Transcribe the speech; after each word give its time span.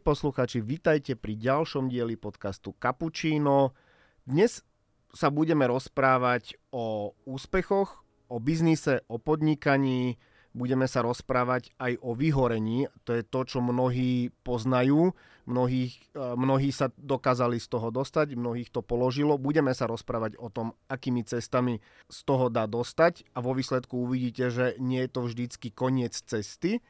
Milí 0.00 0.16
posluchači, 0.16 0.64
vitajte 0.64 1.12
pri 1.12 1.36
ďalšom 1.36 1.92
dieli 1.92 2.16
podcastu 2.16 2.72
Cappuccino. 2.72 3.76
Dnes 4.24 4.64
sa 5.12 5.28
budeme 5.28 5.68
rozprávať 5.68 6.56
o 6.72 7.12
úspechoch, 7.28 8.00
o 8.32 8.40
biznise, 8.40 9.04
o 9.12 9.20
podnikaní, 9.20 10.16
budeme 10.56 10.88
sa 10.88 11.04
rozprávať 11.04 11.76
aj 11.76 12.00
o 12.00 12.16
vyhorení. 12.16 12.88
To 13.04 13.12
je 13.12 13.20
to, 13.28 13.44
čo 13.44 13.60
mnohí 13.60 14.32
poznajú, 14.40 15.12
mnohých, 15.44 15.92
e, 16.16 16.32
mnohí 16.32 16.72
sa 16.72 16.88
dokázali 16.96 17.60
z 17.60 17.68
toho 17.68 17.92
dostať, 17.92 18.40
mnohých 18.40 18.72
to 18.72 18.80
položilo. 18.80 19.36
Budeme 19.36 19.76
sa 19.76 19.84
rozprávať 19.84 20.40
o 20.40 20.48
tom, 20.48 20.72
akými 20.88 21.28
cestami 21.28 21.84
z 22.08 22.18
toho 22.24 22.48
dá 22.48 22.64
dostať 22.64 23.28
a 23.36 23.44
vo 23.44 23.52
výsledku 23.52 24.00
uvidíte, 24.08 24.48
že 24.48 24.80
nie 24.80 25.04
je 25.04 25.12
to 25.12 25.28
vždycky 25.28 25.68
koniec 25.68 26.16
cesty. 26.16 26.80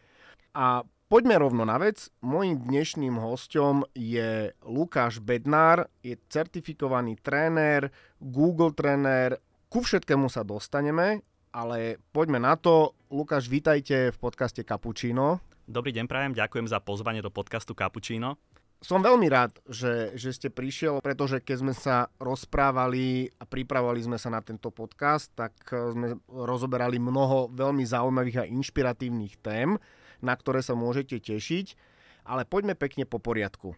A 0.55 0.87
Poďme 1.11 1.43
rovno 1.43 1.67
na 1.67 1.75
vec. 1.75 2.07
Mojím 2.23 2.71
dnešným 2.71 3.19
hostom 3.19 3.83
je 3.99 4.55
Lukáš 4.63 5.19
Bednár, 5.19 5.91
je 6.07 6.15
certifikovaný 6.31 7.19
tréner, 7.19 7.91
Google 8.23 8.71
tréner. 8.71 9.43
Ku 9.67 9.83
všetkému 9.83 10.31
sa 10.31 10.47
dostaneme, 10.47 11.27
ale 11.51 11.99
poďme 12.15 12.39
na 12.39 12.55
to. 12.55 12.95
Lukáš, 13.11 13.51
vítajte 13.51 14.15
v 14.15 14.19
podcaste 14.23 14.63
Cappuccino. 14.63 15.43
Dobrý 15.67 15.91
deň, 15.91 16.07
prajem, 16.07 16.31
ďakujem 16.31 16.71
za 16.71 16.79
pozvanie 16.79 17.19
do 17.19 17.35
podcastu 17.35 17.75
Cappuccino. 17.75 18.39
Som 18.79 19.03
veľmi 19.03 19.27
rád, 19.27 19.59
že, 19.67 20.15
že 20.15 20.31
ste 20.31 20.47
prišiel, 20.47 21.03
pretože 21.03 21.43
keď 21.43 21.57
sme 21.59 21.75
sa 21.75 22.07
rozprávali 22.23 23.35
a 23.35 23.51
pripravovali 23.51 23.99
sme 23.99 24.15
sa 24.15 24.31
na 24.31 24.47
tento 24.47 24.71
podcast, 24.71 25.35
tak 25.35 25.59
sme 25.75 26.23
rozoberali 26.31 27.03
mnoho 27.03 27.51
veľmi 27.51 27.83
zaujímavých 27.83 28.47
a 28.47 28.49
inšpiratívnych 28.49 29.43
tém 29.43 29.75
na 30.21 30.37
ktoré 30.37 30.61
sa 30.65 30.79
môžete 30.79 31.21
tešiť, 31.21 31.77
ale 32.25 32.45
poďme 32.45 32.77
pekne 32.77 33.09
po 33.09 33.19
poriadku. 33.19 33.75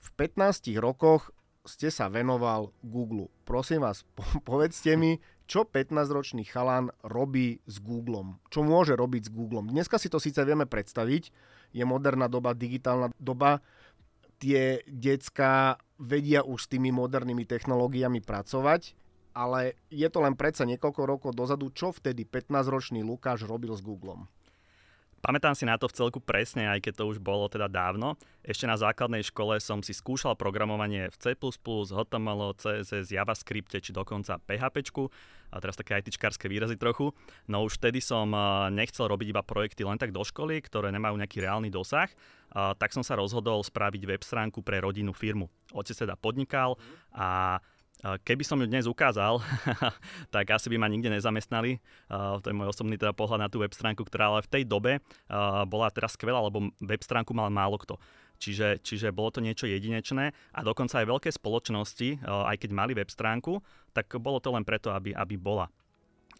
V 0.00 0.08
15 0.14 0.70
rokoch 0.78 1.34
ste 1.66 1.90
sa 1.90 2.06
venoval 2.06 2.70
Google. 2.86 3.28
Prosím 3.42 3.82
vás, 3.82 4.06
povedzte 4.48 4.94
mi, 4.94 5.18
čo 5.46 5.62
15-ročný 5.66 6.46
chalan 6.46 6.90
robí 7.06 7.62
s 7.66 7.78
Googlem? 7.78 8.38
Čo 8.50 8.66
môže 8.66 8.98
robiť 8.98 9.30
s 9.30 9.34
Googlem? 9.34 9.70
Dneska 9.70 9.98
si 9.98 10.10
to 10.10 10.18
síce 10.18 10.42
vieme 10.42 10.66
predstaviť, 10.66 11.30
je 11.74 11.84
moderná 11.86 12.26
doba, 12.26 12.54
digitálna 12.54 13.14
doba, 13.18 13.62
tie 14.42 14.82
decka 14.86 15.80
vedia 15.96 16.44
už 16.44 16.66
s 16.66 16.70
tými 16.70 16.92
modernými 16.92 17.48
technológiami 17.48 18.20
pracovať, 18.20 18.92
ale 19.36 19.76
je 19.92 20.08
to 20.08 20.18
len 20.24 20.34
predsa 20.34 20.64
niekoľko 20.64 21.02
rokov 21.04 21.30
dozadu, 21.36 21.68
čo 21.72 21.92
vtedy 21.92 22.24
15-ročný 22.24 23.04
Lukáš 23.04 23.44
robil 23.44 23.72
s 23.76 23.84
Googlem. 23.84 24.28
Pamätám 25.24 25.58
si 25.58 25.66
na 25.66 25.74
to 25.74 25.90
v 25.90 25.96
celku 25.96 26.22
presne, 26.22 26.70
aj 26.70 26.86
keď 26.86 27.02
to 27.02 27.04
už 27.10 27.18
bolo 27.18 27.50
teda 27.50 27.66
dávno. 27.66 28.14
Ešte 28.46 28.68
na 28.70 28.78
základnej 28.78 29.26
škole 29.26 29.58
som 29.58 29.82
si 29.82 29.90
skúšal 29.90 30.38
programovanie 30.38 31.10
v 31.10 31.16
C++, 31.18 31.34
HTML, 31.34 32.54
CSS, 32.54 33.10
JavaScript 33.10 33.74
či 33.74 33.90
dokonca 33.90 34.38
PHP. 34.38 35.10
A 35.50 35.62
teraz 35.62 35.78
také 35.78 35.98
ITčkárske 35.98 36.46
výrazy 36.46 36.78
trochu. 36.78 37.10
No 37.50 37.66
už 37.66 37.78
vtedy 37.78 37.98
som 38.02 38.30
nechcel 38.70 39.10
robiť 39.10 39.34
iba 39.34 39.42
projekty 39.42 39.82
len 39.82 39.98
tak 39.98 40.14
do 40.14 40.22
školy, 40.22 40.62
ktoré 40.62 40.94
nemajú 40.94 41.18
nejaký 41.18 41.42
reálny 41.42 41.74
dosah. 41.74 42.10
tak 42.78 42.94
som 42.94 43.02
sa 43.02 43.18
rozhodol 43.18 43.62
spraviť 43.62 44.02
web 44.06 44.22
stránku 44.22 44.62
pre 44.62 44.78
rodinnú 44.78 45.10
firmu. 45.10 45.50
Otec 45.74 46.06
teda 46.06 46.14
podnikal 46.14 46.78
a 47.14 47.58
Keby 48.04 48.44
som 48.44 48.60
ju 48.60 48.68
dnes 48.68 48.84
ukázal, 48.84 49.40
tak 50.34 50.52
asi 50.52 50.68
by 50.68 50.76
ma 50.76 50.84
nikde 50.84 51.08
nezamestnali. 51.08 51.80
To 52.12 52.44
je 52.44 52.52
môj 52.52 52.68
osobný 52.68 53.00
teda 53.00 53.16
pohľad 53.16 53.40
na 53.40 53.48
tú 53.48 53.64
web 53.64 53.72
stránku, 53.72 54.04
ktorá 54.04 54.28
ale 54.36 54.44
v 54.44 54.52
tej 54.52 54.62
dobe 54.68 55.00
bola 55.64 55.88
teraz 55.88 56.12
skvelá, 56.12 56.36
lebo 56.44 56.68
web 56.84 57.02
stránku 57.02 57.32
mal 57.32 57.48
málo 57.48 57.80
kto. 57.80 57.96
Čiže, 58.36 58.84
čiže 58.84 59.16
bolo 59.16 59.32
to 59.32 59.40
niečo 59.40 59.64
jedinečné 59.64 60.36
a 60.52 60.60
dokonca 60.60 61.00
aj 61.00 61.08
veľké 61.08 61.30
spoločnosti, 61.32 62.20
aj 62.20 62.56
keď 62.60 62.70
mali 62.76 62.92
web 62.92 63.08
stránku, 63.08 63.64
tak 63.96 64.12
bolo 64.20 64.44
to 64.44 64.52
len 64.52 64.60
preto, 64.60 64.92
aby, 64.92 65.16
aby 65.16 65.40
bola. 65.40 65.72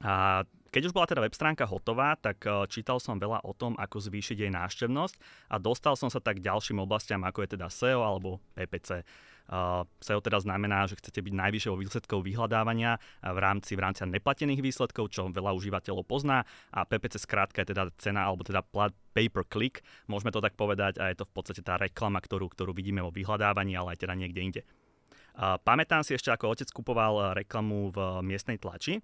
A 0.04 0.44
keď 0.68 0.92
už 0.92 0.94
bola 0.94 1.08
teda 1.08 1.24
web 1.24 1.32
stránka 1.32 1.64
hotová, 1.64 2.20
tak 2.20 2.44
čítal 2.68 3.00
som 3.00 3.16
veľa 3.16 3.40
o 3.48 3.56
tom, 3.56 3.72
ako 3.80 3.96
zvýšiť 3.96 4.44
jej 4.44 4.52
návštevnosť 4.52 5.48
a 5.48 5.56
dostal 5.56 5.96
som 5.96 6.12
sa 6.12 6.20
tak 6.20 6.44
ďalším 6.44 6.84
oblastiam, 6.84 7.24
ako 7.24 7.48
je 7.48 7.52
teda 7.56 7.72
SEO 7.72 8.04
alebo 8.04 8.44
PPC. 8.52 9.08
Uh, 9.46 9.86
SEO 10.02 10.18
teda 10.18 10.42
znamená, 10.42 10.90
že 10.90 10.98
chcete 10.98 11.22
byť 11.22 11.34
najvyššou 11.38 11.78
výsledkou 11.78 12.18
vyhľadávania 12.18 12.98
v 13.22 13.38
rámci, 13.38 13.78
v 13.78 13.80
rámci 13.86 14.02
neplatených 14.02 14.58
výsledkov, 14.58 15.14
čo 15.14 15.30
veľa 15.30 15.54
užívateľov 15.54 16.02
pozná 16.02 16.42
a 16.74 16.82
PPC 16.82 17.22
skrátka 17.22 17.62
je 17.62 17.70
teda 17.70 17.94
cena 17.96 18.26
alebo 18.26 18.42
teda 18.42 18.66
plat 18.66 18.90
pay 19.14 19.30
per 19.30 19.46
click, 19.46 19.86
môžeme 20.10 20.34
to 20.34 20.42
tak 20.42 20.58
povedať 20.58 20.98
a 20.98 21.14
je 21.14 21.22
to 21.22 21.24
v 21.24 21.32
podstate 21.32 21.62
tá 21.62 21.78
reklama, 21.78 22.18
ktorú, 22.18 22.50
ktorú 22.50 22.74
vidíme 22.74 23.00
vo 23.00 23.14
vyhľadávaní, 23.14 23.78
ale 23.78 23.94
aj 23.94 24.02
teda 24.02 24.14
niekde 24.18 24.40
inde. 24.42 24.62
Uh, 25.36 25.60
pamätám 25.62 26.02
si 26.02 26.18
ešte, 26.18 26.34
ako 26.34 26.52
otec 26.52 26.68
kupoval 26.74 27.36
reklamu 27.38 27.94
v 27.94 27.98
miestnej 28.26 28.58
tlači, 28.58 28.98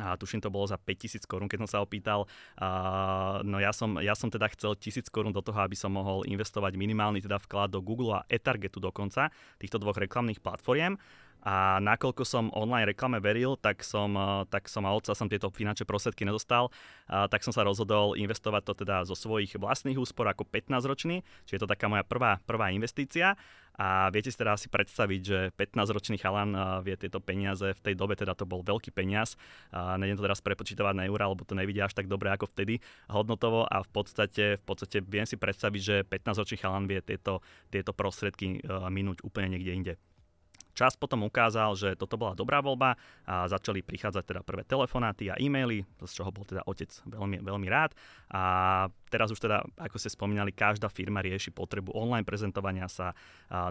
a 0.00 0.16
tuším 0.16 0.44
to 0.44 0.52
bolo 0.52 0.68
za 0.68 0.76
5000 0.76 1.24
korún, 1.24 1.48
keď 1.48 1.64
som 1.64 1.70
sa 1.70 1.78
opýtal. 1.80 2.28
A, 2.60 3.40
no 3.40 3.56
ja 3.56 3.72
som, 3.72 3.96
ja 4.00 4.12
som 4.12 4.28
teda 4.28 4.48
chcel 4.52 4.76
1000 4.76 5.08
korún 5.08 5.32
do 5.32 5.40
toho, 5.40 5.56
aby 5.56 5.76
som 5.76 5.92
mohol 5.92 6.24
investovať 6.28 6.76
minimálny 6.76 7.24
teda 7.24 7.40
vklad 7.40 7.72
do 7.72 7.80
Google 7.80 8.20
a 8.20 8.26
eTargetu 8.28 8.80
dokonca, 8.80 9.32
týchto 9.56 9.80
dvoch 9.80 9.96
reklamných 9.96 10.44
platformiem. 10.44 11.00
A 11.46 11.78
nakoľko 11.78 12.26
som 12.26 12.50
online 12.58 12.90
reklame 12.90 13.22
veril, 13.22 13.54
tak 13.54 13.86
som, 13.86 14.18
tak 14.50 14.66
som 14.66 14.82
a 14.82 14.90
otca 14.90 15.14
som 15.14 15.30
tieto 15.30 15.46
finančné 15.46 15.86
prostriedky 15.86 16.26
nedostal, 16.26 16.74
a 17.06 17.30
tak 17.30 17.46
som 17.46 17.54
sa 17.54 17.62
rozhodol 17.62 18.18
investovať 18.18 18.62
to 18.66 18.72
teda 18.82 19.06
zo 19.06 19.14
svojich 19.14 19.54
vlastných 19.54 19.94
úspor 19.94 20.26
ako 20.26 20.42
15-ročný, 20.42 21.22
čiže 21.46 21.54
je 21.54 21.62
to 21.62 21.70
taká 21.70 21.86
moja 21.86 22.02
prvá, 22.02 22.42
prvá 22.42 22.74
investícia. 22.74 23.38
A 23.76 24.08
viete 24.08 24.32
si 24.32 24.40
teda 24.40 24.56
asi 24.56 24.72
predstaviť, 24.72 25.20
že 25.20 25.38
15-ročný 25.52 26.16
chalan 26.16 26.80
vie 26.80 26.96
tieto 26.96 27.20
peniaze, 27.20 27.76
v 27.76 27.84
tej 27.84 27.94
dobe 27.94 28.16
teda 28.16 28.32
to 28.32 28.48
bol 28.48 28.64
veľký 28.64 28.90
peniaz, 28.90 29.38
a 29.70 29.94
nejdem 30.00 30.18
to 30.18 30.26
teraz 30.26 30.42
prepočítavať 30.42 30.98
na 30.98 31.04
eurá, 31.06 31.30
lebo 31.30 31.46
to 31.46 31.54
nevidia 31.54 31.86
až 31.86 31.94
tak 31.94 32.08
dobre 32.10 32.32
ako 32.32 32.50
vtedy 32.50 32.82
hodnotovo 33.06 33.68
a 33.68 33.84
v 33.84 33.90
podstate, 33.92 34.58
v 34.58 34.64
podstate 34.64 35.04
viem 35.04 35.28
si 35.28 35.38
predstaviť, 35.38 35.80
že 35.84 35.96
15-ročný 36.08 36.58
chalan 36.58 36.88
vie 36.90 37.04
tieto, 37.04 37.44
tieto 37.70 37.94
prostriedky 37.94 38.64
minúť 38.90 39.22
úplne 39.22 39.54
niekde 39.54 39.72
inde. 39.76 39.94
Čas 40.76 40.92
potom 40.92 41.24
ukázal, 41.24 41.72
že 41.72 41.88
toto 41.96 42.20
bola 42.20 42.36
dobrá 42.36 42.60
voľba 42.60 43.00
a 43.24 43.48
začali 43.48 43.80
prichádzať 43.80 44.24
teda 44.28 44.44
prvé 44.44 44.60
telefonáty 44.68 45.32
a 45.32 45.40
e-maily, 45.40 45.88
z 46.04 46.12
čoho 46.12 46.28
bol 46.28 46.44
teda 46.44 46.60
otec 46.68 46.92
veľmi, 47.08 47.40
veľmi 47.40 47.64
rád. 47.72 47.96
A 48.28 48.84
teraz 49.08 49.32
už 49.32 49.40
teda, 49.40 49.64
ako 49.80 49.96
ste 49.96 50.12
spomínali, 50.12 50.52
každá 50.52 50.92
firma 50.92 51.24
rieši 51.24 51.48
potrebu 51.48 51.96
online 51.96 52.28
prezentovania 52.28 52.92
sa. 52.92 53.16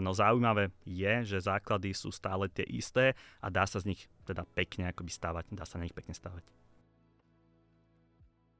No 0.02 0.10
zaujímavé 0.10 0.74
je, 0.82 1.22
že 1.22 1.46
základy 1.46 1.94
sú 1.94 2.10
stále 2.10 2.50
tie 2.50 2.66
isté 2.66 3.14
a 3.38 3.54
dá 3.54 3.62
sa 3.70 3.78
z 3.78 3.94
nich 3.94 4.10
teda 4.26 4.42
pekne 4.58 4.90
akoby 4.90 5.14
stávať, 5.14 5.46
dá 5.54 5.62
sa 5.62 5.78
na 5.78 5.86
nich 5.86 5.94
pekne 5.94 6.10
stávať 6.10 6.42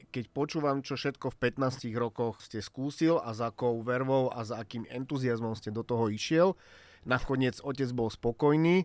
keď 0.06 0.32
počúvam, 0.32 0.80
čo 0.80 0.96
všetko 0.96 1.28
v 1.28 1.60
15 1.60 1.92
rokoch 1.92 2.40
ste 2.40 2.64
skúsil 2.64 3.20
a 3.20 3.36
za 3.36 3.52
akou 3.52 3.84
vervou 3.84 4.32
a 4.32 4.48
za 4.48 4.56
akým 4.56 4.88
entuziasmom 4.88 5.52
ste 5.52 5.68
do 5.68 5.84
toho 5.84 6.08
išiel, 6.08 6.56
nakoniec 7.06 7.62
otec 7.62 7.88
bol 7.94 8.10
spokojný. 8.10 8.84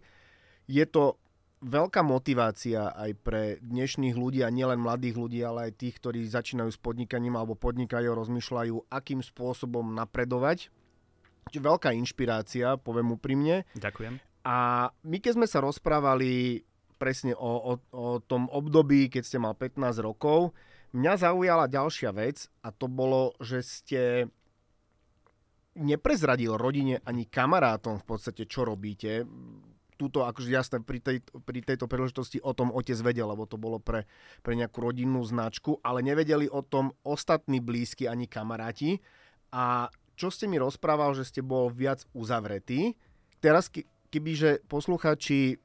Je 0.69 0.85
to 0.87 1.19
veľká 1.61 2.01
motivácia 2.01 2.89
aj 2.93 3.11
pre 3.21 3.41
dnešných 3.61 4.17
ľudí 4.17 4.41
a 4.41 4.49
nielen 4.49 4.81
mladých 4.81 5.15
ľudí, 5.17 5.39
ale 5.45 5.69
aj 5.69 5.77
tých, 5.77 5.95
ktorí 6.01 6.25
začínajú 6.25 6.69
s 6.73 6.79
podnikaním 6.81 7.37
alebo 7.37 7.53
podnikajú, 7.53 8.13
rozmýšľajú, 8.13 8.89
akým 8.89 9.21
spôsobom 9.21 9.93
napredovať. 9.93 10.73
Čiže 11.49 11.61
veľká 11.61 11.89
inšpirácia, 11.97 12.77
poviem 12.77 13.17
úprimne. 13.17 13.65
Ďakujem. 13.77 14.21
A 14.41 14.89
my 15.05 15.17
keď 15.21 15.37
sme 15.37 15.47
sa 15.49 15.61
rozprávali 15.61 16.65
presne 16.97 17.33
o, 17.33 17.41
o, 17.41 17.73
o 17.93 18.07
tom 18.21 18.45
období, 18.49 19.09
keď 19.09 19.23
ste 19.25 19.37
mal 19.41 19.57
15 19.57 20.01
rokov, 20.01 20.53
mňa 20.93 21.13
zaujala 21.17 21.65
ďalšia 21.65 22.13
vec 22.13 22.45
a 22.61 22.69
to 22.69 22.85
bolo, 22.85 23.33
že 23.41 23.65
ste 23.65 24.01
neprezradil 25.75 26.59
rodine 26.59 26.99
ani 27.07 27.27
kamarátom 27.27 27.99
v 28.01 28.05
podstate, 28.05 28.43
čo 28.47 28.67
robíte. 28.67 29.23
Tuto 29.95 30.25
akože 30.25 30.49
jasné, 30.49 30.77
pri, 30.81 30.97
tej, 30.97 31.21
pri 31.45 31.61
tejto 31.61 31.85
príležitosti 31.85 32.41
o 32.41 32.51
tom 32.57 32.73
otec 32.73 32.97
vedel, 33.05 33.29
lebo 33.29 33.45
to 33.45 33.61
bolo 33.61 33.77
pre, 33.77 34.09
pre 34.41 34.57
nejakú 34.57 34.81
rodinnú 34.81 35.21
značku, 35.21 35.77
ale 35.85 36.01
nevedeli 36.01 36.49
o 36.49 36.65
tom 36.65 36.91
ostatní 37.05 37.61
blízky 37.61 38.09
ani 38.09 38.25
kamaráti. 38.25 38.97
A 39.53 39.93
čo 40.17 40.33
ste 40.33 40.49
mi 40.49 40.57
rozprával, 40.57 41.13
že 41.13 41.29
ste 41.29 41.45
bol 41.45 41.69
viac 41.69 42.03
uzavretý. 42.17 42.97
Teraz, 43.41 43.69
kebyže 44.09 44.65
posluchači 44.65 45.61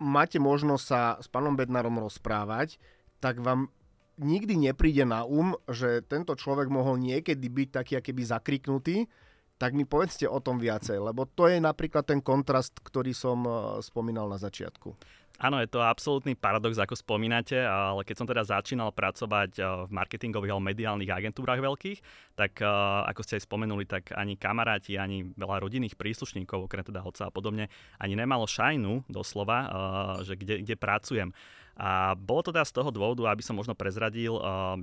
máte 0.00 0.36
možnosť 0.36 0.84
sa 0.84 1.00
s 1.20 1.28
pánom 1.28 1.56
Bednárom 1.56 2.00
rozprávať, 2.00 2.76
tak 3.20 3.40
vám 3.40 3.72
nikdy 4.20 4.68
nepríde 4.72 5.04
na 5.04 5.24
um, 5.24 5.56
že 5.68 6.04
tento 6.04 6.36
človek 6.36 6.68
mohol 6.68 7.00
niekedy 7.00 7.48
byť 7.48 7.68
taký 7.72 7.94
keby 8.00 8.22
zakriknutý, 8.24 9.08
tak 9.56 9.72
mi 9.72 9.88
povedzte 9.88 10.28
o 10.28 10.36
tom 10.40 10.60
viacej, 10.60 11.00
lebo 11.00 11.24
to 11.24 11.48
je 11.48 11.56
napríklad 11.56 12.04
ten 12.04 12.20
kontrast, 12.20 12.76
ktorý 12.84 13.16
som 13.16 13.40
e, 13.44 13.50
spomínal 13.80 14.28
na 14.28 14.36
začiatku. 14.36 14.92
Áno, 15.36 15.60
je 15.60 15.68
to 15.68 15.84
absolútny 15.84 16.32
paradox, 16.32 16.80
ako 16.80 16.96
spomínate, 16.96 17.60
ale 17.60 18.08
keď 18.08 18.16
som 18.16 18.28
teda 18.28 18.44
začínal 18.44 18.92
pracovať 18.92 19.50
e, 19.56 19.60
v 19.88 19.90
marketingových 19.92 20.52
alebo 20.52 20.68
mediálnych 20.68 21.08
agentúrach 21.08 21.60
veľkých, 21.60 21.98
tak 22.36 22.60
e, 22.60 22.68
ako 23.08 23.20
ste 23.24 23.40
aj 23.40 23.44
spomenuli, 23.48 23.84
tak 23.88 24.12
ani 24.12 24.36
kamaráti, 24.36 25.00
ani 25.00 25.24
veľa 25.32 25.64
rodinných 25.64 25.96
príslušníkov, 25.96 26.68
okrem 26.68 26.84
teda 26.84 27.00
otca 27.00 27.28
a 27.28 27.32
podobne, 27.32 27.72
ani 27.96 28.12
nemalo 28.12 28.44
šajnu 28.44 29.08
doslova, 29.08 29.58
že 30.20 30.36
kde, 30.36 30.60
kde 30.64 30.76
pracujem. 30.76 31.32
A 31.76 32.16
bolo 32.16 32.40
to 32.40 32.52
teda 32.52 32.64
z 32.64 32.76
toho 32.76 32.88
dôvodu, 32.88 33.28
aby 33.28 33.44
som 33.44 33.56
možno 33.56 33.76
prezradil, 33.76 34.32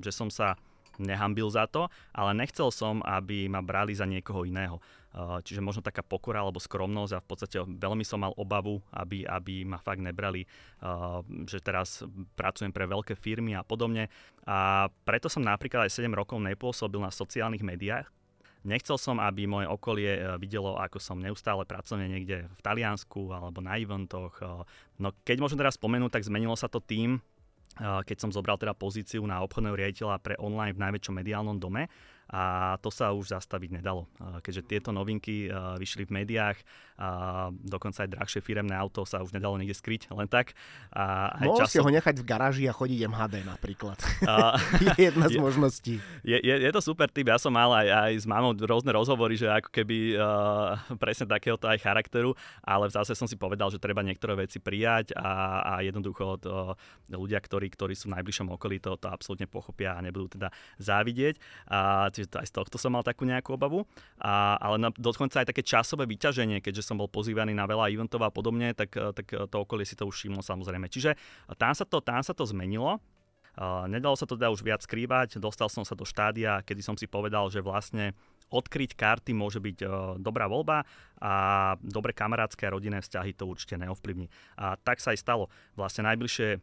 že 0.02 0.14
som 0.14 0.30
sa 0.30 0.54
nehambil 1.00 1.50
za 1.50 1.66
to, 1.69 1.90
ale 2.13 2.34
nechcel 2.38 2.69
som, 2.69 3.00
aby 3.06 3.50
ma 3.50 3.62
brali 3.63 3.94
za 3.94 4.06
niekoho 4.06 4.45
iného. 4.45 4.78
Uh, 5.13 5.38
čiže 5.45 5.62
možno 5.62 5.86
taká 5.86 6.01
pokora 6.01 6.42
alebo 6.42 6.57
skromnosť 6.57 7.13
a 7.13 7.22
v 7.22 7.28
podstate 7.30 7.57
veľmi 7.62 8.01
som 8.01 8.18
mal 8.18 8.34
obavu, 8.34 8.81
aby, 8.90 9.22
aby 9.30 9.62
ma 9.62 9.78
fakt 9.78 10.01
nebrali, 10.01 10.42
uh, 10.81 11.22
že 11.45 11.62
teraz 11.62 12.01
pracujem 12.34 12.74
pre 12.74 12.90
veľké 12.90 13.13
firmy 13.13 13.54
a 13.54 13.62
podobne. 13.62 14.10
A 14.50 14.90
preto 15.06 15.30
som 15.30 15.45
napríklad 15.45 15.86
aj 15.86 16.01
7 16.01 16.10
rokov 16.10 16.42
nepôsobil 16.42 16.98
na 16.98 17.13
sociálnych 17.13 17.62
médiách, 17.62 18.10
Nechcel 18.63 18.95
som, 18.95 19.19
aby 19.19 19.44
moje 19.44 19.68
okolie 19.68 20.24
uh, 20.24 20.40
videlo, 20.40 20.80
ako 20.80 20.95
som 20.95 21.19
neustále 21.19 21.68
pracovne 21.68 22.07
niekde 22.07 22.48
v 22.48 22.62
Taliansku 22.63 23.28
alebo 23.36 23.60
na 23.60 23.75
eventoch. 23.75 24.40
No 24.95 25.12
keď 25.28 25.44
môžem 25.44 25.60
teraz 25.60 25.75
spomenúť, 25.75 26.16
tak 26.16 26.24
zmenilo 26.24 26.56
sa 26.56 26.72
to 26.72 26.80
tým, 26.80 27.19
keď 27.80 28.18
som 28.18 28.30
zobral 28.30 28.58
teda 28.62 28.78
pozíciu 28.78 29.25
na 29.25 29.42
obchodného 29.42 29.74
riaditeľa 29.74 30.22
pre 30.22 30.38
online 30.38 30.78
v 30.78 30.84
najväčšom 30.86 31.16
mediálnom 31.18 31.58
dome 31.58 31.90
a 32.33 32.75
to 32.81 32.89
sa 32.89 33.13
už 33.13 33.30
zastaviť 33.38 33.77
nedalo, 33.77 34.09
keďže 34.41 34.65
tieto 34.65 34.89
novinky 34.89 35.45
vyšli 35.77 36.09
v 36.09 36.25
médiách, 36.25 36.57
a 36.94 37.50
dokonca 37.51 38.06
aj 38.06 38.09
drahšie 38.13 38.41
firemné 38.45 38.77
auto 38.77 39.01
sa 39.01 39.25
už 39.25 39.33
nedalo 39.33 39.57
niekde 39.57 39.74
skryť 39.74 40.13
len 40.13 40.30
tak. 40.30 40.53
A 40.94 41.33
aj 41.41 41.47
Mohol 41.50 41.59
časom... 41.65 41.74
si 41.74 41.80
ho 41.81 41.89
nechať 41.89 42.15
v 42.21 42.25
garáži 42.25 42.63
a 42.69 42.74
chodiť 42.74 43.00
MHD 43.09 43.35
napríklad. 43.50 43.97
A... 44.30 44.62
je 44.85 45.09
jedna 45.09 45.25
z 45.25 45.41
možností. 45.41 45.97
Je, 46.21 46.38
je, 46.38 46.53
je 46.53 46.71
to 46.71 46.81
super 46.85 47.09
typ, 47.09 47.25
ja 47.25 47.41
som 47.41 47.50
mal 47.50 47.74
aj, 47.74 47.88
aj 47.89 48.13
s 48.21 48.25
mamou 48.30 48.53
rôzne 48.53 48.94
rozhovory, 48.94 49.33
že 49.33 49.50
ako 49.50 49.74
keby 49.74 50.15
uh, 50.15 50.77
presne 51.03 51.25
takéhoto 51.25 51.65
aj 51.65 51.81
charakteru, 51.81 52.38
ale 52.62 52.94
zase 52.94 53.18
som 53.18 53.25
si 53.25 53.41
povedal, 53.41 53.74
že 53.74 53.81
treba 53.81 54.06
niektoré 54.06 54.38
veci 54.45 54.62
prijať 54.62 55.18
a, 55.18 55.62
a 55.65 55.74
jednoducho 55.81 56.38
to, 56.38 56.77
ľudia, 57.09 57.41
ktorí, 57.41 57.74
ktorí 57.74 57.97
sú 57.97 58.13
v 58.13 58.21
najbližšom 58.21 58.53
okolí, 58.53 58.77
to, 58.77 59.01
to 59.01 59.09
absolútne 59.09 59.50
pochopia 59.50 59.97
a 59.97 60.03
nebudú 60.06 60.38
teda 60.38 60.53
závidieť. 60.77 61.41
A, 61.74 62.13
čiže 62.25 62.40
aj 62.40 62.48
z 62.50 62.54
tohto 62.56 62.75
som 62.80 62.96
mal 62.96 63.04
takú 63.04 63.28
nejakú 63.28 63.54
obavu. 63.54 63.84
A, 64.20 64.56
ale 64.58 64.80
na, 64.80 64.90
dokonca 64.96 65.44
aj 65.44 65.52
také 65.52 65.62
časové 65.62 66.08
vyťaženie, 66.08 66.64
keďže 66.64 66.88
som 66.88 67.00
bol 67.00 67.12
pozývaný 67.12 67.52
na 67.52 67.68
veľa 67.68 67.92
eventov 67.92 68.24
a 68.24 68.31
podobne, 68.31 68.72
tak, 68.74 68.96
tak 68.96 69.25
to 69.28 69.56
okolie 69.60 69.84
si 69.84 70.00
to 70.00 70.08
už 70.08 70.16
všimlo 70.16 70.42
samozrejme. 70.42 70.88
Čiže 70.88 71.16
tam 71.60 71.74
sa 71.75 71.84
to, 71.84 72.00
tam 72.00 72.24
sa 72.24 72.31
to 72.31 72.48
zmenilo. 72.48 73.04
Nedalo 73.86 74.18
sa 74.18 74.25
to 74.25 74.34
teda 74.34 74.50
už 74.50 74.66
viac 74.66 74.81
skrývať, 74.81 75.38
dostal 75.38 75.70
som 75.70 75.86
sa 75.86 75.94
do 75.94 76.10
štádia, 76.10 76.66
kedy 76.66 76.81
som 76.81 76.98
si 76.98 77.06
povedal, 77.06 77.54
že 77.54 77.62
vlastne 77.62 78.18
odkryť 78.50 78.98
karty 78.98 79.30
môže 79.38 79.62
byť 79.62 79.86
dobrá 80.18 80.50
voľba 80.50 80.81
a 81.22 81.34
dobre 81.78 82.18
kamarátske 82.18 82.66
a 82.66 82.74
rodinné 82.74 82.98
vzťahy 83.06 83.38
to 83.38 83.46
určite 83.46 83.78
neovplyvní. 83.78 84.26
A 84.58 84.74
tak 84.81 84.98
sa 84.98 85.14
aj 85.14 85.22
stalo. 85.22 85.54
Vlastne 85.78 86.02
najbližšie 86.10 86.58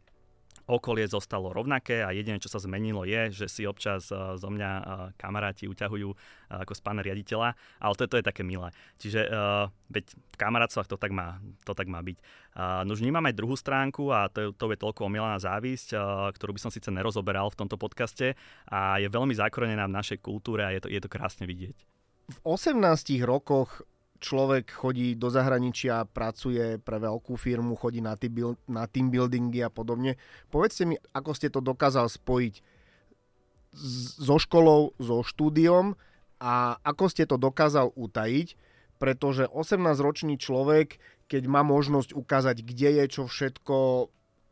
okolie 0.71 1.11
zostalo 1.11 1.51
rovnaké 1.51 2.07
a 2.07 2.15
jediné, 2.15 2.39
čo 2.39 2.47
sa 2.47 2.63
zmenilo 2.63 3.03
je, 3.03 3.35
že 3.35 3.47
si 3.51 3.63
občas 3.67 4.09
uh, 4.15 4.39
zo 4.39 4.49
mňa 4.49 4.71
uh, 4.71 4.85
kamaráti 5.19 5.67
uťahujú 5.67 6.09
uh, 6.15 6.63
ako 6.63 6.73
z 6.73 6.81
pána 6.81 7.03
riaditeľa, 7.03 7.59
ale 7.83 7.95
to, 7.99 8.07
to 8.07 8.19
je 8.23 8.25
také 8.25 8.47
milé. 8.47 8.71
Čiže 9.03 9.27
uh, 9.27 9.67
veď 9.91 10.15
v 10.15 10.37
kamarátstvách 10.39 10.89
to 10.89 10.97
tak 10.97 11.11
má, 11.11 11.43
to 11.67 11.75
tak 11.75 11.91
má 11.91 11.99
byť. 12.01 12.17
Uh, 12.55 12.87
no 12.87 12.95
už 12.95 13.03
vnímam 13.03 13.27
aj 13.27 13.35
druhú 13.35 13.59
stránku 13.59 14.15
a 14.15 14.31
to, 14.31 14.55
to 14.55 14.71
je 14.71 14.79
toľko 14.79 15.11
omielaná 15.11 15.43
závisť, 15.43 15.99
uh, 15.99 16.31
ktorú 16.31 16.55
by 16.55 16.61
som 16.63 16.71
síce 16.71 16.89
nerozoberal 16.89 17.51
v 17.51 17.59
tomto 17.67 17.75
podcaste 17.75 18.39
a 18.71 19.03
je 19.03 19.11
veľmi 19.11 19.35
zakorenená 19.35 19.91
v 19.91 19.97
našej 19.99 20.19
kultúre 20.23 20.63
a 20.63 20.71
je 20.71 20.87
to, 20.87 20.89
je 20.89 21.01
to 21.03 21.11
krásne 21.11 21.45
vidieť. 21.51 21.77
V 22.31 22.39
18 22.47 22.79
rokoch 23.27 23.83
človek 24.21 24.69
chodí 24.71 25.17
do 25.17 25.33
zahraničia, 25.33 26.05
pracuje 26.05 26.77
pre 26.77 27.01
veľkú 27.01 27.35
firmu, 27.35 27.75
chodí 27.75 28.05
na, 28.05 28.15
team, 28.15 28.55
na 28.69 28.85
team 28.85 29.09
buildingy 29.09 29.65
a 29.65 29.73
podobne. 29.73 30.21
Povedzte 30.53 30.85
mi, 30.85 31.01
ako 31.17 31.33
ste 31.33 31.49
to 31.49 31.65
dokázal 31.65 32.07
spojiť 32.07 32.61
so 34.21 34.37
školou, 34.37 34.93
so 35.01 35.25
štúdiom 35.25 35.97
a 36.43 36.77
ako 36.85 37.05
ste 37.09 37.25
to 37.25 37.41
dokázal 37.41 37.97
utajiť, 37.97 38.55
pretože 39.01 39.49
18-ročný 39.49 40.37
človek, 40.37 41.01
keď 41.31 41.43
má 41.49 41.65
možnosť 41.65 42.13
ukázať, 42.13 42.57
kde 42.61 43.01
je, 43.01 43.05
čo 43.09 43.23
všetko, 43.25 43.77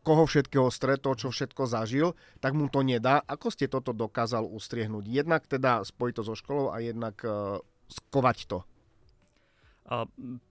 koho 0.07 0.25
všetkého 0.25 0.73
stretol, 0.73 1.21
čo 1.21 1.29
všetko 1.29 1.69
zažil, 1.69 2.17
tak 2.41 2.57
mu 2.57 2.73
to 2.73 2.81
nedá. 2.81 3.21
Ako 3.29 3.53
ste 3.53 3.69
toto 3.69 3.93
dokázal 3.93 4.49
ustriehnúť? 4.49 5.05
Jednak 5.05 5.45
teda 5.45 5.85
spojiť 5.85 6.15
to 6.17 6.23
so 6.25 6.33
školou 6.33 6.73
a 6.73 6.81
jednak 6.81 7.21
uh, 7.29 7.61
skovať 7.93 8.49
to. 8.49 8.59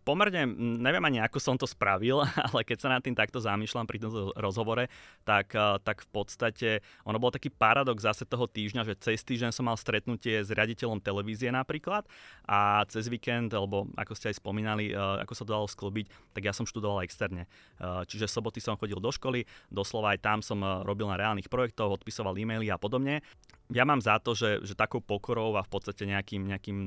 Pomerne, 0.01 0.49
neviem 0.81 1.03
ani 1.05 1.21
ako 1.21 1.37
som 1.37 1.55
to 1.61 1.69
spravil, 1.69 2.25
ale 2.49 2.65
keď 2.65 2.77
sa 2.81 2.89
nad 2.89 3.05
tým 3.05 3.13
takto 3.13 3.37
zamýšľam 3.37 3.85
pri 3.85 4.01
tomto 4.01 4.33
rozhovore, 4.33 4.89
tak, 5.21 5.53
tak 5.85 6.01
v 6.01 6.09
podstate 6.09 6.69
ono 7.05 7.21
bol 7.21 7.29
taký 7.29 7.53
paradox 7.53 8.01
zase 8.01 8.25
toho 8.25 8.49
týždňa, 8.49 8.81
že 8.89 8.97
cez 8.97 9.21
týždeň 9.21 9.53
som 9.53 9.69
mal 9.69 9.77
stretnutie 9.77 10.41
s 10.41 10.49
riaditeľom 10.49 10.97
televízie 10.97 11.53
napríklad 11.53 12.09
a 12.49 12.81
cez 12.89 13.05
víkend, 13.13 13.53
alebo 13.53 13.85
ako 13.93 14.13
ste 14.17 14.33
aj 14.33 14.41
spomínali, 14.41 14.89
ako 14.97 15.33
sa 15.37 15.43
to 15.45 15.53
dalo 15.53 15.67
sklobiť, 15.69 16.33
tak 16.33 16.41
ja 16.41 16.53
som 16.55 16.65
študoval 16.65 17.05
externe. 17.05 17.45
Čiže 17.81 18.25
soboty 18.25 18.57
som 18.57 18.73
chodil 18.73 18.97
do 18.97 19.13
školy, 19.13 19.45
doslova 19.69 20.17
aj 20.17 20.19
tam 20.25 20.39
som 20.41 20.57
robil 20.81 21.05
na 21.05 21.19
reálnych 21.19 21.51
projektoch, 21.51 22.01
odpisoval 22.01 22.33
e-maily 22.41 22.73
a 22.73 22.81
podobne 22.81 23.21
ja 23.67 23.83
mám 23.83 23.99
za 23.99 24.15
to, 24.23 24.31
že, 24.31 24.63
že 24.63 24.79
takou 24.79 25.03
pokorou 25.03 25.59
a 25.59 25.65
v 25.65 25.71
podstate 25.71 26.07
nejakým, 26.07 26.47
nejakým 26.47 26.77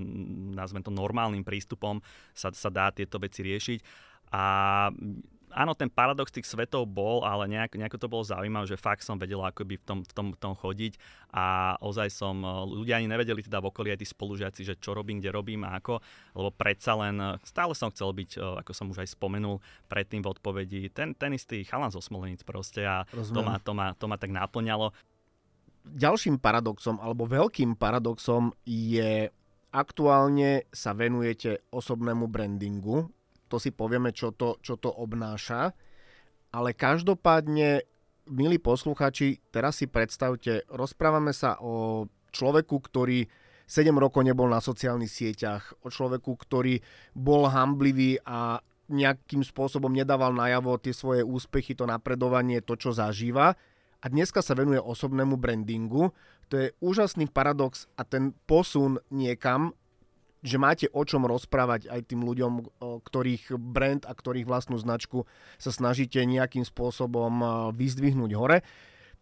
nazvem 0.56 0.80
to 0.80 0.92
normálnym 0.92 1.44
prístupom 1.44 2.00
sa, 2.32 2.48
sa 2.56 2.72
dá 2.72 2.88
tieto 2.88 3.20
veci 3.20 3.44
riešiť. 3.44 3.78
A 4.30 4.44
áno, 5.50 5.74
ten 5.74 5.90
paradox 5.90 6.30
tých 6.30 6.46
svetov 6.46 6.86
bol, 6.86 7.26
ale 7.26 7.50
nejak, 7.50 7.74
nejako 7.74 7.98
to 7.98 8.08
bolo 8.08 8.24
zaujímavé, 8.24 8.66
že 8.70 8.80
fakt 8.80 9.02
som 9.02 9.18
vedel 9.18 9.42
akoby 9.42 9.76
v 9.76 9.84
tom, 9.84 9.98
v 10.06 10.12
tom, 10.14 10.26
v 10.32 10.38
tom 10.38 10.52
chodiť. 10.54 10.96
A 11.34 11.74
ozaj 11.82 12.08
som, 12.10 12.42
ľudia 12.66 12.98
ani 12.98 13.10
nevedeli 13.10 13.42
teda 13.42 13.58
v 13.58 13.68
okolí 13.70 13.90
aj 13.90 14.00
tí 14.00 14.06
spolužiaci, 14.06 14.62
že 14.66 14.74
čo 14.78 14.94
robím, 14.94 15.18
kde 15.18 15.34
robím 15.34 15.66
a 15.66 15.78
ako, 15.78 15.98
lebo 16.38 16.50
predsa 16.54 16.94
len 16.98 17.18
stále 17.42 17.74
som 17.74 17.90
chcel 17.90 18.10
byť, 18.14 18.38
ako 18.64 18.72
som 18.74 18.90
už 18.90 19.02
aj 19.04 19.14
spomenul 19.14 19.62
predtým 19.90 20.22
v 20.22 20.30
odpovedi, 20.30 20.80
ten, 20.90 21.14
ten 21.14 21.34
istý 21.34 21.62
chalan 21.66 21.90
zo 21.90 22.02
Smolenic 22.02 22.42
proste 22.42 22.82
a 22.86 23.06
to 23.10 23.40
ma, 23.42 23.58
to, 23.62 23.72
ma, 23.74 23.92
to 23.94 24.06
ma 24.10 24.16
tak 24.18 24.30
naplňalo 24.30 24.94
ďalším 25.84 26.38
paradoxom 26.38 27.00
alebo 27.00 27.24
veľkým 27.26 27.74
paradoxom 27.76 28.52
je 28.64 29.30
aktuálne 29.70 30.66
sa 30.74 30.92
venujete 30.92 31.70
osobnému 31.70 32.26
brandingu. 32.26 33.08
To 33.50 33.56
si 33.58 33.70
povieme, 33.74 34.14
čo 34.14 34.34
to, 34.34 34.58
čo 34.62 34.78
to 34.78 34.90
obnáša. 34.90 35.74
Ale 36.50 36.74
každopádne, 36.74 37.86
milí 38.30 38.58
posluchači, 38.58 39.38
teraz 39.54 39.78
si 39.78 39.86
predstavte, 39.86 40.66
rozprávame 40.70 41.30
sa 41.30 41.58
o 41.62 42.06
človeku, 42.34 42.76
ktorý 42.78 43.26
7 43.70 43.94
rokov 43.94 44.26
nebol 44.26 44.50
na 44.50 44.58
sociálnych 44.58 45.10
sieťach, 45.10 45.78
o 45.86 45.94
človeku, 45.94 46.34
ktorý 46.34 46.82
bol 47.14 47.46
hamblivý 47.46 48.18
a 48.26 48.58
nejakým 48.90 49.46
spôsobom 49.46 49.94
nedával 49.94 50.34
najavo 50.34 50.74
tie 50.82 50.90
svoje 50.90 51.22
úspechy, 51.22 51.78
to 51.78 51.86
napredovanie, 51.86 52.58
to, 52.58 52.74
čo 52.74 52.90
zažíva 52.90 53.54
a 54.00 54.06
dneska 54.08 54.40
sa 54.40 54.56
venuje 54.56 54.80
osobnému 54.80 55.36
brandingu. 55.36 56.12
To 56.50 56.54
je 56.56 56.72
úžasný 56.80 57.28
paradox 57.30 57.86
a 57.94 58.02
ten 58.02 58.34
posun 58.48 58.98
niekam, 59.12 59.76
že 60.40 60.56
máte 60.56 60.88
o 60.96 61.04
čom 61.04 61.28
rozprávať 61.28 61.92
aj 61.92 62.10
tým 62.10 62.24
ľuďom, 62.24 62.80
ktorých 62.80 63.60
brand 63.60 64.08
a 64.08 64.16
ktorých 64.16 64.48
vlastnú 64.48 64.80
značku 64.80 65.28
sa 65.60 65.68
snažíte 65.68 66.16
nejakým 66.24 66.64
spôsobom 66.64 67.44
vyzdvihnúť 67.76 68.32
hore. 68.34 68.64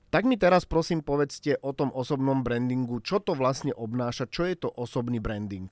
Tak 0.09 0.25
mi 0.25 0.41
teraz 0.41 0.65
prosím 0.65 1.05
povedzte 1.05 1.59
o 1.61 1.75
tom 1.75 1.93
osobnom 1.93 2.41
brandingu, 2.41 3.03
čo 3.03 3.21
to 3.21 3.37
vlastne 3.37 3.75
obnáša, 3.75 4.31
čo 4.31 4.47
je 4.47 4.57
to 4.57 4.71
osobný 4.73 5.19
branding? 5.21 5.69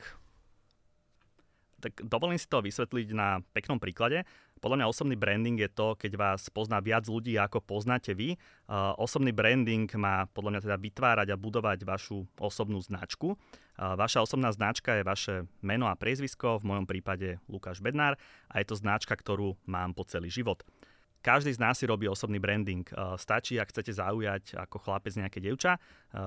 Tak 1.81 2.05
dovolím 2.05 2.37
si 2.37 2.51
to 2.51 2.61
vysvetliť 2.61 3.09
na 3.15 3.41
peknom 3.55 3.79
príklade. 3.81 4.29
Podľa 4.57 4.77
mňa 4.83 4.89
osobný 4.89 5.17
branding 5.21 5.61
je 5.61 5.69
to, 5.69 5.93
keď 6.01 6.13
vás 6.17 6.49
pozná 6.49 6.81
viac 6.81 7.05
ľudí, 7.05 7.37
ako 7.37 7.61
poznáte 7.61 8.17
vy. 8.17 8.41
Uh, 8.65 8.97
osobný 8.97 9.31
branding 9.31 9.85
má 10.01 10.25
podľa 10.33 10.57
mňa 10.57 10.65
teda 10.65 10.77
vytvárať 10.81 11.29
a 11.31 11.37
budovať 11.37 11.85
vašu 11.85 12.25
osobnú 12.41 12.81
značku. 12.81 13.37
Uh, 13.37 13.95
vaša 14.01 14.25
osobná 14.25 14.49
značka 14.51 14.97
je 14.97 15.05
vaše 15.05 15.35
meno 15.61 15.85
a 15.87 15.95
priezvisko, 15.95 16.65
v 16.65 16.73
mojom 16.73 16.89
prípade 16.89 17.37
Lukáš 17.53 17.85
Bednár 17.85 18.17
a 18.49 18.55
je 18.59 18.67
to 18.67 18.81
značka, 18.81 19.13
ktorú 19.13 19.61
mám 19.69 19.93
po 19.93 20.09
celý 20.09 20.33
život. 20.33 20.65
Každý 21.21 21.51
z 21.51 21.59
nás 21.59 21.75
si 21.75 21.91
robí 21.91 22.07
osobný 22.07 22.39
branding. 22.39 22.87
Stačí, 23.19 23.59
ak 23.59 23.75
chcete 23.75 23.91
zaujať 23.91 24.63
ako 24.63 24.79
chlapec 24.79 25.11
nejaké 25.19 25.43
dievča, 25.43 25.75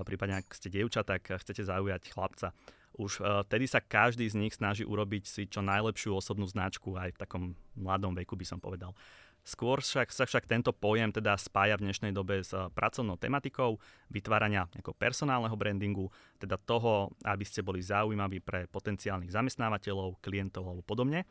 prípadne 0.03 0.43
ak 0.43 0.51
ste 0.51 0.67
dievča, 0.67 1.07
tak 1.07 1.23
chcete 1.23 1.63
zaujať 1.63 2.11
chlapca. 2.11 2.51
Už 2.97 3.21
tedy 3.51 3.69
sa 3.69 3.83
každý 3.83 4.25
z 4.25 4.39
nich 4.39 4.55
snaží 4.55 4.87
urobiť 4.87 5.23
si 5.27 5.43
čo 5.45 5.61
najlepšiu 5.61 6.15
osobnú 6.15 6.47
značku 6.49 6.97
aj 6.97 7.15
v 7.15 7.21
takom 7.21 7.43
mladom 7.77 8.15
veku 8.17 8.33
by 8.33 8.45
som 8.47 8.57
povedal. 8.57 8.97
Skôr 9.39 9.79
však, 9.79 10.11
sa 10.11 10.27
však 10.27 10.51
tento 10.51 10.75
pojem 10.75 11.15
teda 11.15 11.33
spája 11.39 11.79
v 11.79 11.87
dnešnej 11.87 12.11
dobe 12.11 12.43
s 12.43 12.51
pracovnou 12.75 13.15
tematikou 13.15 13.79
vytvárania 14.11 14.67
nejakého 14.75 14.93
personálneho 14.93 15.55
brandingu, 15.55 16.11
teda 16.37 16.59
toho, 16.59 17.15
aby 17.23 17.47
ste 17.47 17.63
boli 17.63 17.79
zaujímaví 17.79 18.43
pre 18.43 18.67
potenciálnych 18.67 19.31
zamestnávateľov, 19.31 20.19
klientov 20.19 20.67
alebo 20.67 20.83
podobne. 20.83 21.23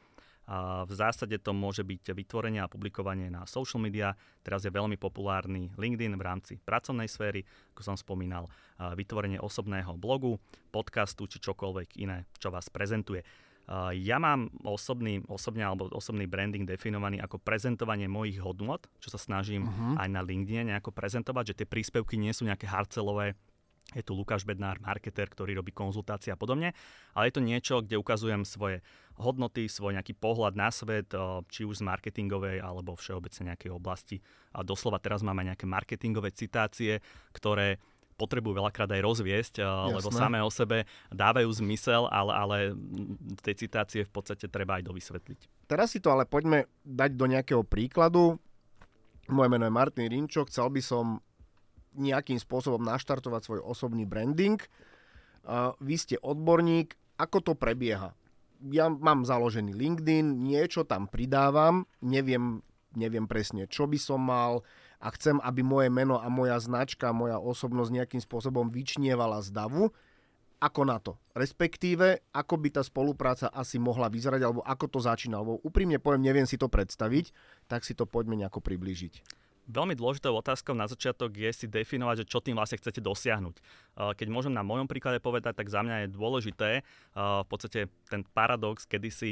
A 0.49 0.88
v 0.88 0.93
zásade 0.97 1.37
to 1.37 1.52
môže 1.52 1.85
byť 1.85 2.17
vytvorenie 2.17 2.64
a 2.64 2.73
publikovanie 2.73 3.28
na 3.28 3.45
social 3.45 3.85
media. 3.85 4.17
Teraz 4.40 4.64
je 4.64 4.73
veľmi 4.73 4.97
populárny 4.97 5.69
LinkedIn 5.76 6.17
v 6.17 6.25
rámci 6.25 6.57
pracovnej 6.57 7.05
sféry, 7.05 7.45
ako 7.76 7.93
som 7.93 7.97
spomínal, 8.00 8.49
vytvorenie 8.81 9.37
osobného 9.37 10.00
blogu, 10.00 10.40
podcastu 10.73 11.28
či 11.28 11.45
čokoľvek 11.45 12.00
iné, 12.00 12.25
čo 12.40 12.49
vás 12.49 12.73
prezentuje. 12.73 13.21
Ja 13.93 14.17
mám 14.17 14.49
osobný, 14.64 15.21
osobne 15.28 15.69
alebo 15.69 15.93
osobný 15.93 16.25
branding 16.25 16.64
definovaný 16.64 17.21
ako 17.21 17.37
prezentovanie 17.37 18.09
mojich 18.09 18.40
hodnot, 18.40 18.88
čo 18.97 19.12
sa 19.12 19.21
snažím 19.21 19.69
uh-huh. 19.69 20.00
aj 20.00 20.09
na 20.09 20.25
LinkedIn 20.25 20.73
nejako 20.73 20.97
prezentovať, 20.97 21.52
že 21.52 21.57
tie 21.61 21.69
príspevky 21.69 22.17
nie 22.17 22.33
sú 22.33 22.49
nejaké 22.49 22.64
harcelové, 22.64 23.37
je 23.97 24.04
tu 24.04 24.12
Lukáš 24.12 24.45
Bednár, 24.45 24.76
marketer, 24.85 25.33
ktorý 25.33 25.57
robí 25.57 25.73
konzultácie 25.73 26.28
a 26.28 26.37
podobne, 26.37 26.76
ale 27.16 27.33
je 27.33 27.35
to 27.35 27.42
niečo, 27.45 27.75
kde 27.80 27.97
ukazujem 27.97 28.45
svoje 28.45 28.85
hodnoty, 29.16 29.64
svoj 29.64 29.97
nejaký 29.97 30.12
pohľad 30.12 30.52
na 30.52 30.68
svet, 30.68 31.09
či 31.49 31.64
už 31.64 31.80
z 31.80 31.87
marketingovej 31.88 32.61
alebo 32.61 33.00
všeobecne 33.00 33.57
nejakej 33.57 33.73
oblasti. 33.73 34.21
A 34.52 34.61
doslova 34.61 35.00
teraz 35.00 35.25
máme 35.25 35.40
nejaké 35.40 35.64
marketingové 35.64 36.37
citácie, 36.37 37.00
ktoré 37.33 37.80
potrebujú 38.18 38.59
veľakrát 38.59 38.90
aj 38.92 39.02
rozviesť, 39.07 39.54
Jasné. 39.62 39.95
lebo 39.95 40.09
samé 40.11 40.42
o 40.42 40.50
sebe 40.50 40.85
dávajú 41.14 41.49
zmysel, 41.62 42.11
ale, 42.11 42.33
ale 42.35 42.57
tej 43.47 43.64
citácie 43.66 44.02
v 44.02 44.11
podstate 44.11 44.50
treba 44.50 44.76
aj 44.76 44.90
dovysvetliť. 44.90 45.71
Teraz 45.71 45.95
si 45.95 46.02
to 46.02 46.11
ale 46.11 46.26
poďme 46.26 46.66
dať 46.83 47.14
do 47.14 47.25
nejakého 47.30 47.62
príkladu. 47.62 48.37
Moje 49.30 49.49
meno 49.49 49.64
je 49.64 49.73
Martin 49.73 50.11
Rinčo, 50.11 50.45
chcel 50.50 50.66
by 50.66 50.83
som 50.83 51.23
nejakým 51.99 52.38
spôsobom 52.38 52.81
naštartovať 52.81 53.43
svoj 53.43 53.61
osobný 53.67 54.07
branding. 54.07 54.62
Vy 55.83 55.95
ste 55.99 56.17
odborník, 56.23 56.95
ako 57.19 57.38
to 57.43 57.52
prebieha? 57.59 58.14
Ja 58.71 58.90
mám 58.90 59.23
založený 59.23 59.75
LinkedIn, 59.75 60.43
niečo 60.43 60.83
tam 60.83 61.07
pridávam, 61.07 61.87
neviem, 62.02 62.62
neviem 62.99 63.26
presne, 63.31 63.71
čo 63.71 63.87
by 63.87 63.99
som 63.99 64.19
mal, 64.19 64.67
a 64.99 65.14
chcem, 65.14 65.38
aby 65.38 65.62
moje 65.62 65.95
meno 65.95 66.19
a 66.19 66.26
moja 66.26 66.59
značka, 66.59 67.14
moja 67.14 67.38
osobnosť 67.38 67.90
nejakým 67.95 68.19
spôsobom 68.19 68.67
vyčnievala 68.67 69.38
z 69.47 69.55
davu, 69.55 69.95
ako 70.59 70.83
na 70.83 70.99
to? 70.99 71.14
Respektíve, 71.38 72.35
ako 72.35 72.59
by 72.59 72.69
tá 72.75 72.83
spolupráca 72.83 73.47
asi 73.55 73.78
mohla 73.78 74.11
vyzerať, 74.11 74.43
alebo 74.43 74.67
ako 74.67 74.90
to 74.90 74.99
začína? 74.99 75.38
Lebo 75.38 75.62
úprimne 75.62 76.02
poviem, 76.02 76.26
neviem 76.26 76.50
si 76.50 76.59
to 76.59 76.67
predstaviť, 76.67 77.31
tak 77.71 77.87
si 77.87 77.95
to 77.95 78.11
poďme 78.11 78.43
nejako 78.43 78.59
priblížiť. 78.59 79.23
Veľmi 79.68 79.92
dôležitou 79.92 80.32
otázkou 80.32 80.72
na 80.72 80.88
začiatok 80.88 81.28
je 81.37 81.52
si 81.52 81.66
definovať, 81.68 82.25
že 82.25 82.30
čo 82.32 82.40
tým 82.40 82.56
vlastne 82.56 82.80
chcete 82.80 83.04
dosiahnuť. 83.04 83.60
Keď 84.16 84.26
môžem 84.32 84.56
na 84.56 84.64
mojom 84.64 84.88
príklade 84.88 85.20
povedať, 85.20 85.60
tak 85.60 85.68
za 85.68 85.84
mňa 85.84 86.08
je 86.08 86.16
dôležité 86.16 86.70
v 87.12 87.46
podstate 87.46 87.92
ten 88.08 88.25
paradox, 88.25 88.88
kedy 88.88 89.12
si 89.12 89.30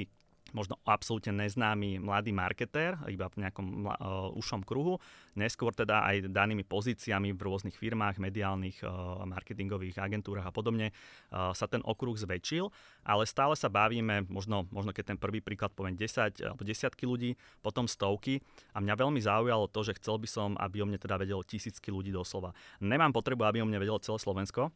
možno 0.54 0.78
absolútne 0.86 1.34
neznámy 1.34 1.98
mladý 1.98 2.30
marketér, 2.30 2.94
iba 3.10 3.26
v 3.26 3.46
nejakom 3.46 3.66
uh, 3.86 4.30
ušom 4.36 4.62
kruhu, 4.62 5.02
neskôr 5.34 5.74
teda 5.74 6.06
aj 6.06 6.30
danými 6.30 6.62
pozíciami 6.62 7.34
v 7.34 7.40
rôznych 7.40 7.74
firmách, 7.74 8.22
mediálnych, 8.22 8.84
uh, 8.86 9.26
marketingových 9.26 9.98
agentúrach 9.98 10.46
a 10.46 10.54
podobne 10.54 10.92
uh, 10.92 11.50
sa 11.50 11.66
ten 11.66 11.82
okruh 11.82 12.14
zväčšil, 12.14 12.70
ale 13.02 13.26
stále 13.26 13.58
sa 13.58 13.66
bavíme, 13.66 14.30
možno, 14.30 14.70
možno 14.70 14.94
keď 14.94 15.16
ten 15.16 15.18
prvý 15.18 15.42
príklad 15.42 15.74
poviem 15.74 15.98
10 15.98 16.42
alebo 16.42 16.62
desiatky 16.62 17.08
ľudí, 17.08 17.34
potom 17.64 17.90
stovky 17.90 18.38
a 18.76 18.78
mňa 18.78 18.94
veľmi 18.94 19.20
zaujalo 19.22 19.66
to, 19.70 19.82
že 19.82 19.98
chcel 19.98 20.22
by 20.22 20.28
som, 20.30 20.54
aby 20.62 20.82
o 20.82 20.86
mne 20.86 21.00
teda 21.00 21.18
vedelo 21.18 21.42
tisícky 21.42 21.90
ľudí 21.90 22.14
doslova. 22.14 22.54
Nemám 22.78 23.10
potrebu, 23.10 23.42
aby 23.46 23.62
o 23.62 23.66
mne 23.66 23.82
vedelo 23.82 23.98
celé 23.98 24.18
Slovensko, 24.22 24.70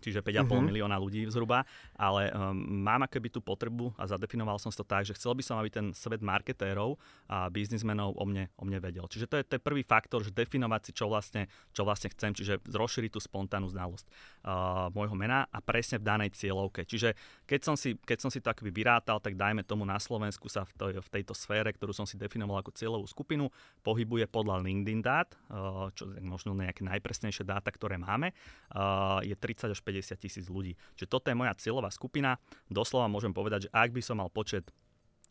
čiže 0.00 0.22
5,5 0.22 0.30
uh-huh. 0.30 0.58
Mhm. 0.58 0.64
milióna 0.70 0.96
ľudí 0.98 1.26
zhruba, 1.30 1.66
ale 1.94 2.30
um, 2.32 2.56
mám 2.82 3.06
akoby 3.06 3.28
tú 3.30 3.40
potrebu 3.44 3.92
a 3.98 4.08
zadefinoval 4.08 4.58
som 4.58 4.72
to 4.74 4.86
tak, 4.86 5.06
že 5.06 5.14
chcel 5.14 5.34
by 5.34 5.42
som, 5.44 5.56
aby 5.60 5.70
ten 5.70 5.86
svet 5.94 6.24
marketérov 6.24 6.96
a 7.30 7.46
biznismenov 7.52 8.16
o 8.18 8.24
mne, 8.26 8.50
o 8.58 8.64
mne 8.66 8.78
vedel. 8.80 9.06
Čiže 9.06 9.26
to 9.30 9.34
je, 9.40 9.44
to 9.44 9.52
je 9.58 9.62
prvý 9.62 9.82
faktor, 9.86 10.24
že 10.24 10.34
definovať 10.34 10.80
si, 10.88 10.92
čo 10.96 11.06
vlastne, 11.06 11.46
čo 11.70 11.86
vlastne 11.86 12.10
chcem, 12.10 12.34
čiže 12.34 12.64
rozšíriť 12.66 13.10
tú 13.14 13.20
spontánnu 13.20 13.70
znalosť 13.70 14.06
uh, 14.06 14.88
môjho 14.90 15.14
mena 15.14 15.46
a 15.50 15.58
presne 15.62 16.00
v 16.00 16.06
danej 16.06 16.30
cieľovke. 16.34 16.86
Čiže 16.86 17.14
keď 17.44 17.60
som 17.60 17.74
si, 17.74 17.98
keď 17.98 18.18
som 18.22 18.30
si 18.32 18.38
to 18.40 18.48
akoby 18.48 18.70
vyrátal, 18.70 19.18
tak 19.18 19.36
dajme 19.36 19.66
tomu 19.66 19.84
na 19.84 19.98
Slovensku 19.98 20.48
sa 20.48 20.64
v, 20.64 20.72
to, 20.78 20.84
v 21.02 21.08
tejto 21.12 21.34
sfére, 21.36 21.68
ktorú 21.74 21.92
som 21.92 22.08
si 22.08 22.16
definoval 22.16 22.62
ako 22.62 22.72
cieľovú 22.72 23.06
skupinu, 23.08 23.50
pohybuje 23.84 24.30
podľa 24.30 24.62
LinkedIn 24.64 25.00
dát, 25.04 25.32
uh, 25.50 25.90
čo 25.92 26.08
je 26.12 26.22
možno 26.24 26.56
nejaké 26.56 26.86
najpresnejšie 26.86 27.44
dáta, 27.44 27.68
ktoré 27.68 28.00
máme, 28.00 28.32
uh, 28.72 29.20
je 29.20 29.36
30 29.36 29.74
až 29.74 29.80
50 29.82 30.04
50 30.04 30.20
tisíc 30.20 30.46
ľudí. 30.52 30.76
Čiže 30.98 31.08
toto 31.08 31.32
je 31.32 31.38
moja 31.38 31.56
cieľová 31.56 31.88
skupina. 31.88 32.36
Doslova 32.68 33.08
môžem 33.08 33.32
povedať, 33.32 33.66
že 33.66 33.72
ak 33.72 33.94
by 33.94 34.02
som 34.04 34.20
mal 34.20 34.28
počet 34.28 34.68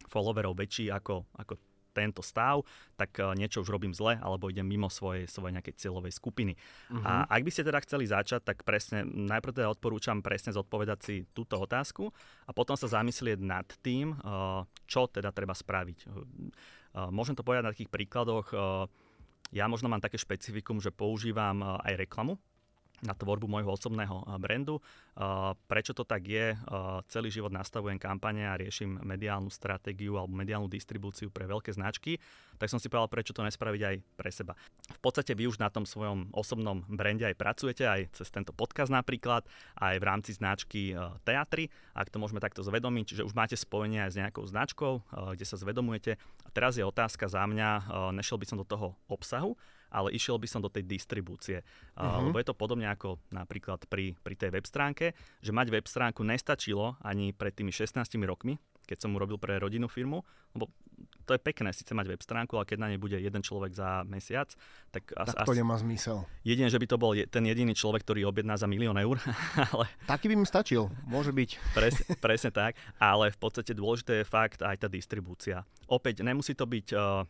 followerov 0.10 0.58
väčší 0.58 0.90
ako, 0.90 1.30
ako 1.38 1.54
tento 1.94 2.26
stav, 2.26 2.66
tak 2.98 3.16
uh, 3.22 3.38
niečo 3.38 3.62
už 3.62 3.70
robím 3.70 3.94
zle, 3.94 4.18
alebo 4.18 4.50
idem 4.50 4.66
mimo 4.66 4.90
svojej, 4.90 5.30
svojej 5.30 5.54
nejakej 5.54 5.78
cieľovej 5.78 6.14
skupiny. 6.18 6.58
Uh-huh. 6.58 7.06
A 7.06 7.30
ak 7.30 7.46
by 7.46 7.52
ste 7.54 7.64
teda 7.64 7.80
chceli 7.86 8.10
začať, 8.10 8.42
tak 8.42 8.66
presne, 8.66 9.06
najprv 9.06 9.54
teda 9.54 9.70
odporúčam 9.70 10.26
presne 10.26 10.52
zodpovedať 10.52 11.00
si 11.06 11.16
túto 11.32 11.62
otázku 11.62 12.10
a 12.50 12.52
potom 12.52 12.74
sa 12.74 12.90
zamyslieť 12.90 13.40
nad 13.40 13.70
tým, 13.86 14.18
uh, 14.18 14.66
čo 14.90 15.06
teda 15.06 15.30
treba 15.30 15.54
spraviť. 15.54 16.10
Uh, 16.10 17.08
môžem 17.14 17.38
to 17.38 17.46
povedať 17.46 17.64
na 17.66 17.74
takých 17.74 17.94
príkladoch. 17.94 18.54
Ja 19.54 19.66
možno 19.66 19.90
mám 19.90 20.02
také 20.02 20.18
špecifikum, 20.18 20.78
že 20.78 20.94
používam 20.94 21.62
aj 21.82 22.06
reklamu 22.06 22.38
na 23.04 23.12
tvorbu 23.12 23.52
môjho 23.52 23.76
osobného 23.76 24.24
brandu. 24.40 24.80
Prečo 25.68 25.92
to 25.92 26.08
tak 26.08 26.24
je? 26.24 26.56
Celý 27.12 27.30
život 27.30 27.52
nastavujem 27.52 28.00
kampane 28.00 28.48
a 28.48 28.56
riešim 28.56 29.04
mediálnu 29.04 29.52
stratégiu 29.52 30.16
alebo 30.16 30.34
mediálnu 30.34 30.72
distribúciu 30.72 31.28
pre 31.28 31.44
veľké 31.46 31.76
značky, 31.76 32.18
tak 32.58 32.72
som 32.72 32.80
si 32.80 32.88
povedal, 32.88 33.12
prečo 33.12 33.36
to 33.36 33.44
nespraviť 33.44 33.82
aj 33.84 33.96
pre 34.16 34.32
seba. 34.32 34.54
V 34.88 35.00
podstate 35.04 35.36
vy 35.36 35.52
už 35.52 35.60
na 35.60 35.68
tom 35.68 35.84
svojom 35.84 36.32
osobnom 36.32 36.88
brande 36.88 37.28
aj 37.28 37.36
pracujete, 37.36 37.84
aj 37.84 38.16
cez 38.16 38.32
tento 38.32 38.56
podcast 38.56 38.88
napríklad, 38.88 39.44
aj 39.78 40.00
v 40.00 40.08
rámci 40.08 40.32
značky 40.32 40.96
Teatry, 41.28 41.68
ak 41.92 42.08
to 42.08 42.24
môžeme 42.24 42.40
takto 42.40 42.64
zvedomiť, 42.64 43.04
čiže 43.04 43.26
už 43.28 43.36
máte 43.36 43.60
spojenie 43.60 44.08
aj 44.08 44.12
s 44.16 44.20
nejakou 44.22 44.48
značkou, 44.48 45.04
kde 45.36 45.46
sa 45.46 45.60
zvedomujete. 45.60 46.16
A 46.18 46.50
teraz 46.56 46.80
je 46.80 46.88
otázka 46.88 47.28
za 47.28 47.44
mňa, 47.44 47.90
nešiel 48.16 48.40
by 48.40 48.46
som 48.48 48.58
do 48.62 48.66
toho 48.66 48.96
obsahu, 49.12 49.60
ale 49.94 50.10
išiel 50.10 50.42
by 50.42 50.50
som 50.50 50.60
do 50.66 50.74
tej 50.74 50.90
distribúcie. 50.90 51.62
Uh-huh. 51.94 52.34
Lebo 52.34 52.42
je 52.42 52.50
to 52.50 52.58
podobne 52.58 52.90
ako 52.90 53.22
napríklad 53.30 53.86
pri, 53.86 54.18
pri 54.18 54.34
tej 54.34 54.50
web 54.50 54.66
stránke, 54.66 55.14
že 55.40 55.54
mať 55.54 55.70
web 55.70 55.86
stránku 55.86 56.26
nestačilo 56.26 56.98
ani 57.06 57.30
pred 57.32 57.54
tými 57.54 57.70
16 57.70 58.02
rokmi, 58.26 58.58
keď 58.84 58.98
som 59.06 59.16
urobil 59.16 59.38
pre 59.38 59.56
rodinnú 59.62 59.88
firmu, 59.88 60.26
lebo 60.58 60.68
to 61.24 61.32
je 61.36 61.40
pekné 61.40 61.72
síce 61.72 61.96
mať 61.96 62.12
web 62.12 62.22
stránku, 62.22 62.60
ale 62.60 62.68
keď 62.68 62.78
na 62.80 62.88
nej 62.92 63.00
bude 63.00 63.16
jeden 63.16 63.40
človek 63.40 63.72
za 63.72 64.04
mesiac, 64.04 64.52
tak... 64.92 65.08
As, 65.16 65.32
tak 65.32 65.48
to 65.48 65.56
as, 65.56 65.60
nemá 65.60 65.80
zmysel. 65.80 66.28
Jedine, 66.44 66.68
že 66.68 66.80
by 66.80 66.88
to 66.88 67.00
bol 67.00 67.16
ten 67.16 67.44
jediný 67.48 67.72
človek, 67.72 68.04
ktorý 68.04 68.28
objedná 68.28 68.60
za 68.60 68.68
milión 68.68 69.00
eur. 69.00 69.16
ale... 69.72 69.88
Taký 70.04 70.28
by 70.28 70.36
mi 70.36 70.44
stačil, 70.44 70.92
môže 71.08 71.32
byť. 71.32 71.50
Pres, 71.72 71.96
presne 72.20 72.52
tak, 72.52 72.76
ale 73.00 73.32
v 73.32 73.40
podstate 73.40 73.72
dôležité 73.72 74.22
je 74.22 74.26
fakt 74.28 74.60
aj 74.60 74.84
tá 74.84 74.88
distribúcia. 74.92 75.64
Opäť, 75.88 76.28
nemusí 76.28 76.52
to 76.52 76.68
byť 76.68 76.88
uh, 76.92 77.24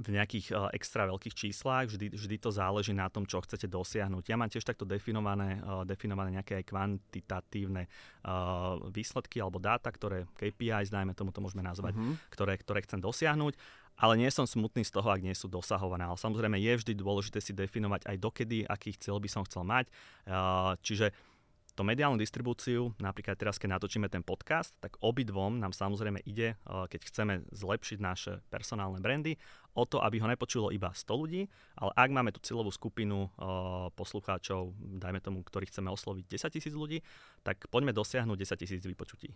v 0.00 0.08
nejakých 0.16 0.56
uh, 0.56 0.72
extra 0.72 1.04
veľkých 1.04 1.36
číslach, 1.36 1.92
vždy, 1.92 2.16
vždy 2.16 2.36
to 2.40 2.48
záleží 2.48 2.96
na 2.96 3.12
tom, 3.12 3.28
čo 3.28 3.44
chcete 3.44 3.68
dosiahnuť. 3.68 4.24
Ja 4.24 4.40
mám 4.40 4.48
tiež 4.48 4.64
takto 4.64 4.88
definované, 4.88 5.60
uh, 5.60 5.84
definované 5.84 6.32
nejaké 6.32 6.64
aj 6.64 6.64
kvantitatívne 6.64 7.84
uh, 7.88 8.80
výsledky 8.88 9.36
alebo 9.44 9.60
dáta, 9.60 9.92
ktoré 9.92 10.24
KPIs, 10.40 10.88
dajme 10.88 11.12
tomu 11.12 11.28
to 11.28 11.44
môžeme 11.44 11.60
nazvať, 11.60 11.92
uh-huh. 11.92 12.16
ktoré, 12.32 12.56
ktoré 12.56 12.80
chcem 12.88 13.04
dosiahnuť 13.04 13.82
ale 13.92 14.16
nie 14.16 14.30
som 14.32 14.48
smutný 14.48 14.88
z 14.88 14.94
toho, 14.94 15.04
ak 15.12 15.20
nie 15.20 15.36
sú 15.36 15.52
dosahované. 15.52 16.08
Ale 16.08 16.16
samozrejme 16.16 16.56
je 16.56 16.72
vždy 16.80 16.92
dôležité 16.96 17.44
si 17.44 17.52
definovať 17.52 18.08
aj 18.08 18.16
dokedy, 18.18 18.58
akých 18.64 18.98
cieľ 18.98 19.20
by 19.20 19.28
som 19.28 19.44
chcel 19.44 19.68
mať. 19.68 19.92
Čiže 20.80 21.12
to 21.72 21.88
mediálnu 21.88 22.20
distribúciu, 22.20 22.92
napríklad 23.00 23.40
teraz, 23.40 23.56
keď 23.56 23.80
natočíme 23.80 24.04
ten 24.12 24.20
podcast, 24.20 24.76
tak 24.84 25.00
obidvom 25.00 25.56
nám 25.56 25.72
samozrejme 25.72 26.20
ide, 26.28 26.60
keď 26.68 27.00
chceme 27.08 27.34
zlepšiť 27.48 27.98
naše 28.00 28.32
personálne 28.52 29.00
brandy, 29.00 29.40
o 29.72 29.84
to, 29.88 30.04
aby 30.04 30.20
ho 30.20 30.28
nepočulo 30.28 30.68
iba 30.68 30.92
100 30.92 31.08
ľudí, 31.16 31.48
ale 31.80 31.90
ak 31.96 32.10
máme 32.12 32.30
tú 32.32 32.44
cieľovú 32.44 32.68
skupinu 32.68 33.24
uh, 33.24 33.88
poslucháčov, 33.96 34.76
dajme 35.00 35.20
tomu, 35.24 35.40
ktorých 35.40 35.72
chceme 35.72 35.88
osloviť 35.88 36.24
10 36.28 36.54
tisíc 36.54 36.74
ľudí, 36.76 37.00
tak 37.40 37.64
poďme 37.72 37.96
dosiahnuť 37.96 38.36
10 38.36 38.62
tisíc 38.62 38.82
vypočutí. 38.84 39.32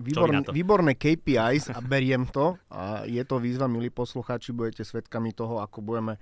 Výborné, 0.00 0.46
výborné 0.48 0.92
KPIs 0.94 1.74
a 1.74 1.82
beriem 1.82 2.24
to. 2.30 2.56
A 2.70 3.04
je 3.04 3.20
to 3.26 3.42
výzva, 3.42 3.66
milí 3.66 3.90
poslucháči, 3.90 4.54
budete 4.54 4.86
svedkami 4.86 5.34
toho, 5.34 5.60
ako 5.60 5.82
budeme 5.82 6.16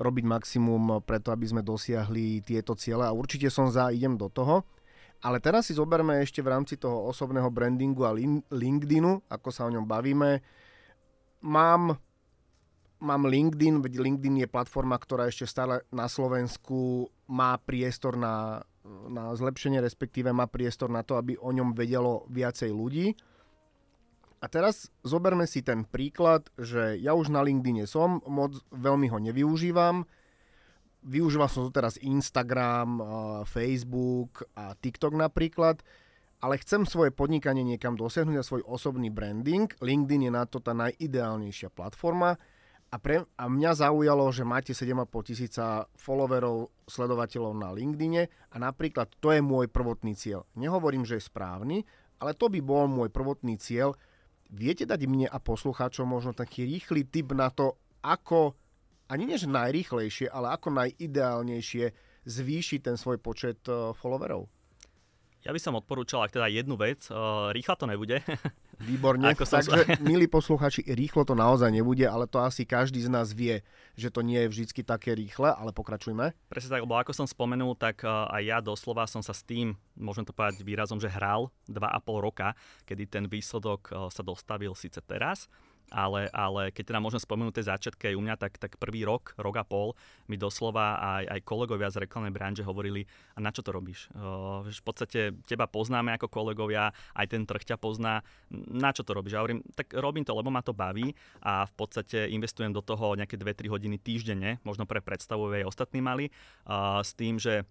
robiť 0.00 0.24
maximum 0.24 1.04
preto, 1.04 1.28
aby 1.28 1.44
sme 1.44 1.60
dosiahli 1.60 2.40
tieto 2.40 2.72
ciele 2.72 3.04
a 3.04 3.12
určite 3.12 3.52
som 3.52 3.68
za, 3.68 3.92
idem 3.92 4.16
do 4.16 4.32
toho. 4.32 4.64
Ale 5.20 5.36
teraz 5.36 5.68
si 5.68 5.76
zoberme 5.76 6.24
ešte 6.24 6.40
v 6.40 6.48
rámci 6.48 6.80
toho 6.80 7.12
osobného 7.12 7.52
brandingu 7.52 8.08
a 8.08 8.16
LinkedInu, 8.48 9.28
ako 9.28 9.48
sa 9.52 9.68
o 9.68 9.72
ňom 9.72 9.84
bavíme. 9.84 10.40
Mám, 11.44 12.00
mám 13.00 13.26
LinkedIn, 13.26 13.80
veď 13.80 13.92
LinkedIn 13.98 14.44
je 14.44 14.48
platforma, 14.48 15.00
ktorá 15.00 15.26
ešte 15.26 15.48
stále 15.48 15.82
na 15.90 16.06
Slovensku 16.06 17.08
má 17.26 17.56
priestor 17.56 18.14
na, 18.20 18.62
na 19.08 19.32
zlepšenie, 19.32 19.80
respektíve 19.80 20.30
má 20.30 20.46
priestor 20.46 20.92
na 20.92 21.00
to, 21.00 21.16
aby 21.16 21.36
o 21.40 21.50
ňom 21.50 21.72
vedelo 21.72 22.28
viacej 22.28 22.70
ľudí. 22.70 23.16
A 24.40 24.48
teraz 24.48 24.88
zoberme 25.04 25.44
si 25.44 25.60
ten 25.60 25.84
príklad, 25.84 26.48
že 26.56 26.96
ja 26.96 27.12
už 27.12 27.28
na 27.28 27.44
LinkedIne 27.44 27.84
som, 27.84 28.24
moc 28.24 28.56
veľmi 28.72 29.12
ho 29.12 29.18
nevyužívam, 29.20 30.08
využíval 31.04 31.48
som 31.48 31.68
tu 31.68 31.72
teraz 31.72 32.00
Instagram, 32.00 33.00
Facebook 33.44 34.48
a 34.56 34.72
TikTok 34.76 35.12
napríklad, 35.16 35.84
ale 36.40 36.56
chcem 36.56 36.88
svoje 36.88 37.12
podnikanie 37.12 37.60
niekam 37.60 38.00
dosiahnuť 38.00 38.36
a 38.40 38.46
svoj 38.46 38.64
osobný 38.64 39.12
branding. 39.12 39.68
LinkedIn 39.76 40.28
je 40.28 40.32
na 40.32 40.48
to 40.48 40.56
tá 40.64 40.72
najideálnejšia 40.72 41.68
platforma 41.68 42.40
a, 42.90 42.96
pre, 42.98 43.22
a 43.22 43.44
mňa 43.46 43.86
zaujalo, 43.86 44.26
že 44.34 44.42
máte 44.42 44.74
7,5 44.74 45.06
tisíca 45.22 45.86
followerov, 45.94 46.74
sledovateľov 46.90 47.54
na 47.54 47.70
LinkedIne 47.70 48.26
a 48.26 48.56
napríklad 48.58 49.14
to 49.22 49.30
je 49.30 49.38
môj 49.38 49.70
prvotný 49.70 50.18
cieľ. 50.18 50.42
Nehovorím, 50.58 51.06
že 51.06 51.22
je 51.22 51.28
správny, 51.30 51.86
ale 52.18 52.34
to 52.34 52.50
by 52.50 52.58
bol 52.58 52.90
môj 52.90 53.06
prvotný 53.14 53.54
cieľ. 53.62 53.94
Viete 54.50 54.82
dať 54.82 55.06
mne 55.06 55.30
a 55.30 55.38
poslucháčom 55.38 56.10
možno 56.10 56.34
taký 56.34 56.66
rýchly 56.66 57.06
tip 57.06 57.30
na 57.30 57.54
to, 57.54 57.78
ako 58.02 58.58
ani 59.06 59.30
nie 59.30 59.38
že 59.38 59.46
najrýchlejšie, 59.46 60.26
ale 60.26 60.50
ako 60.50 60.74
najideálnejšie 60.74 61.94
zvýšiť 62.26 62.80
ten 62.90 62.98
svoj 62.98 63.22
počet 63.22 63.62
uh, 63.70 63.94
followerov? 63.94 64.50
Ja 65.40 65.56
by 65.56 65.60
som 65.60 65.72
odporúčal, 65.72 66.20
ak 66.20 66.36
teda 66.36 66.52
jednu 66.52 66.76
vec, 66.76 67.08
uh, 67.08 67.48
rýchlo 67.56 67.72
to 67.72 67.88
nebude. 67.88 68.20
Výborne, 68.80 69.32
Ako 69.32 69.44
som 69.44 69.60
takže 69.60 69.96
milí 70.04 70.28
posluchači, 70.28 70.84
rýchlo 70.84 71.24
to 71.24 71.32
naozaj 71.32 71.72
nebude, 71.72 72.04
ale 72.04 72.28
to 72.28 72.40
asi 72.40 72.68
každý 72.68 73.00
z 73.00 73.08
nás 73.08 73.32
vie, 73.32 73.64
že 73.96 74.12
to 74.12 74.20
nie 74.20 74.40
je 74.44 74.48
vždy 74.52 74.84
také 74.84 75.16
rýchle, 75.16 75.48
ale 75.52 75.72
pokračujme. 75.72 76.32
Presne 76.48 76.70
tak, 76.76 76.84
lebo 76.84 76.96
ako 76.96 77.12
som 77.12 77.24
spomenul, 77.28 77.72
tak 77.76 78.04
uh, 78.04 78.28
aj 78.28 78.42
ja 78.44 78.58
doslova 78.60 79.08
som 79.08 79.24
sa 79.24 79.32
s 79.32 79.40
tým, 79.40 79.76
môžem 79.96 80.28
to 80.28 80.36
povedať 80.36 80.60
výrazom, 80.60 81.00
že 81.00 81.08
hral 81.08 81.48
2,5 81.72 82.20
roka, 82.20 82.52
kedy 82.84 83.08
ten 83.08 83.24
výsledok 83.24 83.80
uh, 83.92 84.12
sa 84.12 84.20
dostavil 84.20 84.76
síce 84.76 85.00
teraz, 85.04 85.48
ale, 85.90 86.30
ale 86.30 86.70
keď 86.70 86.94
teda 86.94 87.02
môžem 87.02 87.20
spomenúť 87.20 87.60
tie 87.60 87.68
začiatky 87.68 88.04
aj 88.10 88.16
u 88.16 88.22
mňa, 88.22 88.34
tak, 88.38 88.56
tak 88.56 88.78
prvý 88.78 89.02
rok, 89.02 89.34
rok 89.36 89.60
a 89.60 89.64
pol 89.66 89.92
mi 90.30 90.38
doslova 90.38 90.96
aj, 91.20 91.24
aj 91.26 91.40
kolegovia 91.42 91.90
z 91.90 92.06
reklamnej 92.06 92.30
branže 92.30 92.62
hovorili, 92.62 93.04
a 93.34 93.38
na 93.42 93.50
čo 93.50 93.60
to 93.66 93.74
robíš? 93.74 94.08
Uh, 94.14 94.62
v 94.64 94.82
podstate 94.86 95.34
teba 95.44 95.66
poznáme 95.66 96.14
ako 96.16 96.30
kolegovia, 96.30 96.94
aj 97.18 97.26
ten 97.26 97.42
trh 97.42 97.74
ťa 97.74 97.76
pozná, 97.76 98.22
na 98.70 98.90
čo 98.94 99.02
to 99.02 99.12
robíš? 99.12 99.34
Ja 99.36 99.42
hovorím, 99.42 99.66
tak 99.74 99.90
robím 99.92 100.22
to, 100.22 100.32
lebo 100.32 100.48
ma 100.48 100.62
to 100.62 100.72
baví 100.72 101.12
a 101.42 101.66
v 101.66 101.74
podstate 101.74 102.30
investujem 102.30 102.70
do 102.70 102.80
toho 102.80 103.18
nejaké 103.18 103.34
2-3 103.34 103.68
hodiny 103.68 103.96
týždenne, 103.98 104.62
možno 104.62 104.86
pre 104.86 105.02
predstavu 105.02 105.50
aj 105.50 105.68
ostatní 105.68 105.98
mali, 106.00 106.30
uh, 106.70 107.02
s 107.02 107.12
tým, 107.18 107.36
že 107.36 107.66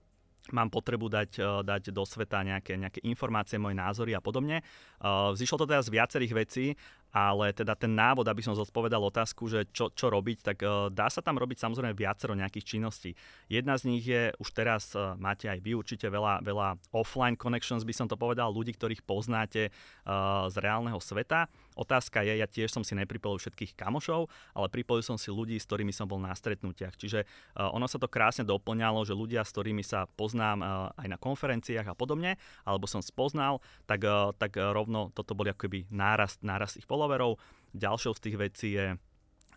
mám 0.52 0.70
potrebu 0.74 1.10
dať, 1.10 1.62
dať 1.62 1.84
do 1.94 2.04
sveta 2.06 2.42
nejaké, 2.42 2.80
nejaké 2.80 3.00
informácie, 3.06 3.62
moje 3.62 3.78
názory 3.78 4.18
a 4.18 4.22
podobne. 4.24 4.66
Vzýšlo 5.04 5.62
to 5.62 5.70
teda 5.70 5.82
z 5.86 5.94
viacerých 5.94 6.34
vecí 6.34 6.66
ale 7.10 7.52
teda 7.58 7.74
ten 7.74 7.90
návod, 7.94 8.26
aby 8.30 8.46
som 8.46 8.54
zodpovedal 8.54 9.02
otázku, 9.02 9.50
že 9.50 9.66
čo, 9.74 9.90
čo 9.90 10.14
robiť, 10.14 10.38
tak 10.46 10.58
uh, 10.62 10.94
dá 10.94 11.10
sa 11.10 11.26
tam 11.26 11.42
robiť 11.42 11.58
samozrejme 11.58 11.98
viacero 11.98 12.38
nejakých 12.38 12.78
činností. 12.78 13.18
Jedna 13.50 13.78
z 13.78 13.84
nich 13.90 14.06
je, 14.06 14.30
už 14.38 14.50
teraz 14.54 14.94
uh, 14.94 15.18
máte 15.18 15.50
aj 15.50 15.58
vy 15.62 15.74
určite 15.74 16.06
veľa, 16.06 16.46
veľa 16.46 16.78
offline 16.94 17.34
connections, 17.34 17.82
by 17.82 17.94
som 17.94 18.06
to 18.06 18.14
povedal, 18.14 18.54
ľudí, 18.54 18.78
ktorých 18.78 19.02
poznáte 19.06 19.74
uh, 19.74 20.46
z 20.50 20.56
reálneho 20.62 21.02
sveta. 21.02 21.50
Otázka 21.80 22.28
je, 22.28 22.36
ja 22.36 22.44
tiež 22.44 22.76
som 22.76 22.84
si 22.84 22.92
nepripojil 22.92 23.40
všetkých 23.40 23.80
kamošov, 23.80 24.28
ale 24.52 24.68
pripojil 24.68 25.00
som 25.00 25.16
si 25.16 25.32
ľudí, 25.32 25.56
s 25.56 25.64
ktorými 25.64 25.96
som 25.96 26.12
bol 26.12 26.20
na 26.20 26.36
stretnutiach. 26.36 27.00
Čiže 27.00 27.24
uh, 27.24 27.72
ono 27.72 27.88
sa 27.88 27.96
to 27.96 28.12
krásne 28.12 28.44
doplňalo, 28.44 29.08
že 29.08 29.16
ľudia, 29.16 29.48
s 29.48 29.56
ktorými 29.56 29.80
sa 29.88 30.12
poznám 30.20 30.60
uh, 30.60 30.68
aj 31.00 31.08
na 31.08 31.16
konferenciách 31.16 31.88
a 31.88 31.96
podobne, 31.96 32.36
alebo 32.68 32.84
som 32.84 33.00
spoznal, 33.00 33.64
tak, 33.88 34.04
uh, 34.04 34.36
tak 34.36 34.60
rovno 34.60 35.16
toto 35.16 35.32
boli 35.32 35.56
akoby 35.56 35.88
nárast, 35.88 36.44
nárast 36.44 36.76
ich 36.76 36.84
followerov. 36.84 37.40
Ďalšou 37.72 38.12
z 38.20 38.24
tých 38.28 38.36
vecí 38.36 38.70
je 38.76 39.00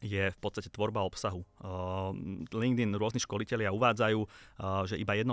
je 0.03 0.35
v 0.35 0.39
podstate 0.43 0.67
tvorba 0.67 1.07
obsahu. 1.07 1.47
Uh, 1.63 2.11
LinkedIn, 2.51 2.91
rôzni 2.99 3.23
školitelia 3.23 3.71
uvádzajú, 3.71 4.19
uh, 4.19 4.83
že 4.83 4.99
iba 4.99 5.15
1% 5.15 5.31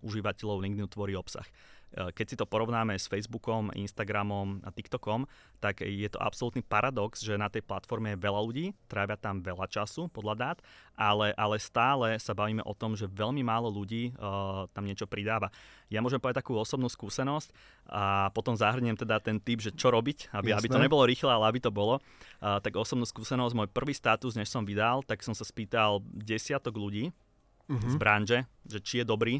užívateľov 0.00 0.64
LinkedInu 0.64 0.88
tvorí 0.88 1.12
obsah. 1.12 1.44
Eh, 1.90 2.14
keď 2.14 2.26
si 2.26 2.36
to 2.38 2.46
porovnáme 2.46 2.94
s 2.94 3.10
Facebookom, 3.10 3.74
Instagramom 3.74 4.62
a 4.62 4.70
TikTokom, 4.70 5.26
tak 5.58 5.82
je 5.82 6.06
to 6.06 6.22
absolútny 6.22 6.62
paradox, 6.62 7.18
že 7.18 7.34
na 7.34 7.50
tej 7.50 7.66
platforme 7.66 8.14
je 8.14 8.22
veľa 8.22 8.40
ľudí, 8.46 8.66
trávia 8.86 9.18
tam 9.18 9.42
veľa 9.42 9.66
času 9.66 10.06
podľa 10.06 10.34
dát, 10.38 10.58
ale, 10.94 11.34
ale 11.34 11.58
stále 11.58 12.14
sa 12.22 12.30
bavíme 12.30 12.62
o 12.62 12.74
tom, 12.78 12.94
že 12.94 13.10
veľmi 13.10 13.42
málo 13.42 13.68
ľudí 13.68 14.14
uh, 14.16 14.70
tam 14.72 14.86
niečo 14.86 15.04
pridáva. 15.04 15.52
Ja 15.92 16.00
môžem 16.00 16.22
povedať 16.22 16.46
takú 16.46 16.56
osobnú 16.56 16.88
skúsenosť 16.88 17.50
a 17.90 18.30
potom 18.32 18.54
zahrniem 18.54 18.94
teda 18.94 19.20
ten 19.20 19.36
typ, 19.36 19.60
že 19.60 19.74
čo 19.74 19.90
robiť, 19.92 20.32
aby, 20.32 20.54
aby 20.54 20.68
to 20.70 20.80
nebolo 20.80 21.04
rýchle, 21.04 21.28
ale 21.28 21.50
aby 21.50 21.60
to 21.60 21.68
bolo. 21.74 21.98
Uh, 22.40 22.62
tak 22.62 22.78
osobnú 22.78 23.04
skúsenosť, 23.04 23.52
môj 23.52 23.68
prvý 23.68 23.92
status, 23.92 24.38
než 24.38 24.48
som 24.48 24.64
vydal, 24.64 25.02
tak 25.04 25.20
som 25.20 25.34
sa 25.36 25.44
spýtal 25.44 26.00
desiatok 26.08 26.78
ľudí, 26.78 27.10
uh-huh. 27.70 27.90
z 27.90 27.96
branže, 27.96 28.38
že 28.66 28.78
či 28.80 28.94
je 29.02 29.06
dobrý, 29.06 29.34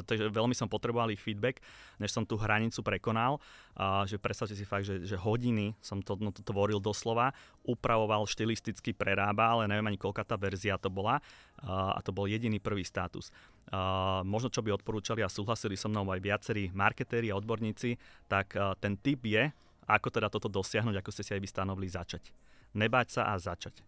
takže 0.00 0.32
veľmi 0.32 0.56
som 0.56 0.64
potreboval 0.72 1.12
ich 1.12 1.20
feedback, 1.20 1.60
než 2.00 2.08
som 2.16 2.24
tú 2.24 2.40
hranicu 2.40 2.80
prekonal. 2.80 3.36
A, 3.76 4.08
že 4.08 4.16
predstavte 4.16 4.56
si 4.56 4.64
fakt, 4.64 4.88
že, 4.88 5.04
že 5.04 5.20
hodiny 5.20 5.76
som 5.84 6.00
to, 6.00 6.16
no, 6.16 6.32
to 6.32 6.40
tvoril 6.40 6.80
doslova, 6.80 7.36
upravoval 7.68 8.24
štilisticky 8.24 8.96
prerába, 8.96 9.52
ale 9.52 9.68
neviem 9.68 9.92
ani 9.92 10.00
koľka 10.00 10.24
tá 10.24 10.40
verzia 10.40 10.80
to 10.80 10.88
bola. 10.88 11.20
A, 11.60 11.92
a 11.96 12.00
to 12.00 12.16
bol 12.16 12.24
jediný 12.24 12.56
prvý 12.56 12.88
status. 12.88 13.28
A, 13.68 14.24
možno 14.24 14.48
čo 14.48 14.64
by 14.64 14.72
odporúčali 14.72 15.20
a 15.20 15.28
súhlasili 15.28 15.76
so 15.76 15.92
mnou 15.92 16.08
aj 16.08 16.24
viacerí 16.24 16.72
marketéri 16.72 17.28
a 17.28 17.36
odborníci, 17.36 18.00
tak 18.32 18.56
a, 18.56 18.72
ten 18.80 18.96
tip 18.96 19.28
je, 19.28 19.52
ako 19.84 20.08
teda 20.08 20.32
toto 20.32 20.48
dosiahnuť, 20.48 20.96
ako 20.96 21.10
ste 21.12 21.26
si 21.26 21.32
aj 21.36 21.42
vystanovili, 21.44 21.92
začať. 21.92 22.32
Nebáť 22.72 23.20
sa 23.20 23.22
a 23.28 23.36
začať. 23.36 23.84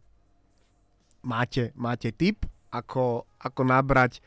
Máte, 1.25 1.73
máte 1.73 2.13
tip, 2.13 2.45
ako, 2.69 3.25
ako 3.41 3.63
nabrať 3.65 4.19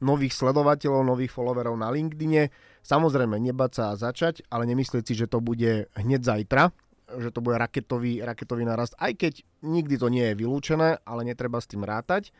nových 0.00 0.36
sledovateľov, 0.36 1.02
nových 1.06 1.32
followerov 1.32 1.76
na 1.76 1.88
LinkedIne. 1.88 2.52
Samozrejme, 2.84 3.40
nebať 3.40 3.70
sa 3.72 3.84
a 3.92 3.98
začať, 3.98 4.44
ale 4.52 4.68
nemyslieť 4.68 5.04
si, 5.08 5.14
že 5.16 5.30
to 5.30 5.40
bude 5.40 5.88
hneď 5.96 6.20
zajtra, 6.22 6.70
že 7.16 7.30
to 7.30 7.40
bude 7.40 7.56
raketový, 7.56 8.20
raketový 8.20 8.66
narast, 8.66 8.98
aj 8.98 9.14
keď 9.16 9.32
nikdy 9.62 9.94
to 9.96 10.10
nie 10.10 10.24
je 10.32 10.38
vylúčené, 10.38 11.00
ale 11.06 11.20
netreba 11.22 11.62
s 11.62 11.70
tým 11.70 11.86
rátať. 11.86 12.34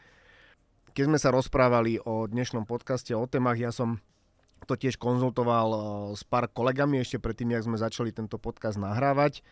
Keď 0.96 1.12
sme 1.12 1.18
sa 1.20 1.28
rozprávali 1.28 2.00
o 2.02 2.24
dnešnom 2.24 2.64
podcaste, 2.64 3.12
o 3.12 3.28
témach, 3.28 3.60
ja 3.60 3.70
som 3.70 4.00
to 4.64 4.74
tiež 4.74 4.96
konzultoval 4.96 5.68
eh, 5.70 5.80
s 6.16 6.24
pár 6.24 6.48
kolegami 6.48 7.00
ešte 7.04 7.20
predtým, 7.20 7.52
jak 7.52 7.66
sme 7.68 7.76
začali 7.76 8.10
tento 8.10 8.40
podcast 8.40 8.80
nahrávať. 8.80 9.44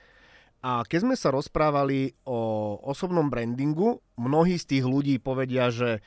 A 0.65 0.81
keď 0.89 1.05
sme 1.05 1.15
sa 1.15 1.29
rozprávali 1.29 2.17
o 2.25 2.73
osobnom 2.89 3.29
brandingu, 3.29 4.01
mnohí 4.17 4.57
z 4.57 4.65
tých 4.65 4.85
ľudí 4.89 5.21
povedia, 5.21 5.69
že 5.69 6.01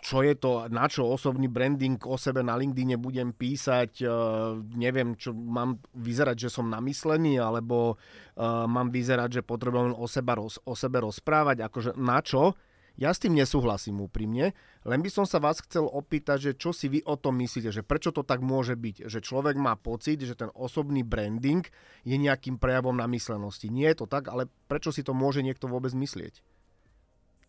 čo 0.00 0.24
je 0.24 0.32
to, 0.32 0.72
na 0.72 0.88
čo 0.88 1.04
osobný 1.04 1.44
branding 1.52 2.00
o 2.08 2.16
sebe 2.16 2.40
na 2.40 2.56
LinkedIne 2.56 2.96
budem 2.96 3.36
písať, 3.36 4.00
uh, 4.00 4.56
neviem, 4.72 5.12
čo 5.18 5.36
mám 5.36 5.76
vyzerať, 5.92 6.48
že 6.48 6.52
som 6.52 6.72
namyslený, 6.72 7.36
alebo 7.36 7.96
uh, 7.96 8.64
mám 8.64 8.88
vyzerať, 8.88 9.40
že 9.40 9.42
potrebujem 9.44 9.92
o, 9.92 10.06
seba 10.08 10.40
o 10.40 10.74
sebe 10.74 11.04
rozprávať, 11.04 11.68
akože 11.68 11.90
na 12.00 12.24
čo? 12.24 12.56
Ja 13.00 13.16
s 13.16 13.22
tým 13.22 13.32
nesúhlasím 13.32 14.04
úprimne, 14.04 14.52
len 14.84 15.00
by 15.00 15.08
som 15.08 15.24
sa 15.24 15.40
vás 15.40 15.64
chcel 15.64 15.88
opýtať, 15.88 16.52
že 16.52 16.52
čo 16.52 16.76
si 16.76 16.92
vy 16.92 17.00
o 17.08 17.16
tom 17.16 17.40
myslíte, 17.40 17.72
že 17.72 17.80
prečo 17.80 18.12
to 18.12 18.20
tak 18.20 18.44
môže 18.44 18.76
byť, 18.76 19.08
že 19.08 19.24
človek 19.24 19.56
má 19.56 19.72
pocit, 19.76 20.20
že 20.20 20.36
ten 20.36 20.52
osobný 20.52 21.00
branding 21.00 21.64
je 22.04 22.16
nejakým 22.16 22.60
prejavom 22.60 22.92
namyslenosti. 22.92 23.72
Nie 23.72 23.96
je 23.96 24.04
to 24.04 24.06
tak, 24.08 24.28
ale 24.28 24.52
prečo 24.68 24.92
si 24.92 25.00
to 25.00 25.16
môže 25.16 25.40
niekto 25.40 25.64
vôbec 25.64 25.96
myslieť? 25.96 26.44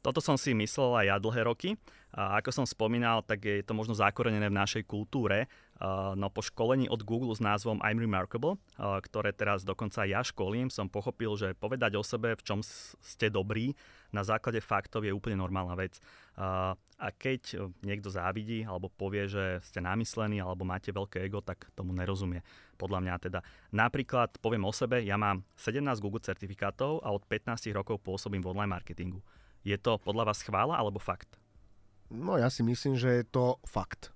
Toto 0.02 0.18
som 0.18 0.34
si 0.38 0.58
myslel 0.58 0.98
aj 0.98 1.06
ja 1.06 1.18
dlhé 1.22 1.42
roky. 1.46 1.78
A 2.12 2.44
ako 2.44 2.52
som 2.52 2.66
spomínal, 2.68 3.24
tak 3.24 3.48
je 3.48 3.64
to 3.64 3.72
možno 3.72 3.96
zakorenené 3.96 4.52
v 4.52 4.60
našej 4.60 4.84
kultúre. 4.84 5.48
No 6.20 6.28
po 6.28 6.44
školení 6.44 6.92
od 6.92 7.08
Google 7.08 7.32
s 7.32 7.40
názvom 7.40 7.80
I'm 7.80 7.98
Remarkable, 7.98 8.60
ktoré 8.78 9.32
teraz 9.32 9.64
dokonca 9.64 10.04
ja 10.04 10.20
školím, 10.20 10.68
som 10.68 10.92
pochopil, 10.92 11.32
že 11.40 11.56
povedať 11.56 11.96
o 11.96 12.04
sebe, 12.04 12.36
v 12.36 12.44
čom 12.44 12.60
ste 13.00 13.32
dobrí, 13.32 13.74
na 14.12 14.28
základe 14.28 14.60
faktov 14.60 15.08
je 15.08 15.16
úplne 15.16 15.40
normálna 15.40 15.80
vec. 15.80 16.04
A 16.36 17.08
keď 17.16 17.72
niekto 17.80 18.12
závidí 18.12 18.68
alebo 18.68 18.92
povie, 18.92 19.32
že 19.32 19.64
ste 19.64 19.80
namyslení 19.80 20.44
alebo 20.44 20.68
máte 20.68 20.92
veľké 20.92 21.24
ego, 21.24 21.40
tak 21.40 21.72
tomu 21.80 21.96
nerozumie. 21.96 22.44
Podľa 22.76 23.00
mňa 23.08 23.16
teda. 23.24 23.40
Napríklad 23.72 24.36
poviem 24.44 24.68
o 24.68 24.76
sebe, 24.76 25.00
ja 25.00 25.16
mám 25.16 25.48
17 25.56 25.80
Google 26.04 26.22
certifikátov 26.22 27.00
a 27.08 27.10
od 27.16 27.24
15 27.24 27.72
rokov 27.72 28.04
pôsobím 28.04 28.44
v 28.44 28.52
online 28.52 28.76
marketingu. 28.76 29.24
Je 29.62 29.78
to 29.78 30.02
podľa 30.02 30.34
vás 30.34 30.41
chvála 30.41 30.78
alebo 30.78 30.97
fakt? 30.97 31.38
No 32.12 32.36
ja 32.36 32.52
si 32.52 32.65
myslím, 32.65 33.00
že 33.00 33.21
je 33.21 33.26
to 33.28 33.62
fakt. 33.63 34.12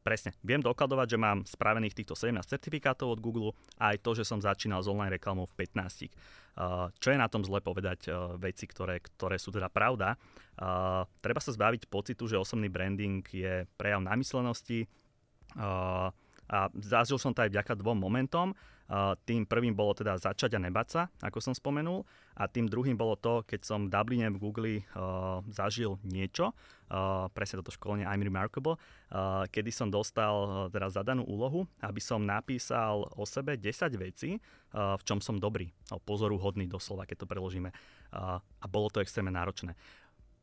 presne, 0.00 0.32
viem 0.40 0.64
dokladovať, 0.64 1.06
že 1.12 1.18
mám 1.20 1.44
spravených 1.44 1.92
týchto 1.92 2.16
17 2.16 2.40
certifikátov 2.48 3.14
od 3.14 3.20
Google 3.20 3.50
a 3.76 3.92
aj 3.92 4.00
to, 4.00 4.16
že 4.16 4.24
som 4.24 4.40
začínal 4.40 4.80
s 4.80 4.88
online 4.88 5.12
reklamou 5.12 5.44
v 5.44 5.68
15. 5.68 6.08
Uh, 6.56 6.88
čo 6.98 7.12
je 7.12 7.20
na 7.20 7.28
tom 7.28 7.44
zle 7.44 7.60
povedať 7.60 8.10
veci, 8.40 8.64
ktoré, 8.66 8.98
ktoré 8.98 9.36
sú 9.38 9.52
teda 9.52 9.68
pravda? 9.70 10.16
Treba 11.20 11.40
sa 11.40 11.52
zbaviť 11.56 11.88
pocitu, 11.88 12.28
že 12.28 12.36
osobný 12.36 12.68
branding 12.68 13.24
je 13.32 13.64
prejav 13.80 14.04
namyslenosti, 14.04 14.84
a 16.50 16.66
zažil 16.82 17.14
som 17.16 17.30
to 17.30 17.46
aj 17.46 17.54
vďaka 17.54 17.78
dvom 17.78 17.94
momentom. 17.94 18.50
Tým 19.22 19.46
prvým 19.46 19.70
bolo 19.70 19.94
teda 19.94 20.18
začať 20.18 20.58
a 20.58 20.60
nebať 20.66 20.86
sa, 20.90 21.02
ako 21.22 21.38
som 21.38 21.54
spomenul. 21.54 22.02
A 22.34 22.50
tým 22.50 22.66
druhým 22.66 22.98
bolo 22.98 23.14
to, 23.14 23.46
keď 23.46 23.62
som 23.62 23.86
v 23.86 23.92
Dubline 23.94 24.34
v 24.34 24.42
Google 24.42 24.82
zažil 25.46 25.94
niečo, 26.02 26.50
uh, 26.90 27.30
presne 27.30 27.62
toto 27.62 27.70
školenie 27.70 28.02
I'm 28.02 28.18
Remarkable, 28.18 28.74
uh, 28.74 29.46
kedy 29.46 29.70
som 29.70 29.94
dostal 29.94 30.34
uh, 30.42 30.52
teda 30.74 30.90
zadanú 30.90 31.22
úlohu, 31.22 31.70
aby 31.86 32.02
som 32.02 32.18
napísal 32.18 33.06
o 33.14 33.22
sebe 33.22 33.54
10 33.54 33.94
vecí, 33.94 34.42
v 34.74 35.02
čom 35.02 35.18
som 35.18 35.34
dobrý. 35.38 35.70
O 35.90 35.98
pozoru 35.98 36.38
hodný 36.38 36.66
doslova, 36.70 37.02
keď 37.02 37.26
to 37.26 37.30
preložíme. 37.30 37.74
A 38.14 38.66
bolo 38.70 38.86
to 38.86 39.02
extrémne 39.02 39.34
náročné. 39.34 39.74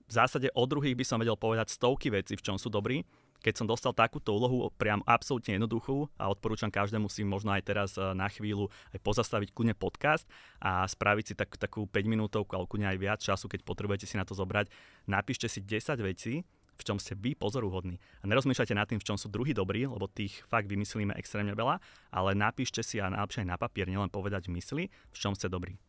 V 0.03 0.11
zásade 0.11 0.51
o 0.51 0.63
druhých 0.67 0.99
by 0.99 1.05
som 1.07 1.19
vedel 1.19 1.39
povedať 1.39 1.71
stovky 1.71 2.11
vecí, 2.11 2.35
v 2.35 2.43
čom 2.43 2.59
sú 2.59 2.67
dobrí, 2.67 3.07
keď 3.41 3.53
som 3.63 3.69
dostal 3.69 3.93
takúto 3.93 4.33
úlohu, 4.33 4.67
priam 4.75 5.05
absolútne 5.05 5.55
jednoduchú 5.55 6.09
a 6.17 6.27
odporúčam 6.27 6.73
každému 6.73 7.07
si 7.07 7.21
možno 7.21 7.53
aj 7.53 7.63
teraz 7.63 7.89
e, 7.95 8.03
na 8.17 8.27
chvíľu 8.27 8.67
aj 8.91 8.99
pozastaviť 9.01 9.53
kune 9.53 9.73
podcast 9.77 10.25
a 10.57 10.83
spraviť 10.83 11.25
si 11.25 11.33
tak, 11.37 11.53
takú 11.55 11.85
5 11.85 11.93
minútovku, 12.05 12.51
ale 12.57 12.65
kune 12.65 12.89
aj 12.89 12.97
viac 12.97 13.19
času, 13.21 13.45
keď 13.45 13.61
potrebujete 13.61 14.09
si 14.09 14.17
na 14.17 14.25
to 14.25 14.33
zobrať. 14.33 14.73
Napíšte 15.05 15.45
si 15.45 15.61
10 15.61 16.01
vecí, 16.01 16.43
v 16.77 16.83
čom 16.85 17.01
ste 17.01 17.17
vy 17.17 17.33
pozoruhodní. 17.33 17.97
A 18.21 18.29
nerozmýšľajte 18.29 18.77
nad 18.77 18.85
tým, 18.85 19.01
v 19.01 19.07
čom 19.07 19.17
sú 19.17 19.33
druhí 19.33 19.51
dobrí, 19.51 19.89
lebo 19.89 20.05
tých 20.05 20.45
fakt 20.45 20.69
vymyslíme 20.69 21.17
extrémne 21.17 21.57
veľa, 21.57 21.81
ale 22.13 22.37
napíšte 22.37 22.85
si 22.85 23.01
a 23.01 23.09
napíšte 23.09 23.41
aj 23.41 23.49
na 23.49 23.57
papier, 23.57 23.89
nielen 23.89 24.13
povedať 24.13 24.47
v 24.47 24.61
mysli, 24.61 24.83
v 24.87 25.17
čom 25.17 25.33
ste 25.33 25.49
dobrí. 25.49 25.81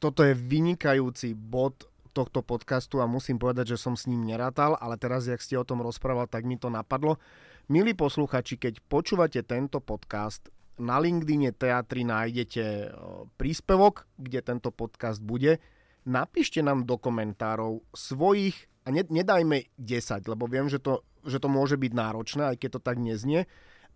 Toto 0.00 0.24
je 0.24 0.32
vynikajúci 0.32 1.36
bod 1.36 1.89
tohto 2.10 2.42
podcastu 2.42 2.98
a 2.98 3.06
musím 3.06 3.38
povedať, 3.38 3.74
že 3.74 3.82
som 3.82 3.94
s 3.94 4.10
ním 4.10 4.26
nerátal, 4.26 4.74
ale 4.76 4.98
teraz, 4.98 5.30
jak 5.30 5.40
ste 5.40 5.56
o 5.56 5.66
tom 5.66 5.80
rozprával, 5.80 6.26
tak 6.26 6.42
mi 6.44 6.58
to 6.58 6.68
napadlo. 6.68 7.16
Milí 7.70 7.94
posluchači, 7.94 8.58
keď 8.58 8.82
počúvate 8.90 9.40
tento 9.46 9.78
podcast, 9.78 10.50
na 10.80 10.96
LinkedIne 10.96 11.52
Teatry 11.52 12.08
nájdete 12.08 12.64
e, 12.64 12.86
príspevok, 13.36 14.08
kde 14.16 14.40
tento 14.40 14.72
podcast 14.72 15.20
bude. 15.20 15.60
Napíšte 16.08 16.64
nám 16.64 16.88
do 16.88 16.96
komentárov 16.96 17.84
svojich, 17.92 18.56
a 18.88 18.88
ne, 18.88 19.04
nedajme 19.04 19.68
10, 19.76 20.24
lebo 20.24 20.48
viem, 20.48 20.72
že 20.72 20.80
to, 20.80 21.04
že 21.28 21.36
to 21.36 21.52
môže 21.52 21.76
byť 21.76 21.92
náročné, 21.92 22.42
aj 22.48 22.56
keď 22.56 22.70
to 22.74 22.80
tak 22.80 22.96
neznie, 22.96 23.44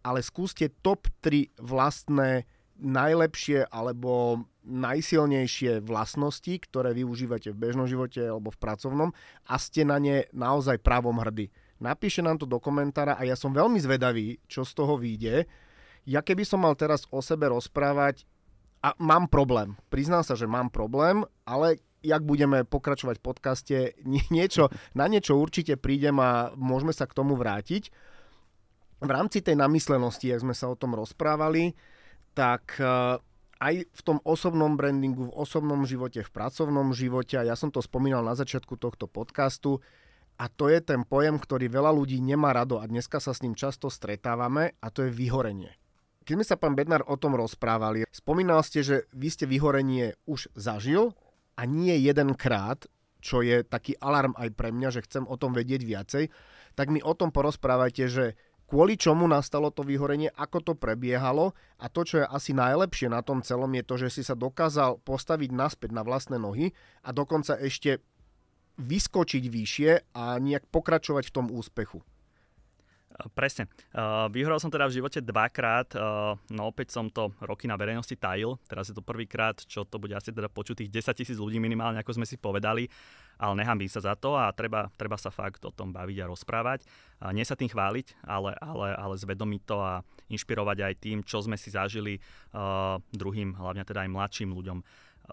ale 0.04 0.20
skúste 0.20 0.68
top 0.84 1.08
3 1.24 1.56
vlastné 1.56 2.44
najlepšie 2.76 3.64
alebo 3.72 4.44
najsilnejšie 4.64 5.84
vlastnosti, 5.84 6.52
ktoré 6.64 6.96
využívate 6.96 7.52
v 7.52 7.60
bežnom 7.60 7.84
živote 7.84 8.24
alebo 8.24 8.48
v 8.48 8.60
pracovnom 8.60 9.10
a 9.44 9.54
ste 9.60 9.84
na 9.84 10.00
ne 10.00 10.24
naozaj 10.32 10.80
právom 10.80 11.20
hrdí. 11.20 11.52
Napíšte 11.78 12.24
nám 12.24 12.40
to 12.40 12.48
do 12.48 12.56
komentára 12.56 13.20
a 13.20 13.28
ja 13.28 13.36
som 13.36 13.52
veľmi 13.52 13.76
zvedavý, 13.76 14.40
čo 14.48 14.64
z 14.64 14.72
toho 14.72 14.96
vyjde. 14.96 15.44
Ja 16.08 16.24
keby 16.24 16.48
som 16.48 16.64
mal 16.64 16.72
teraz 16.76 17.04
o 17.12 17.20
sebe 17.20 17.52
rozprávať 17.52 18.24
a 18.80 18.96
mám 18.96 19.28
problém. 19.28 19.76
Priznám 19.92 20.24
sa, 20.24 20.36
že 20.36 20.48
mám 20.48 20.72
problém, 20.72 21.24
ale 21.44 21.80
jak 22.04 22.20
budeme 22.20 22.68
pokračovať 22.68 23.16
v 23.20 23.24
podcaste, 23.24 23.76
niečo, 24.34 24.72
na 24.96 25.08
niečo 25.08 25.36
určite 25.36 25.76
prídem 25.76 26.16
a 26.20 26.52
môžeme 26.56 26.92
sa 26.92 27.04
k 27.04 27.16
tomu 27.16 27.36
vrátiť. 27.36 27.92
V 29.04 29.10
rámci 29.10 29.44
tej 29.44 29.60
namyslenosti, 29.60 30.32
ak 30.32 30.44
sme 30.44 30.54
sa 30.56 30.72
o 30.72 30.78
tom 30.78 30.96
rozprávali, 30.96 31.76
tak 32.32 32.80
eh, 32.80 33.20
aj 33.64 33.88
v 33.88 34.00
tom 34.04 34.20
osobnom 34.28 34.76
brandingu, 34.76 35.32
v 35.32 35.36
osobnom 35.40 35.88
živote, 35.88 36.20
v 36.20 36.28
pracovnom 36.28 36.92
živote, 36.92 37.40
a 37.40 37.48
ja 37.48 37.56
som 37.56 37.72
to 37.72 37.80
spomínal 37.80 38.20
na 38.20 38.36
začiatku 38.36 38.76
tohto 38.76 39.08
podcastu, 39.08 39.80
a 40.36 40.52
to 40.52 40.68
je 40.68 40.84
ten 40.84 41.06
pojem, 41.06 41.40
ktorý 41.40 41.72
veľa 41.72 41.94
ľudí 41.94 42.20
nemá 42.20 42.52
rado 42.52 42.82
a 42.82 42.84
dneska 42.84 43.22
sa 43.22 43.32
s 43.32 43.40
ním 43.40 43.56
často 43.56 43.88
stretávame 43.88 44.76
a 44.82 44.90
to 44.92 45.06
je 45.06 45.14
vyhorenie. 45.14 45.72
Keď 46.26 46.32
sme 46.36 46.44
sa 46.44 46.60
pán 46.60 46.74
Bednar 46.74 47.06
o 47.06 47.16
tom 47.16 47.38
rozprávali, 47.38 48.04
spomínal 48.10 48.60
ste, 48.66 48.82
že 48.82 48.96
vy 49.14 49.28
ste 49.30 49.46
vyhorenie 49.46 50.18
už 50.26 50.50
zažil 50.58 51.14
a 51.54 51.64
nie 51.64 51.94
jedenkrát, 52.02 52.84
čo 53.24 53.40
je 53.40 53.64
taký 53.64 53.96
alarm 54.02 54.36
aj 54.36 54.52
pre 54.52 54.74
mňa, 54.74 54.88
že 54.92 55.04
chcem 55.06 55.24
o 55.24 55.38
tom 55.40 55.56
vedieť 55.56 55.80
viacej, 55.80 56.24
tak 56.76 56.92
mi 56.92 57.00
o 57.00 57.14
tom 57.16 57.30
porozprávajte, 57.30 58.04
že 58.10 58.34
kvôli 58.64 58.96
čomu 58.96 59.28
nastalo 59.28 59.68
to 59.68 59.84
vyhorenie, 59.84 60.32
ako 60.34 60.58
to 60.60 60.72
prebiehalo 60.76 61.52
a 61.80 61.86
to, 61.92 62.02
čo 62.04 62.14
je 62.24 62.26
asi 62.26 62.56
najlepšie 62.56 63.12
na 63.12 63.20
tom 63.20 63.44
celom, 63.44 63.70
je 63.76 63.84
to, 63.84 63.94
že 64.00 64.08
si 64.20 64.22
sa 64.24 64.34
dokázal 64.38 65.02
postaviť 65.04 65.50
naspäť 65.52 65.90
na 65.92 66.02
vlastné 66.02 66.40
nohy 66.40 66.72
a 67.04 67.12
dokonca 67.12 67.56
ešte 67.60 68.00
vyskočiť 68.80 69.44
vyššie 69.46 69.90
a 70.18 70.38
nejak 70.42 70.66
pokračovať 70.72 71.30
v 71.30 71.34
tom 71.34 71.46
úspechu. 71.52 72.02
Presne. 73.14 73.70
Uh, 73.94 74.26
vyhral 74.26 74.58
som 74.58 74.74
teda 74.74 74.90
v 74.90 74.98
živote 74.98 75.22
dvakrát, 75.22 75.86
uh, 75.94 76.34
no 76.50 76.66
opäť 76.66 76.90
som 76.90 77.06
to 77.06 77.30
roky 77.46 77.70
na 77.70 77.78
verejnosti 77.78 78.18
tajil, 78.18 78.58
teraz 78.66 78.90
je 78.90 78.96
to 78.96 79.06
prvýkrát, 79.06 79.54
čo 79.54 79.86
to 79.86 80.02
bude 80.02 80.18
asi 80.18 80.34
teda 80.34 80.50
počuť 80.50 80.82
tých 80.82 80.90
10 80.90 81.22
tisíc 81.22 81.38
ľudí 81.38 81.62
minimálne, 81.62 82.02
ako 82.02 82.18
sme 82.18 82.26
si 82.26 82.34
povedali, 82.34 82.90
ale 83.38 83.54
nehambím 83.62 83.86
sa 83.86 84.02
za 84.02 84.18
to 84.18 84.34
a 84.34 84.50
treba, 84.50 84.90
treba 84.98 85.14
sa 85.14 85.30
fakt 85.30 85.62
o 85.62 85.70
tom 85.70 85.94
baviť 85.94 86.26
a 86.26 86.30
rozprávať. 86.30 86.82
Uh, 87.22 87.30
nie 87.30 87.46
sa 87.46 87.54
tým 87.54 87.70
chváliť, 87.70 88.26
ale, 88.26 88.58
ale, 88.58 88.98
ale 88.98 89.14
zvedomiť 89.14 89.62
to 89.62 89.76
a 89.78 90.02
inšpirovať 90.34 90.78
aj 90.82 90.94
tým, 90.98 91.18
čo 91.22 91.38
sme 91.38 91.54
si 91.54 91.70
zažili 91.70 92.18
uh, 92.18 92.98
druhým, 93.14 93.54
hlavne 93.54 93.86
teda 93.86 94.02
aj 94.02 94.10
mladším 94.10 94.50
ľuďom. 94.50 94.82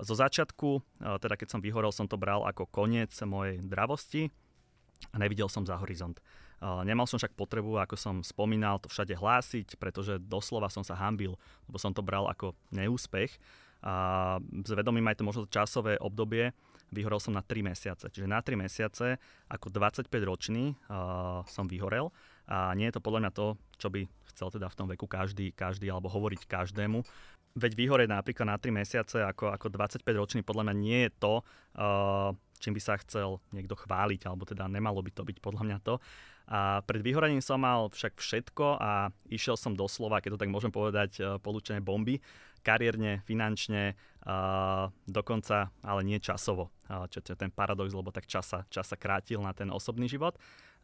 Zo 0.06 0.14
začiatku, 0.14 0.70
uh, 0.78 1.18
teda 1.18 1.34
keď 1.34 1.58
som 1.58 1.66
vyhorel, 1.66 1.90
som 1.90 2.06
to 2.06 2.14
bral 2.14 2.46
ako 2.46 2.70
koniec 2.70 3.10
mojej 3.26 3.58
dravosti 3.66 4.30
a 5.10 5.18
nevidel 5.18 5.50
som 5.50 5.66
za 5.66 5.82
horizont. 5.82 6.22
Nemal 6.62 7.10
som 7.10 7.18
však 7.18 7.34
potrebu, 7.34 7.82
ako 7.82 7.98
som 7.98 8.16
spomínal, 8.22 8.78
to 8.78 8.86
všade 8.86 9.18
hlásiť, 9.18 9.82
pretože 9.82 10.22
doslova 10.22 10.70
som 10.70 10.86
sa 10.86 10.94
hambil, 10.94 11.34
lebo 11.66 11.78
som 11.82 11.90
to 11.90 12.06
bral 12.06 12.30
ako 12.30 12.54
neúspech. 12.70 13.34
A 13.82 14.38
zvedomím 14.70 15.10
aj 15.10 15.18
to 15.18 15.26
možno 15.26 15.50
časové 15.50 15.98
obdobie, 15.98 16.54
vyhorel 16.94 17.18
som 17.18 17.34
na 17.34 17.42
3 17.42 17.66
mesiace. 17.66 18.06
Čiže 18.14 18.30
na 18.30 18.44
3 18.44 18.60
mesiace 18.60 19.18
ako 19.50 19.74
25 19.74 20.06
ročný 20.22 20.78
uh, 20.92 21.42
som 21.48 21.66
vyhorel 21.66 22.14
a 22.46 22.76
nie 22.76 22.86
je 22.92 23.00
to 23.00 23.02
podľa 23.02 23.26
mňa 23.26 23.32
to, 23.32 23.48
čo 23.80 23.88
by 23.88 24.06
chcel 24.36 24.52
teda 24.52 24.68
v 24.68 24.78
tom 24.78 24.88
veku 24.92 25.08
každý, 25.08 25.56
každý 25.56 25.88
alebo 25.88 26.12
hovoriť 26.12 26.46
každému. 26.46 27.02
Veď 27.58 27.72
vyhorieť 27.74 28.10
napríklad 28.12 28.48
na 28.48 28.60
3 28.60 28.70
mesiace 28.76 29.18
ako, 29.24 29.56
ako 29.56 29.68
25 29.72 30.04
ročný 30.14 30.42
podľa 30.44 30.70
mňa 30.70 30.76
nie 30.76 31.00
je 31.08 31.12
to, 31.18 31.34
uh, 31.80 32.36
čím 32.62 32.78
by 32.78 32.82
sa 32.82 33.02
chcel 33.02 33.42
niekto 33.50 33.74
chváliť, 33.74 34.30
alebo 34.30 34.46
teda 34.46 34.70
nemalo 34.70 35.02
by 35.02 35.12
to 35.12 35.26
byť 35.26 35.38
podľa 35.42 35.64
mňa 35.66 35.78
to. 35.82 35.98
A 36.52 36.86
pred 36.86 37.02
vyhorením 37.02 37.42
som 37.42 37.58
mal 37.64 37.90
však 37.90 38.22
všetko 38.22 38.78
a 38.78 39.10
išiel 39.32 39.58
som 39.58 39.74
doslova, 39.74 40.22
keď 40.22 40.36
to 40.36 40.42
tak 40.46 40.52
môžem 40.52 40.74
povedať, 40.74 41.12
e, 41.18 41.22
polúčené 41.40 41.80
bomby, 41.80 42.20
kariérne, 42.62 43.26
finančne, 43.26 43.98
uh, 44.22 44.86
dokonca, 45.10 45.74
ale 45.82 46.02
nie 46.06 46.22
časovo, 46.22 46.70
uh, 46.94 47.10
čo 47.10 47.26
je 47.26 47.34
ten 47.34 47.50
paradox, 47.50 47.90
lebo 47.90 48.14
tak 48.14 48.30
čas 48.30 48.54
sa, 48.54 48.70
čas 48.70 48.86
sa 48.86 48.98
krátil 49.02 49.42
na 49.42 49.50
ten 49.50 49.74
osobný 49.74 50.06
život. 50.06 50.38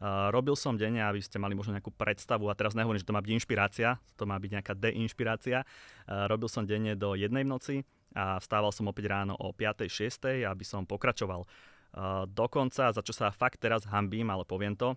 Robil 0.03 0.53
som 0.53 0.77
denne, 0.77 1.01
aby 1.01 1.17
ste 1.17 1.41
mali 1.41 1.57
možno 1.57 1.73
nejakú 1.73 1.89
predstavu, 1.89 2.45
a 2.47 2.57
teraz 2.57 2.77
nehovorím, 2.77 3.01
že 3.01 3.09
to 3.09 3.17
má 3.17 3.21
byť 3.21 3.33
inšpirácia, 3.33 3.97
to 4.13 4.29
má 4.29 4.37
byť 4.37 4.51
nejaká 4.53 4.73
deinšpirácia. 4.77 5.65
Uh, 6.05 6.29
robil 6.29 6.45
som 6.45 6.69
denne 6.69 6.93
do 6.93 7.17
jednej 7.17 7.41
v 7.41 7.49
noci 7.49 7.75
a 8.13 8.37
vstával 8.37 8.69
som 8.69 8.85
opäť 8.85 9.09
ráno 9.09 9.33
o 9.41 9.49
5. 9.49 9.89
6. 9.89 10.45
aby 10.45 10.61
som 10.61 10.85
pokračoval. 10.85 11.49
Uh, 11.97 12.29
dokonca, 12.29 12.93
za 12.93 13.01
čo 13.01 13.09
sa 13.09 13.33
fakt 13.33 13.57
teraz 13.57 13.89
hambím, 13.89 14.29
ale 14.29 14.45
poviem 14.45 14.77
to, 14.77 14.93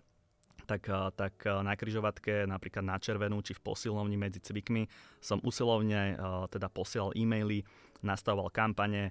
tak, 0.69 0.85
tak 1.17 1.33
na 1.65 1.73
kryžovatke, 1.73 2.45
napríklad 2.45 2.85
na 2.85 3.01
červenú 3.01 3.41
či 3.41 3.57
v 3.57 3.65
posilovni 3.65 4.13
medzi 4.15 4.37
cvikmi 4.37 4.85
som 5.17 5.41
usilovne 5.41 6.15
teda 6.53 6.69
posielal 6.69 7.11
e-maily, 7.17 7.65
nastavoval 8.05 8.53
kampane, 8.53 9.09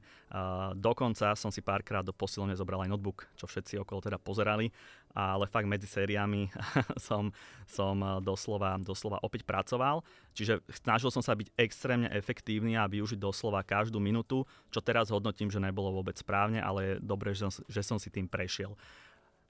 dokonca 0.79 1.35
som 1.35 1.51
si 1.51 1.61
párkrát 1.61 2.07
do 2.07 2.15
posilovne 2.15 2.55
zobral 2.55 2.87
aj 2.87 2.95
notebook, 2.95 3.27
čo 3.35 3.51
všetci 3.51 3.83
okolo 3.83 3.99
teda 3.99 4.19
pozerali, 4.23 4.71
ale 5.15 5.51
fakt 5.51 5.67
medzi 5.67 5.91
sériami 5.91 6.51
som, 7.07 7.35
som 7.67 7.99
doslova, 8.23 8.79
doslova 8.79 9.19
opäť 9.23 9.43
pracoval, 9.43 10.07
čiže 10.35 10.63
snažil 10.71 11.11
som 11.11 11.23
sa 11.23 11.35
byť 11.35 11.51
extrémne 11.59 12.09
efektívny 12.15 12.79
a 12.79 12.87
využiť 12.87 13.19
doslova 13.19 13.67
každú 13.67 13.99
minútu, 13.99 14.47
čo 14.71 14.79
teraz 14.79 15.11
hodnotím, 15.11 15.51
že 15.51 15.63
nebolo 15.63 15.91
vôbec 15.91 16.15
správne, 16.15 16.63
ale 16.63 16.81
je 16.83 16.95
dobré, 17.03 17.35
že 17.35 17.51
som, 17.51 17.53
že 17.67 17.83
som 17.83 17.99
si 17.99 18.09
tým 18.09 18.31
prešiel. 18.31 18.75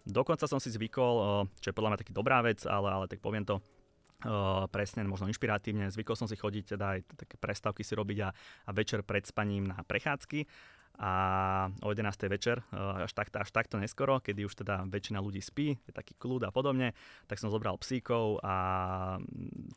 Dokonca 0.00 0.48
som 0.48 0.56
si 0.56 0.72
zvykol, 0.72 1.44
čo 1.60 1.66
je 1.70 1.76
podľa 1.76 1.92
mňa 1.92 2.00
taký 2.00 2.12
dobrá 2.16 2.40
vec, 2.40 2.64
ale, 2.64 2.88
ale 2.88 3.04
tak 3.08 3.20
poviem 3.20 3.44
to, 3.44 3.60
Uh, 4.20 4.68
presne, 4.68 5.00
možno 5.08 5.32
inšpiratívne. 5.32 5.88
Zvykol 5.88 6.12
som 6.12 6.28
si 6.28 6.36
chodiť, 6.36 6.76
teda 6.76 6.92
aj 6.92 7.00
také 7.24 7.40
prestávky 7.40 7.80
si 7.80 7.96
robiť 7.96 8.18
a, 8.20 8.28
a 8.68 8.70
večer 8.76 9.00
pred 9.00 9.24
spaním 9.24 9.72
na 9.72 9.80
prechádzky. 9.80 10.44
A 11.00 11.12
o 11.80 11.88
11. 11.96 12.28
večer, 12.28 12.60
až, 12.76 13.08
tak, 13.16 13.32
až 13.32 13.48
takto 13.48 13.80
neskoro, 13.80 14.20
kedy 14.20 14.44
už 14.44 14.60
teda 14.60 14.84
väčšina 14.84 15.16
ľudí 15.16 15.40
spí, 15.40 15.72
je 15.72 15.92
taký 15.96 16.12
kľud 16.20 16.44
a 16.44 16.52
podobne, 16.52 16.92
tak 17.24 17.40
som 17.40 17.48
zobral 17.48 17.80
psíkov 17.80 18.36
a 18.44 19.16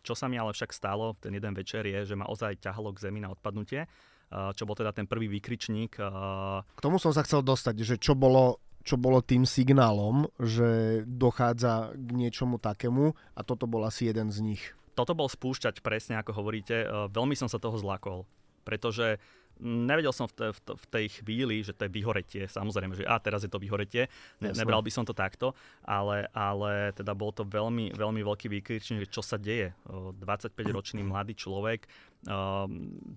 čo 0.04 0.20
sa 0.20 0.28
mi 0.28 0.36
ale 0.36 0.52
však 0.52 0.76
stalo 0.76 1.16
ten 1.16 1.32
jeden 1.32 1.56
večer 1.56 1.88
je, 1.88 2.12
že 2.12 2.20
ma 2.20 2.28
ozaj 2.28 2.60
ťahalo 2.60 2.92
k 2.92 3.08
zemi 3.08 3.24
na 3.24 3.32
odpadnutie, 3.32 3.88
čo 4.34 4.68
bol 4.68 4.76
teda 4.76 4.92
ten 4.92 5.08
prvý 5.08 5.32
výkričník. 5.32 5.96
K 5.96 6.82
tomu 6.84 7.00
som 7.00 7.16
sa 7.16 7.24
chcel 7.24 7.40
dostať, 7.40 7.76
že 7.88 7.96
čo 7.96 8.20
bolo 8.20 8.60
čo 8.84 9.00
bolo 9.00 9.24
tým 9.24 9.48
signálom, 9.48 10.28
že 10.44 11.02
dochádza 11.08 11.96
k 11.96 12.10
niečomu 12.20 12.60
takému 12.60 13.16
a 13.32 13.40
toto 13.48 13.64
bol 13.64 13.88
asi 13.88 14.12
jeden 14.12 14.28
z 14.28 14.44
nich. 14.44 14.64
Toto 14.92 15.16
bol 15.16 15.32
spúšťať 15.32 15.80
presne, 15.80 16.20
ako 16.20 16.36
hovoríte. 16.36 16.84
Veľmi 17.08 17.34
som 17.40 17.48
sa 17.48 17.64
toho 17.64 17.80
zlakol, 17.80 18.28
pretože 18.68 19.24
nevedel 19.62 20.14
som 20.16 20.26
v, 20.26 20.34
te, 20.34 20.48
v, 20.50 20.60
v 20.74 20.86
tej 20.90 21.06
chvíli, 21.22 21.62
že 21.62 21.76
to 21.76 21.86
je 21.86 21.92
vyhoretie. 21.94 22.44
Samozrejme, 22.50 22.98
že 22.98 23.06
a 23.06 23.20
teraz 23.22 23.46
je 23.46 23.52
to 23.52 23.62
vyhoretie. 23.62 24.10
Ne, 24.42 24.56
nebral 24.56 24.82
by 24.82 24.92
som 24.94 25.06
to 25.06 25.14
takto, 25.14 25.54
ale, 25.84 26.30
ale 26.34 26.96
teda 26.98 27.14
bol 27.14 27.30
to 27.36 27.46
veľmi, 27.46 27.94
veľmi 27.94 28.22
veľký 28.24 28.48
výkričník, 28.50 29.12
čo 29.12 29.22
sa 29.22 29.38
deje. 29.38 29.76
25-ročný 29.86 31.02
mladý 31.12 31.38
človek, 31.38 31.86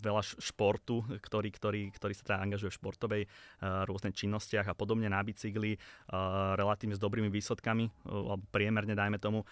veľa 0.03 0.23
športu, 0.43 1.07
ktorý, 1.23 1.49
ktorý, 1.55 1.81
ktorý 1.95 2.13
sa 2.15 2.23
teda 2.27 2.43
angažuje 2.43 2.75
v 2.75 2.79
športovej 2.83 3.23
rôznych 3.87 4.19
činnostiach 4.19 4.67
a 4.67 4.75
podobne 4.75 5.07
na 5.07 5.23
bicykli, 5.23 5.79
relatívne 6.59 6.99
s 6.99 7.03
dobrými 7.03 7.31
výsledkami, 7.31 7.87
alebo 8.03 8.43
priemerne 8.51 8.99
dajme 8.99 9.23
tomu, 9.23 9.47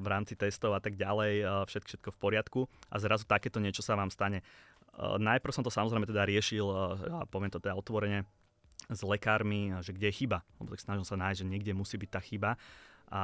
v 0.00 0.06
rámci 0.06 0.34
testov 0.34 0.74
a 0.74 0.82
tak 0.82 0.98
ďalej, 0.98 1.46
všetko, 1.70 1.88
všetko 1.94 2.08
v 2.10 2.18
poriadku 2.18 2.60
a 2.90 2.96
zrazu 2.98 3.22
takéto 3.26 3.62
niečo 3.62 3.86
sa 3.86 3.94
vám 3.94 4.10
stane. 4.10 4.42
Eh, 5.00 5.16
najprv 5.16 5.52
som 5.54 5.64
to 5.64 5.70
samozrejme 5.70 6.04
teda 6.04 6.26
riešil, 6.26 6.66
eh, 6.66 6.76
a 7.14 7.24
poviem 7.24 7.52
to 7.52 7.62
teda 7.62 7.78
otvorene, 7.78 8.26
s 8.90 9.06
lekármi, 9.06 9.70
že 9.86 9.94
kde 9.94 10.10
je 10.10 10.24
chyba. 10.24 10.42
Lebo 10.58 10.74
tak 10.74 10.82
snažil 10.82 11.06
sa 11.06 11.14
nájsť, 11.14 11.38
že 11.44 11.46
niekde 11.46 11.72
musí 11.76 11.94
byť 11.94 12.10
tá 12.10 12.18
chyba. 12.18 12.58
A 13.10 13.22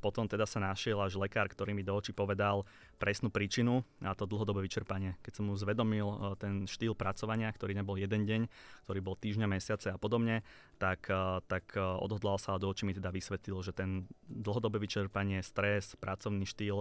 potom 0.00 0.24
teda 0.24 0.48
sa 0.48 0.64
našiel 0.64 0.96
až 0.96 1.20
lekár, 1.20 1.44
ktorý 1.44 1.76
mi 1.76 1.84
do 1.84 1.92
očí 1.92 2.08
povedal 2.08 2.64
presnú 2.96 3.28
príčinu 3.28 3.84
a 4.00 4.16
to 4.16 4.24
dlhodobé 4.24 4.64
vyčerpanie. 4.64 5.12
Keď 5.20 5.32
som 5.40 5.44
mu 5.48 5.56
zvedomil 5.56 6.04
eh, 6.04 6.16
ten 6.36 6.64
štýl 6.68 6.92
pracovania, 6.92 7.48
ktorý 7.48 7.72
nebol 7.76 7.96
jeden 7.96 8.28
deň, 8.28 8.42
ktorý 8.88 9.00
bol 9.00 9.16
týždňa, 9.16 9.46
mesiace 9.48 9.88
a 9.88 9.96
podobne, 10.00 10.44
tak, 10.80 11.12
tak 11.44 11.76
odhodlal 11.76 12.40
sa 12.40 12.56
a 12.56 12.60
do 12.60 12.72
očí 12.72 12.88
mi 12.88 12.96
teda 12.96 13.12
vysvetlil, 13.12 13.60
že 13.60 13.76
ten 13.76 14.08
dlhodobé 14.24 14.80
vyčerpanie, 14.80 15.44
stres, 15.44 15.92
pracovný 16.00 16.48
štýl, 16.48 16.80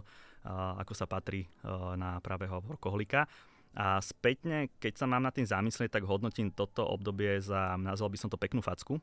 ako 0.80 0.94
sa 0.96 1.04
patrí 1.04 1.52
na 2.00 2.24
pravého 2.24 2.64
workoholika. 2.64 3.28
A 3.78 4.02
spätne, 4.02 4.74
keď 4.82 5.02
sa 5.02 5.06
mám 5.06 5.22
na 5.22 5.30
tým 5.30 5.46
zamyslieť, 5.46 6.00
tak 6.00 6.10
hodnotím 6.10 6.50
toto 6.50 6.82
obdobie 6.84 7.38
za, 7.38 7.78
nazval 7.78 8.10
by 8.10 8.18
som 8.18 8.30
to 8.30 8.40
peknú 8.40 8.66
facku, 8.66 8.98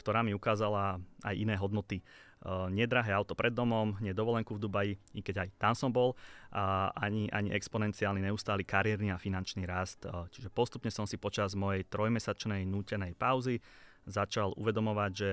ktorá 0.00 0.24
mi 0.24 0.32
ukázala 0.32 0.96
aj 1.22 1.34
iné 1.36 1.54
hodnoty. 1.54 2.00
Nedrahé 2.72 3.14
auto 3.14 3.38
pred 3.38 3.54
domom, 3.54 3.94
nedovolenku 4.02 4.58
v 4.58 4.62
Dubaji, 4.66 4.92
i 5.14 5.20
keď 5.22 5.46
aj 5.46 5.48
tam 5.62 5.74
som 5.78 5.94
bol, 5.94 6.18
ani, 6.98 7.30
ani 7.30 7.54
exponenciálny 7.54 8.18
neustály 8.18 8.66
kariérny 8.66 9.14
a 9.14 9.20
finančný 9.20 9.62
rast. 9.62 10.02
Čiže 10.08 10.50
postupne 10.50 10.90
som 10.90 11.06
si 11.06 11.20
počas 11.20 11.54
mojej 11.54 11.86
trojmesačnej 11.86 12.66
nútenej 12.66 13.14
pauzy 13.14 13.62
začal 14.08 14.58
uvedomovať, 14.58 15.10
že 15.14 15.30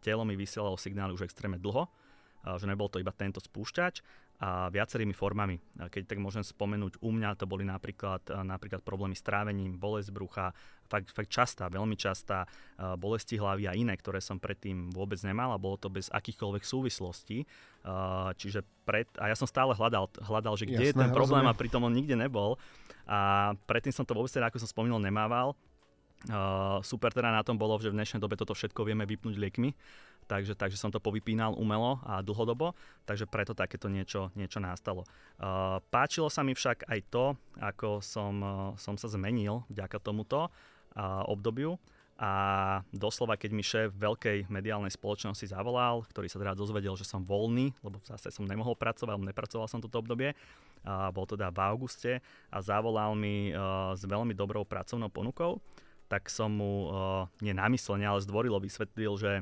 telo 0.00 0.24
mi 0.24 0.32
vysielalo 0.32 0.80
signály 0.80 1.12
už 1.12 1.28
extrémne 1.28 1.60
dlho, 1.60 1.84
že 2.56 2.64
nebol 2.64 2.88
to 2.88 3.02
iba 3.02 3.12
tento 3.12 3.42
spúšťač 3.42 4.00
a 4.36 4.68
viacerými 4.68 5.16
formami. 5.16 5.56
Keď 5.88 6.12
tak 6.12 6.20
môžem 6.20 6.44
spomenúť, 6.44 7.00
u 7.00 7.08
mňa 7.08 7.40
to 7.40 7.48
boli 7.48 7.64
napríklad, 7.64 8.20
napríklad 8.44 8.84
problémy 8.84 9.16
s 9.16 9.24
trávením, 9.24 9.80
bolesť 9.80 10.12
brucha, 10.12 10.52
fakt, 10.84 11.08
fakt 11.16 11.32
častá, 11.32 11.72
veľmi 11.72 11.96
častá, 11.96 12.44
bolesti 13.00 13.40
hlavy 13.40 13.64
a 13.64 13.72
iné, 13.72 13.96
ktoré 13.96 14.20
som 14.20 14.36
predtým 14.36 14.92
vôbec 14.92 15.16
nemal 15.24 15.56
a 15.56 15.58
bolo 15.58 15.80
to 15.80 15.88
bez 15.88 16.12
akýchkoľvek 16.12 16.68
súvislostí. 16.68 17.48
Čiže 18.36 18.60
pred, 18.84 19.08
a 19.16 19.32
ja 19.32 19.36
som 19.40 19.48
stále 19.48 19.72
hľadal, 19.72 20.12
hľadal 20.20 20.54
že 20.60 20.68
kde 20.68 20.84
Jasné, 20.84 20.92
je 20.92 21.00
ten 21.00 21.10
problém 21.16 21.40
rozumiem. 21.40 21.56
a 21.56 21.60
pritom 21.60 21.80
on 21.80 21.96
nikde 21.96 22.16
nebol. 22.20 22.60
A 23.08 23.52
predtým 23.64 23.94
som 23.96 24.04
to 24.04 24.12
vôbec 24.12 24.28
teda, 24.28 24.52
ako 24.52 24.60
som 24.60 24.68
spomínal, 24.68 25.00
nemával. 25.00 25.56
Uh, 26.26 26.80
super 26.80 27.12
teda 27.12 27.28
na 27.28 27.44
tom 27.44 27.60
bolo, 27.60 27.76
že 27.78 27.92
v 27.92 28.02
dnešnej 28.02 28.18
dobe 28.18 28.40
toto 28.40 28.56
všetko 28.56 28.88
vieme 28.88 29.04
vypnúť 29.04 29.36
liekmi, 29.36 29.70
takže, 30.26 30.58
takže 30.58 30.76
som 30.76 30.90
to 30.90 30.98
povypínal 30.98 31.54
umelo 31.54 32.02
a 32.02 32.20
dlhodobo, 32.20 32.74
takže 33.06 33.30
preto 33.30 33.54
takéto 33.54 33.86
niečo, 33.86 34.34
niečo 34.34 34.58
nastalo. 34.58 35.06
Uh, 35.38 35.78
páčilo 35.88 36.26
sa 36.26 36.42
mi 36.42 36.52
však 36.52 36.90
aj 36.90 37.00
to, 37.08 37.24
ako 37.62 38.02
som, 38.02 38.34
uh, 38.42 38.52
som 38.76 38.98
sa 38.98 39.06
zmenil 39.06 39.62
vďaka 39.70 40.02
tomuto 40.02 40.50
uh, 40.50 41.22
obdobiu 41.30 41.78
a 42.16 42.32
doslova, 42.96 43.36
keď 43.36 43.50
mi 43.52 43.60
šéf 43.60 43.92
veľkej 43.92 44.48
mediálnej 44.48 44.88
spoločnosti 44.88 45.52
zavolal, 45.52 46.00
ktorý 46.08 46.32
sa 46.32 46.40
teda 46.40 46.56
dozvedel, 46.56 46.96
že 46.96 47.04
som 47.04 47.20
voľný, 47.20 47.76
lebo 47.84 48.00
zase 48.08 48.32
som 48.32 48.48
nemohol 48.48 48.72
pracovať, 48.72 49.20
nepracoval 49.20 49.68
som 49.68 49.84
toto 49.84 50.00
obdobie, 50.00 50.32
uh, 50.32 51.12
bol 51.12 51.28
teda 51.28 51.52
v 51.52 51.58
auguste 51.62 52.12
a 52.48 52.58
zavolal 52.64 53.14
mi 53.14 53.52
uh, 53.52 53.92
s 53.92 54.02
veľmi 54.02 54.32
dobrou 54.32 54.64
pracovnou 54.64 55.12
ponukou, 55.12 55.60
tak 56.08 56.30
som 56.32 56.50
mu 56.50 56.88
uh, 56.88 57.26
nie 57.44 57.52
námyslne, 57.52 58.06
ale 58.06 58.24
zdvorilo 58.24 58.62
vysvetlil, 58.62 59.12
že 59.20 59.32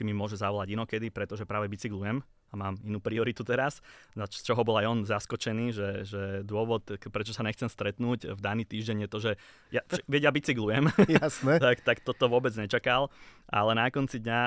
či 0.00 0.08
mi 0.08 0.16
môže 0.16 0.40
zavolať 0.40 0.72
inokedy, 0.72 1.12
pretože 1.12 1.44
práve 1.44 1.68
bicyklujem 1.68 2.24
a 2.50 2.54
mám 2.56 2.74
inú 2.82 2.98
prioritu 2.98 3.44
teraz, 3.44 3.84
z 4.16 4.42
čoho 4.42 4.64
bol 4.64 4.80
aj 4.80 4.86
on 4.88 4.98
zaskočený, 5.04 5.66
že, 5.70 5.88
že 6.08 6.22
dôvod, 6.42 6.82
prečo 6.98 7.30
sa 7.30 7.44
nechcem 7.44 7.68
stretnúť 7.68 8.32
v 8.32 8.40
daný 8.40 8.64
týždeň 8.64 9.06
je 9.06 9.08
to, 9.12 9.18
že 9.20 9.32
ja, 9.70 9.84
veď 10.08 10.22
ja 10.26 10.32
bicyklujem, 10.34 10.88
Jasné. 11.20 11.62
tak, 11.62 11.84
tak 11.84 11.98
toto 12.00 12.26
vôbec 12.32 12.50
nečakal, 12.56 13.12
ale 13.46 13.76
na 13.76 13.86
konci, 13.92 14.18
dňa, 14.18 14.40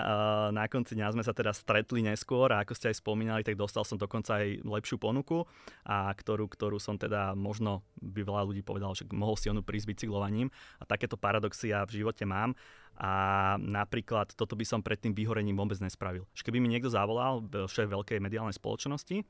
na 0.52 0.66
konci 0.68 1.00
dňa 1.00 1.14
sme 1.14 1.24
sa 1.24 1.32
teda 1.32 1.56
stretli 1.56 2.04
neskôr 2.04 2.52
a 2.52 2.66
ako 2.66 2.74
ste 2.76 2.92
aj 2.92 3.00
spomínali, 3.00 3.46
tak 3.46 3.56
dostal 3.56 3.88
som 3.88 3.96
dokonca 3.96 4.42
aj 4.42 4.66
lepšiu 4.66 4.98
ponuku, 5.00 5.46
a 5.86 6.12
ktorú, 6.12 6.50
ktorú 6.50 6.82
som 6.82 7.00
teda 7.00 7.38
možno 7.38 7.88
by 8.04 8.26
veľa 8.26 8.44
ľudí 8.52 8.64
povedal, 8.66 8.92
že 8.98 9.08
mohol 9.16 9.40
si 9.40 9.48
onu 9.48 9.64
prísť 9.64 9.96
bicyklovaním. 9.96 10.52
A 10.80 10.84
takéto 10.84 11.16
paradoxy 11.16 11.72
ja 11.72 11.88
v 11.88 12.04
živote 12.04 12.28
mám 12.28 12.56
a 12.98 13.12
napríklad 13.58 14.38
toto 14.38 14.54
by 14.54 14.66
som 14.68 14.86
pred 14.86 15.02
tým 15.02 15.18
vyhorením 15.18 15.58
vôbec 15.58 15.82
nespravil. 15.82 16.30
Keby 16.38 16.62
mi 16.62 16.70
niekto 16.70 16.94
zavolal, 16.94 17.42
šéf 17.66 17.90
veľkej 17.90 18.22
mediálnej 18.22 18.54
spoločnosti, 18.54 19.26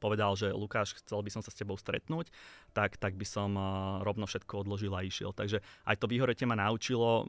povedal, 0.00 0.32
že 0.34 0.52
Lukáš, 0.52 0.96
chcel 1.00 1.20
by 1.20 1.30
som 1.30 1.42
sa 1.44 1.52
s 1.52 1.58
tebou 1.60 1.76
stretnúť, 1.76 2.32
tak, 2.72 2.96
tak 2.96 3.14
by 3.14 3.26
som 3.28 3.54
uh, 3.54 4.00
rovno 4.02 4.24
všetko 4.24 4.66
odložil 4.66 4.92
a 4.96 5.04
išiel. 5.04 5.32
Takže 5.32 5.60
aj 5.86 5.96
to 6.00 6.10
vyhoretie 6.10 6.48
ma 6.48 6.56
naučilo, 6.58 7.28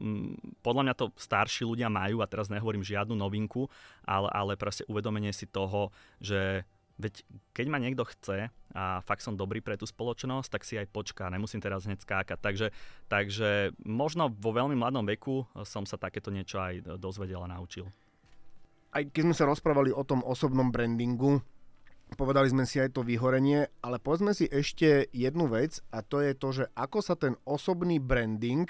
podľa 0.60 0.82
mňa 0.88 0.94
to 0.96 1.12
starší 1.16 1.64
ľudia 1.68 1.92
majú, 1.92 2.20
a 2.20 2.30
teraz 2.30 2.48
nehovorím 2.48 2.84
žiadnu 2.84 3.14
novinku, 3.16 3.68
ale, 4.04 4.28
ale 4.32 4.52
proste 4.56 4.84
uvedomenie 4.88 5.30
si 5.32 5.46
toho, 5.46 5.92
že 6.20 6.64
Veď 6.96 7.28
keď 7.52 7.66
ma 7.68 7.76
niekto 7.76 8.08
chce 8.08 8.48
a 8.72 9.04
fakt 9.04 9.20
som 9.20 9.36
dobrý 9.36 9.60
pre 9.60 9.76
tú 9.76 9.84
spoločnosť, 9.84 10.48
tak 10.48 10.64
si 10.64 10.80
aj 10.80 10.88
počká, 10.88 11.28
nemusím 11.28 11.60
teraz 11.60 11.84
hneď 11.84 12.00
skákať. 12.00 12.40
Takže, 12.40 12.66
takže 13.12 13.76
možno 13.84 14.32
vo 14.32 14.56
veľmi 14.56 14.72
mladom 14.72 15.04
veku 15.04 15.44
som 15.68 15.84
sa 15.84 16.00
takéto 16.00 16.32
niečo 16.32 16.56
aj 16.56 16.96
dozvedel 16.96 17.44
a 17.44 17.52
naučil. 17.52 17.92
Aj 18.96 19.04
keď 19.04 19.22
sme 19.28 19.36
sa 19.36 19.44
rozprávali 19.44 19.92
o 19.92 20.00
tom 20.08 20.24
osobnom 20.24 20.72
brandingu, 20.72 21.44
povedali 22.16 22.48
sme 22.48 22.64
si 22.64 22.80
aj 22.80 22.96
to 22.96 23.04
vyhorenie, 23.04 23.68
ale 23.84 24.00
povedzme 24.00 24.32
si 24.32 24.48
ešte 24.48 25.12
jednu 25.12 25.52
vec 25.52 25.84
a 25.92 26.00
to 26.00 26.24
je 26.24 26.32
to, 26.32 26.48
že 26.48 26.64
ako 26.72 27.04
sa 27.04 27.12
ten 27.12 27.36
osobný 27.44 28.00
branding 28.00 28.64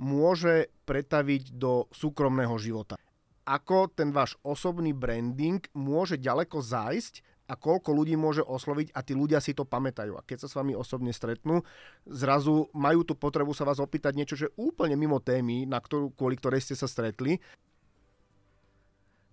môže 0.00 0.74
pretaviť 0.90 1.54
do 1.54 1.86
súkromného 1.94 2.58
života. 2.58 2.98
Ako 3.46 3.92
ten 3.94 4.10
váš 4.10 4.34
osobný 4.42 4.90
branding 4.90 5.62
môže 5.70 6.18
ďaleko 6.18 6.58
zájsť 6.64 7.29
a 7.50 7.58
koľko 7.58 7.90
ľudí 7.90 8.14
môže 8.14 8.46
osloviť 8.46 8.94
a 8.94 9.02
tí 9.02 9.18
ľudia 9.18 9.42
si 9.42 9.58
to 9.58 9.66
pamätajú. 9.66 10.14
A 10.14 10.22
keď 10.22 10.46
sa 10.46 10.48
s 10.48 10.54
vami 10.54 10.78
osobne 10.78 11.10
stretnú, 11.10 11.66
zrazu 12.06 12.70
majú 12.70 13.02
tú 13.02 13.18
potrebu 13.18 13.50
sa 13.50 13.66
vás 13.66 13.82
opýtať 13.82 14.14
niečo, 14.14 14.38
že 14.38 14.54
úplne 14.54 14.94
mimo 14.94 15.18
témy, 15.18 15.66
na 15.66 15.82
ktorú, 15.82 16.14
kvôli 16.14 16.38
ktorej 16.38 16.62
ste 16.62 16.78
sa 16.78 16.86
stretli. 16.86 17.42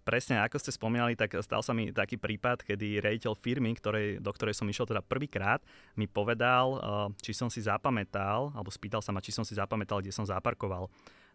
Presne, 0.08 0.40
ako 0.40 0.56
ste 0.56 0.72
spomínali, 0.72 1.20
tak 1.20 1.36
stal 1.44 1.60
sa 1.60 1.76
mi 1.76 1.92
taký 1.92 2.16
prípad, 2.16 2.64
kedy 2.64 3.04
rejiteľ 3.04 3.36
firmy, 3.36 3.76
ktorej, 3.76 4.24
do 4.24 4.32
ktorej 4.32 4.56
som 4.56 4.64
išiel 4.64 4.88
teda 4.88 5.04
prvýkrát, 5.04 5.60
mi 6.00 6.08
povedal, 6.08 6.80
či 7.20 7.36
som 7.36 7.52
si 7.52 7.60
zapamätal, 7.60 8.56
alebo 8.56 8.72
spýtal 8.72 9.04
sa 9.04 9.12
ma, 9.12 9.20
či 9.20 9.36
som 9.36 9.44
si 9.44 9.52
zapamätal, 9.60 10.00
kde 10.00 10.16
som 10.16 10.24
zaparkoval. 10.24 10.88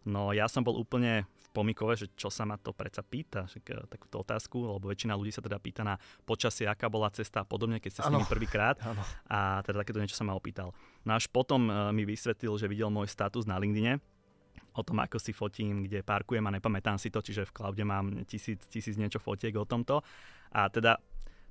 No 0.09 0.33
ja 0.33 0.49
som 0.49 0.65
bol 0.65 0.73
úplne 0.75 1.29
v 1.37 1.47
pomikove, 1.53 1.93
že 1.93 2.09
čo 2.17 2.33
sa 2.33 2.49
ma 2.49 2.57
to 2.57 2.73
predsa 2.73 3.05
pýta, 3.05 3.45
že 3.45 3.61
takúto 3.85 4.25
otázku, 4.25 4.57
lebo 4.75 4.89
väčšina 4.89 5.13
ľudí 5.13 5.29
sa 5.29 5.45
teda 5.45 5.61
pýta 5.61 5.85
na 5.85 6.01
počasie, 6.25 6.65
aká 6.65 6.89
bola 6.89 7.13
cesta 7.13 7.45
a 7.45 7.47
podobne, 7.47 7.77
keď 7.77 7.89
ste 7.93 8.01
s 8.01 8.09
nimi 8.09 8.25
prvýkrát. 8.25 8.81
A 9.29 9.61
teda 9.61 9.85
takéto 9.85 10.01
niečo 10.01 10.17
sa 10.17 10.25
ma 10.25 10.33
opýtal. 10.33 10.73
No 11.05 11.13
až 11.13 11.29
potom 11.29 11.69
uh, 11.69 11.93
mi 11.93 12.09
vysvetlil, 12.09 12.57
že 12.57 12.65
videl 12.65 12.89
môj 12.89 13.05
status 13.05 13.45
na 13.45 13.55
LinkedIne, 13.55 14.01
o 14.73 14.81
tom, 14.81 14.97
ako 14.99 15.17
si 15.21 15.31
fotím, 15.31 15.85
kde 15.85 16.01
parkujem 16.01 16.43
a 16.49 16.53
nepamätám 16.53 16.97
si 16.97 17.13
to, 17.13 17.21
čiže 17.21 17.49
v 17.49 17.55
cloude 17.55 17.83
mám 17.85 18.25
tisíc, 18.25 18.65
tisíc 18.67 18.97
niečo 18.97 19.21
fotiek 19.21 19.53
o 19.55 19.65
tomto. 19.65 20.01
A 20.53 20.69
teda 20.69 20.97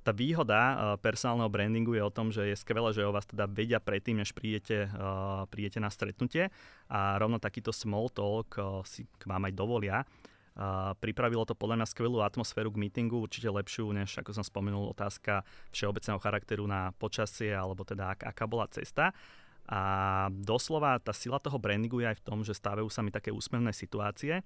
tá 0.03 0.11
výhoda 0.11 0.59
uh, 0.59 0.75
personálneho 0.99 1.47
brandingu 1.47 1.95
je 1.95 2.03
o 2.03 2.11
tom, 2.11 2.27
že 2.27 2.51
je 2.51 2.59
skvelé, 2.59 2.91
že 2.91 3.07
o 3.07 3.15
vás 3.15 3.23
teda 3.23 3.47
vedia 3.47 3.79
predtým, 3.79 4.19
než 4.19 4.35
prídete, 4.35 4.91
uh, 4.91 5.47
prídete 5.47 5.79
na 5.79 5.87
stretnutie 5.87 6.51
a 6.91 7.15
rovno 7.15 7.39
takýto 7.39 7.71
small 7.71 8.11
talk 8.11 8.59
uh, 8.59 8.83
si 8.83 9.07
k 9.07 9.23
vám 9.23 9.47
aj 9.47 9.53
dovolia. 9.55 10.03
Uh, 10.53 10.93
pripravilo 11.01 11.47
to 11.49 11.57
podľa 11.57 11.81
mňa 11.81 11.87
skvelú 11.89 12.21
atmosféru 12.21 12.69
k 12.69 12.77
meetingu, 12.77 13.25
určite 13.25 13.49
lepšiu, 13.49 13.89
než 13.89 14.13
ako 14.21 14.37
som 14.37 14.45
spomenul, 14.45 14.91
otázka 14.91 15.41
všeobecného 15.73 16.19
charakteru 16.21 16.67
na 16.69 16.93
počasie, 16.93 17.49
alebo 17.49 17.81
teda 17.81 18.13
ak, 18.13 18.27
aká 18.27 18.45
bola 18.45 18.69
cesta. 18.69 19.15
A 19.71 20.27
doslova 20.31 20.99
tá 20.99 21.15
sila 21.15 21.39
toho 21.39 21.55
brandingu 21.55 22.03
je 22.03 22.11
aj 22.11 22.19
v 22.19 22.25
tom, 22.25 22.39
že 22.43 22.51
stávajú 22.51 22.91
sa 22.91 22.99
mi 22.99 23.15
také 23.15 23.31
úsmevné 23.31 23.71
situácie, 23.71 24.43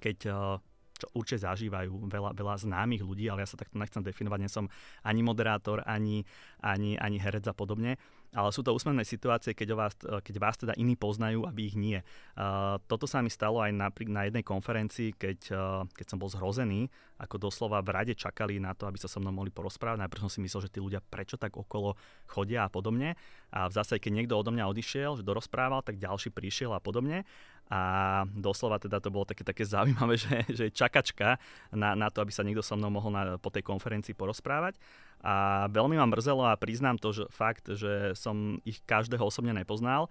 keď 0.00 0.18
uh, 0.32 0.56
čo 0.98 1.06
určite 1.14 1.46
zažívajú 1.46 2.10
veľa, 2.10 2.34
veľa 2.34 2.54
známych 2.58 3.06
ľudí, 3.06 3.30
ale 3.30 3.46
ja 3.46 3.48
sa 3.48 3.54
takto 3.54 3.78
nechcem 3.78 4.02
definovať, 4.02 4.38
nie 4.42 4.50
som 4.50 4.66
ani 5.06 5.22
moderátor, 5.22 5.86
ani, 5.86 6.26
ani, 6.58 6.98
ani 6.98 7.16
herec 7.22 7.46
a 7.46 7.54
podobne 7.54 7.94
ale 8.36 8.52
sú 8.52 8.60
to 8.60 8.76
úsmevné 8.76 9.08
situácie, 9.08 9.56
keď, 9.56 9.68
vás, 9.72 9.92
keď 9.96 10.34
vás 10.36 10.56
teda 10.60 10.76
iní 10.76 11.00
poznajú 11.00 11.48
a 11.48 11.50
vy 11.50 11.72
ich 11.72 11.76
nie. 11.80 11.98
Uh, 12.36 12.76
toto 12.84 13.08
sa 13.08 13.24
mi 13.24 13.32
stalo 13.32 13.64
aj 13.64 13.72
na, 13.72 13.88
na 13.88 14.22
jednej 14.28 14.44
konferencii, 14.44 15.16
keď, 15.16 15.38
uh, 15.56 15.82
keď 15.96 16.06
som 16.12 16.20
bol 16.20 16.28
zhrozený, 16.28 16.92
ako 17.18 17.50
doslova 17.50 17.80
v 17.80 17.90
rade 17.90 18.14
čakali 18.14 18.60
na 18.60 18.76
to, 18.76 18.84
aby 18.84 19.00
sa 19.00 19.08
so 19.08 19.18
mnou 19.18 19.32
mohli 19.32 19.50
porozprávať. 19.50 20.04
Najprv 20.04 20.22
som 20.28 20.30
si 20.30 20.44
myslel, 20.44 20.68
že 20.68 20.72
tí 20.76 20.78
ľudia 20.78 21.00
prečo 21.00 21.40
tak 21.40 21.56
okolo 21.56 21.96
chodia 22.28 22.68
a 22.68 22.70
podobne. 22.70 23.16
A 23.48 23.66
v 23.66 23.74
zásade, 23.74 23.98
keď 24.04 24.12
niekto 24.22 24.36
odo 24.36 24.52
mňa 24.52 24.70
odišiel, 24.70 25.18
že 25.18 25.26
dorozprával, 25.26 25.80
tak 25.80 25.96
ďalší 25.96 26.30
prišiel 26.30 26.76
a 26.76 26.80
podobne. 26.84 27.24
A 27.68 28.24
doslova 28.32 28.80
teda 28.80 28.96
to 28.96 29.12
bolo 29.12 29.28
také, 29.28 29.44
také 29.44 29.64
zaujímavé, 29.68 30.16
že, 30.24 30.36
že 30.48 30.66
čakačka 30.72 31.36
na, 31.72 31.92
na 31.92 32.08
to, 32.08 32.24
aby 32.24 32.32
sa 32.32 32.40
niekto 32.40 32.64
so 32.64 32.76
mnou 32.76 32.88
mohol 32.88 33.12
na, 33.12 33.36
po 33.36 33.52
tej 33.52 33.60
konferencii 33.60 34.16
porozprávať. 34.16 34.80
A 35.20 35.66
veľmi 35.68 35.98
ma 35.98 36.06
mrzelo 36.08 36.46
a 36.46 36.56
priznám 36.56 36.96
to, 36.96 37.12
že 37.12 37.24
fakt, 37.28 37.68
že 37.74 38.14
som 38.16 38.62
ich 38.62 38.80
každého 38.86 39.20
osobne 39.20 39.52
nepoznal, 39.52 40.08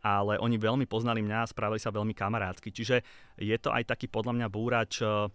ale 0.00 0.40
oni 0.40 0.56
veľmi 0.56 0.84
poznali 0.88 1.20
mňa 1.20 1.38
a 1.44 1.50
spravili 1.50 1.80
sa 1.80 1.92
veľmi 1.92 2.16
kamarádsky. 2.16 2.72
Čiže 2.72 3.04
je 3.36 3.56
to 3.60 3.72
aj 3.72 3.88
taký 3.88 4.08
podľa 4.08 4.36
mňa 4.36 4.48
búrač 4.48 5.00
eh, 5.04 5.28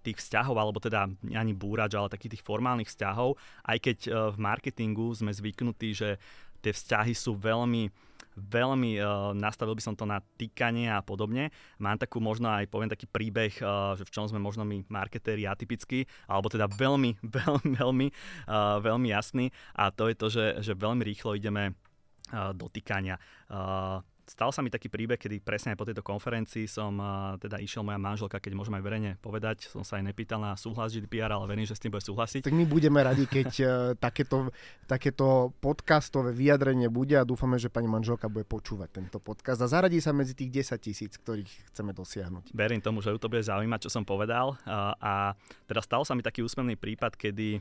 tých 0.00 0.20
vzťahov, 0.24 0.56
alebo 0.56 0.80
teda 0.80 1.08
ani 1.36 1.52
búrač, 1.52 1.96
ale 1.96 2.12
takých 2.12 2.40
tých 2.40 2.46
formálnych 2.48 2.88
vzťahov, 2.88 3.36
aj 3.68 3.78
keď 3.80 3.98
eh, 4.08 4.12
v 4.32 4.36
marketingu 4.40 5.12
sme 5.16 5.32
zvyknutí, 5.32 5.96
že 5.96 6.20
tie 6.62 6.72
vzťahy 6.72 7.12
sú 7.12 7.34
veľmi 7.36 7.90
veľmi 8.36 9.00
uh, 9.00 9.32
nastavil 9.36 9.76
by 9.76 9.82
som 9.82 9.94
to 9.96 10.08
na 10.08 10.20
týkanie 10.36 10.88
a 10.88 11.00
podobne. 11.04 11.52
Mám 11.80 12.00
takú 12.00 12.20
možno 12.20 12.48
aj 12.48 12.68
poviem 12.68 12.92
taký 12.92 13.08
príbeh, 13.08 13.52
uh, 13.60 13.92
že 13.98 14.04
v 14.04 14.12
čom 14.12 14.28
sme 14.28 14.40
možno 14.40 14.62
my 14.64 14.84
marketéri 14.88 15.44
atypickí, 15.48 16.04
alebo 16.28 16.48
teda 16.48 16.68
veľmi, 16.68 17.20
veľmi, 17.38 17.70
veľmi, 17.76 18.08
uh, 18.48 18.78
veľmi 18.80 19.08
jasný 19.10 19.50
a 19.76 19.92
to 19.92 20.08
je 20.08 20.14
to, 20.14 20.26
že, 20.30 20.46
že 20.64 20.72
veľmi 20.78 21.02
rýchlo 21.04 21.36
ideme 21.36 21.72
uh, 21.72 22.52
do 22.56 22.68
týkania. 22.68 23.16
Uh, 23.48 24.00
Stal 24.32 24.48
sa 24.48 24.64
mi 24.64 24.72
taký 24.72 24.88
príbeh, 24.88 25.20
kedy 25.20 25.44
presne 25.44 25.76
aj 25.76 25.78
po 25.78 25.84
tejto 25.84 26.00
konferencii 26.00 26.64
som 26.64 26.96
teda 27.36 27.60
išiel 27.60 27.84
moja 27.84 28.00
manželka, 28.00 28.40
keď 28.40 28.56
môžem 28.56 28.72
aj 28.80 28.84
verejne 28.88 29.10
povedať, 29.20 29.68
som 29.68 29.84
sa 29.84 30.00
aj 30.00 30.08
nepýtal 30.08 30.40
na 30.40 30.56
súhlas 30.56 30.96
GDPR, 30.96 31.36
ale 31.36 31.44
verím, 31.44 31.68
že 31.68 31.76
s 31.76 31.84
tým 31.84 31.92
bude 31.92 32.00
súhlasiť. 32.00 32.48
Tak 32.48 32.56
my 32.56 32.64
budeme 32.64 33.04
radi, 33.04 33.28
keď 33.28 33.50
uh, 33.60 33.68
takéto, 34.00 34.48
takéto 34.88 35.52
podcastové 35.60 36.32
vyjadrenie 36.32 36.88
bude 36.88 37.12
a 37.20 37.28
dúfame, 37.28 37.60
že 37.60 37.68
pani 37.68 37.92
manželka 37.92 38.32
bude 38.32 38.48
počúvať 38.48 38.88
tento 38.88 39.20
podcast 39.20 39.60
a 39.60 39.68
zaradí 39.68 40.00
sa 40.00 40.16
medzi 40.16 40.32
tých 40.32 40.64
10 40.64 40.80
tisíc, 40.80 41.12
ktorých 41.20 41.68
chceme 41.68 41.92
dosiahnuť. 41.92 42.56
Verím 42.56 42.80
tomu, 42.80 43.04
že 43.04 43.12
ju 43.12 43.20
to 43.20 43.28
bude 43.28 43.44
zaujímať, 43.44 43.84
čo 43.84 43.90
som 43.92 44.08
povedal 44.08 44.56
uh, 44.64 44.96
a 44.96 45.36
teda 45.68 45.84
stal 45.84 46.08
sa 46.08 46.16
mi 46.16 46.24
taký 46.24 46.40
úsmevný 46.40 46.80
prípad, 46.80 47.20
kedy 47.20 47.60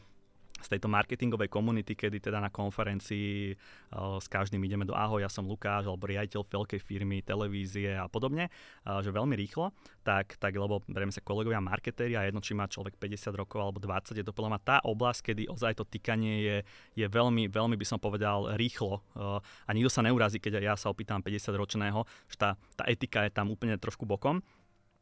z 0.61 0.77
tejto 0.77 0.87
marketingovej 0.87 1.49
komunity, 1.49 1.97
kedy 1.97 2.21
teda 2.21 2.39
na 2.39 2.53
konferencii 2.53 3.53
uh, 3.53 4.21
s 4.21 4.29
každým 4.29 4.61
ideme 4.63 4.85
do 4.85 4.93
ahoj, 4.93 5.21
ja 5.21 5.29
som 5.29 5.43
Lukáš, 5.45 5.89
alebo 5.89 6.07
riaditeľ 6.07 6.45
veľkej 6.47 6.79
firmy, 6.79 7.25
televízie 7.25 7.97
a 7.97 8.05
podobne, 8.05 8.47
uh, 8.47 9.01
že 9.01 9.09
veľmi 9.09 9.33
rýchlo, 9.35 9.73
tak, 10.05 10.37
tak 10.37 10.53
lebo 10.53 10.85
berieme 10.85 11.11
sa 11.11 11.25
kolegovia 11.25 11.59
marketéri 11.59 12.13
a 12.15 12.25
jedno, 12.25 12.39
či 12.39 12.53
má 12.53 12.69
človek 12.69 12.95
50 12.95 13.33
rokov 13.35 13.59
alebo 13.59 13.81
20, 13.81 14.21
je 14.21 14.25
to 14.25 14.33
podľa 14.33 14.57
mňa 14.57 14.61
tá 14.61 14.77
oblasť, 14.85 15.33
kedy 15.33 15.49
ozaj 15.49 15.81
to 15.81 15.85
týkanie 15.89 16.35
je, 16.41 16.57
je 16.95 17.05
veľmi, 17.09 17.49
veľmi 17.49 17.75
by 17.75 17.85
som 17.85 17.97
povedal 17.97 18.53
rýchlo 18.55 19.01
uh, 19.17 19.41
a 19.41 19.69
nikto 19.73 19.89
sa 19.89 20.05
neurazí, 20.05 20.37
keď 20.37 20.61
ja 20.61 20.75
sa 20.77 20.93
opýtam 20.93 21.19
50 21.19 21.51
ročného, 21.57 22.05
že 22.29 22.37
tá, 22.37 22.49
tá 22.77 22.85
etika 22.85 23.25
je 23.25 23.33
tam 23.33 23.49
úplne 23.49 23.75
trošku 23.81 24.05
bokom. 24.05 24.45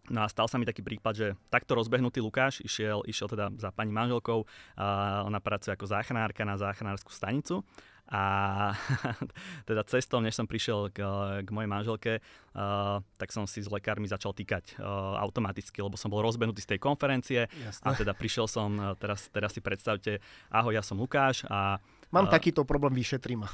No 0.09 0.25
a 0.25 0.27
stal 0.31 0.49
sa 0.49 0.57
mi 0.57 0.65
taký 0.65 0.81
prípad, 0.81 1.13
že 1.13 1.27
takto 1.53 1.77
rozbehnutý 1.77 2.23
Lukáš 2.23 2.63
išiel, 2.65 3.05
išiel 3.05 3.29
teda 3.29 3.53
za 3.59 3.69
pani 3.69 3.93
manželkou, 3.93 4.47
a 4.79 5.21
ona 5.27 5.37
pracuje 5.43 5.75
ako 5.75 5.85
záchranárka 5.85 6.47
na 6.47 6.57
záchranárskú 6.57 7.13
stanicu 7.13 7.61
a 8.09 8.73
teda 9.69 9.85
cestou, 9.85 10.17
než 10.17 10.33
som 10.33 10.49
prišiel 10.49 10.89
k, 10.89 11.05
k 11.45 11.49
mojej 11.53 11.69
manželke, 11.69 12.13
uh, 12.17 12.97
tak 13.21 13.29
som 13.29 13.45
si 13.45 13.61
s 13.61 13.69
lekármi 13.69 14.09
začal 14.09 14.33
týkať 14.33 14.81
uh, 14.81 15.21
automaticky, 15.21 15.77
lebo 15.85 15.93
som 15.93 16.09
bol 16.09 16.25
rozbenutý 16.25 16.65
z 16.65 16.73
tej 16.75 16.79
konferencie 16.81 17.45
Jasne. 17.45 17.85
a 17.85 17.89
teda 17.93 18.17
prišiel 18.17 18.49
som, 18.49 18.97
teraz, 18.97 19.29
teraz 19.29 19.53
si 19.53 19.61
predstavte, 19.61 20.17
ahoj, 20.49 20.73
ja 20.73 20.81
som 20.81 20.97
Lukáš 20.97 21.45
a 21.45 21.77
Mám 22.09 22.25
uh, 22.25 22.31
takýto 22.33 22.65
problém, 22.65 22.93
vyšetri 22.97 23.37
ma. 23.37 23.45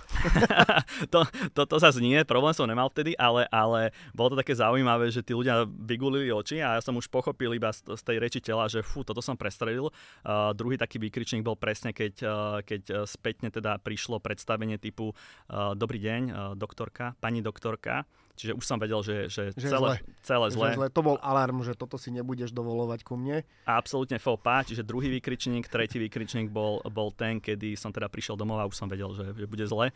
to, 1.14 1.28
to, 1.52 1.62
to 1.68 1.76
zase 1.76 2.00
nie, 2.00 2.24
problém 2.24 2.56
som 2.56 2.64
nemal 2.64 2.88
vtedy, 2.88 3.12
ale, 3.20 3.44
ale 3.52 3.92
bolo 4.16 4.36
to 4.36 4.40
také 4.40 4.56
zaujímavé, 4.56 5.12
že 5.12 5.20
tí 5.20 5.36
ľudia 5.36 5.68
vygulili 5.68 6.32
oči 6.32 6.64
a 6.64 6.80
ja 6.80 6.82
som 6.82 6.96
už 6.96 7.12
pochopil 7.12 7.52
iba 7.52 7.76
z, 7.76 7.84
z 7.84 8.02
tej 8.02 8.18
reči 8.24 8.40
tela, 8.40 8.72
že 8.72 8.80
fú, 8.80 9.04
toto 9.04 9.20
som 9.20 9.36
prestrelil. 9.36 9.92
Uh, 10.24 10.56
druhý 10.56 10.80
taký 10.80 11.04
výkričník 11.04 11.44
bol 11.44 11.60
presne, 11.60 11.92
keď, 11.92 12.14
uh, 12.24 12.60
keď 12.64 13.04
spätne 13.04 13.52
teda 13.52 13.76
prišlo 13.84 14.24
predstavenie 14.24 14.80
typu 14.80 15.12
uh, 15.12 15.76
Dobrý 15.76 16.00
deň, 16.00 16.22
uh, 16.32 16.36
doktorka, 16.56 17.20
pani 17.20 17.44
doktorka, 17.44 18.08
Čiže 18.36 18.52
už 18.60 18.66
som 18.68 18.76
vedel, 18.76 19.00
že, 19.00 19.32
že, 19.32 19.56
že 19.56 19.72
celé, 19.72 20.04
zle. 20.04 20.20
celé 20.20 20.48
zle. 20.52 20.68
Že 20.76 20.78
zle. 20.78 20.88
To 20.92 21.02
bol 21.02 21.18
alarm, 21.24 21.64
že 21.64 21.72
toto 21.72 21.96
si 21.96 22.12
nebudeš 22.12 22.52
dovolovať 22.52 23.08
ku 23.08 23.16
mne. 23.16 23.48
A 23.64 23.80
absolútne 23.80 24.20
pas, 24.20 24.68
čiže 24.68 24.84
druhý 24.84 25.08
výkričník, 25.08 25.72
tretí 25.72 25.96
výkričník 25.96 26.52
bol, 26.52 26.84
bol 26.92 27.16
ten, 27.16 27.40
kedy 27.40 27.80
som 27.80 27.96
teda 27.96 28.12
prišiel 28.12 28.36
domov 28.36 28.60
a 28.60 28.68
už 28.68 28.76
som 28.76 28.92
vedel, 28.92 29.08
že, 29.16 29.32
že 29.32 29.46
bude 29.48 29.64
zle. 29.64 29.96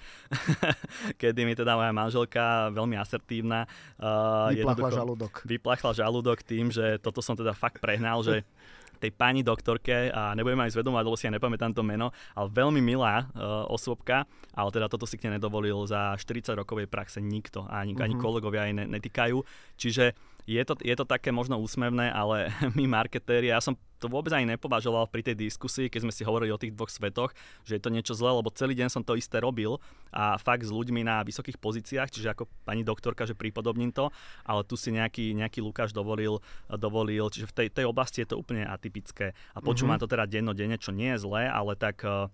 kedy 1.21 1.43
mi 1.43 1.53
teda 1.53 1.75
moja 1.75 1.91
manželka, 1.91 2.71
veľmi 2.71 2.95
asertívna, 2.95 3.67
uh, 3.99 4.47
vyplachla 4.55 4.89
žalúdok. 4.95 5.33
Vyplachla 5.43 5.91
žalúdok 5.91 6.39
tým, 6.47 6.71
že 6.71 6.95
toto 7.03 7.19
som 7.19 7.35
teda 7.35 7.51
fakt 7.51 7.83
prehnal, 7.83 8.23
že 8.23 8.41
tej 8.99 9.11
pani 9.15 9.41
doktorke 9.41 10.11
a 10.11 10.35
nebudem 10.35 10.59
aj 10.59 10.75
zvedomovať, 10.75 11.03
lebo 11.07 11.17
si 11.17 11.25
ja 11.25 11.33
nepamätám 11.33 11.71
to 11.71 11.81
meno, 11.81 12.11
ale 12.35 12.47
veľmi 12.51 12.83
milá 12.83 13.25
uh, 13.31 13.65
osôbka, 13.71 14.27
ale 14.51 14.69
teda 14.75 14.91
toto 14.91 15.07
si 15.07 15.15
k 15.15 15.31
nedovolil 15.31 15.87
za 15.87 16.13
40 16.19 16.59
rokovej 16.59 16.91
praxe 16.91 17.23
nikto, 17.23 17.63
ani, 17.65 17.95
mm-hmm. 17.95 18.03
ani 18.03 18.15
mhm. 18.15 18.21
kolegovia 18.21 18.61
aj 18.67 18.73
netýkajú. 18.91 19.37
Čiže 19.79 20.13
je 20.49 20.63
to, 20.65 20.73
je 20.81 20.95
to 20.97 21.05
také 21.05 21.29
možno 21.29 21.61
úsmevné, 21.61 22.09
ale 22.09 22.49
my 22.77 22.89
marketéri, 22.89 23.53
ja 23.53 23.61
som 23.61 23.77
to 23.99 24.07
vôbec 24.07 24.31
ani 24.31 24.55
nepovažoval 24.55 25.11
pri 25.11 25.21
tej 25.21 25.35
diskusii, 25.35 25.91
keď 25.91 26.07
sme 26.07 26.15
si 26.15 26.23
hovorili 26.23 26.55
o 26.55 26.57
tých 26.57 26.71
dvoch 26.71 26.87
svetoch, 26.87 27.35
že 27.67 27.77
je 27.77 27.83
to 27.83 27.91
niečo 27.91 28.15
zlé, 28.15 28.31
lebo 28.31 28.47
celý 28.55 28.71
deň 28.73 28.87
som 28.87 29.03
to 29.03 29.19
isté 29.19 29.43
robil 29.43 29.77
a 30.15 30.39
fakt 30.39 30.63
s 30.63 30.71
ľuďmi 30.71 31.03
na 31.03 31.19
vysokých 31.21 31.59
pozíciách, 31.59 32.09
čiže 32.09 32.31
ako 32.31 32.47
pani 32.63 32.87
doktorka, 32.87 33.27
že 33.27 33.35
prípodobním 33.35 33.91
to, 33.91 34.07
ale 34.47 34.63
tu 34.63 34.79
si 34.79 34.95
nejaký, 34.95 35.35
nejaký 35.35 35.59
Lukáš 35.59 35.91
dovolil, 35.91 36.39
dovolil, 36.71 37.27
čiže 37.27 37.51
v 37.51 37.53
tej, 37.53 37.67
tej 37.75 37.85
oblasti 37.91 38.23
je 38.23 38.31
to 38.31 38.39
úplne 38.39 38.63
atypické. 38.63 39.35
A 39.51 39.59
počúvam 39.59 39.99
mm-hmm. 39.99 40.07
to 40.07 40.13
teda 40.15 40.25
dennodenne, 40.31 40.79
čo 40.79 40.95
nie 40.95 41.11
je 41.19 41.27
zlé, 41.27 41.51
ale 41.51 41.75
tak 41.75 42.07
eh, 42.07 42.31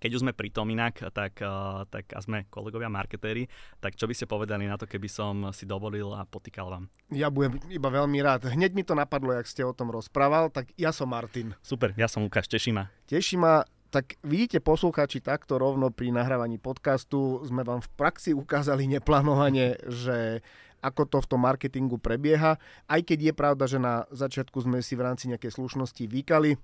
keď 0.00 0.10
už 0.16 0.22
sme 0.24 0.32
pri 0.32 0.48
tom 0.48 0.66
inak, 0.72 1.12
tak, 1.12 1.38
uh, 1.44 1.84
tak 1.92 2.08
a 2.16 2.24
sme 2.24 2.48
kolegovia 2.48 2.88
marketéri, 2.88 3.46
tak 3.78 3.94
čo 3.94 4.08
by 4.08 4.16
ste 4.16 4.24
povedali 4.24 4.64
na 4.64 4.80
to, 4.80 4.88
keby 4.88 5.06
som 5.06 5.52
si 5.52 5.68
dovolil 5.68 6.16
a 6.16 6.24
potýkal 6.24 6.72
vám? 6.72 6.84
Ja 7.12 7.28
budem 7.28 7.60
iba 7.68 7.92
veľmi 7.92 8.18
rád. 8.24 8.48
Hneď 8.48 8.72
mi 8.72 8.82
to 8.82 8.96
napadlo, 8.96 9.36
jak 9.36 9.44
ste 9.44 9.60
o 9.60 9.76
tom 9.76 9.92
rozprával, 9.92 10.48
tak 10.48 10.72
ja 10.80 10.90
som 10.90 11.12
Martin. 11.12 11.52
Super, 11.60 11.92
ja 12.00 12.08
som 12.08 12.24
Lukáš, 12.24 12.48
teší 12.48 12.72
ma. 12.72 12.88
Teší 13.04 13.36
ma, 13.36 13.60
tak 13.90 14.16
vidíte 14.24 14.62
poslucháči 14.62 15.20
takto 15.20 15.58
rovno 15.58 15.90
pri 15.90 16.14
nahrávaní 16.14 16.62
podcastu 16.62 17.42
sme 17.42 17.66
vám 17.66 17.82
v 17.82 17.90
praxi 17.98 18.30
ukázali 18.30 18.86
neplánovane, 18.86 19.82
že 19.90 20.40
ako 20.80 21.02
to 21.10 21.18
v 21.20 21.28
tom 21.28 21.42
marketingu 21.44 22.00
prebieha. 22.00 22.56
Aj 22.88 23.00
keď 23.02 23.30
je 23.30 23.32
pravda, 23.36 23.64
že 23.68 23.82
na 23.82 24.08
začiatku 24.14 24.62
sme 24.64 24.80
si 24.80 24.96
v 24.96 25.04
rámci 25.04 25.28
nejakej 25.28 25.52
slušnosti 25.58 26.06
vykali, 26.08 26.56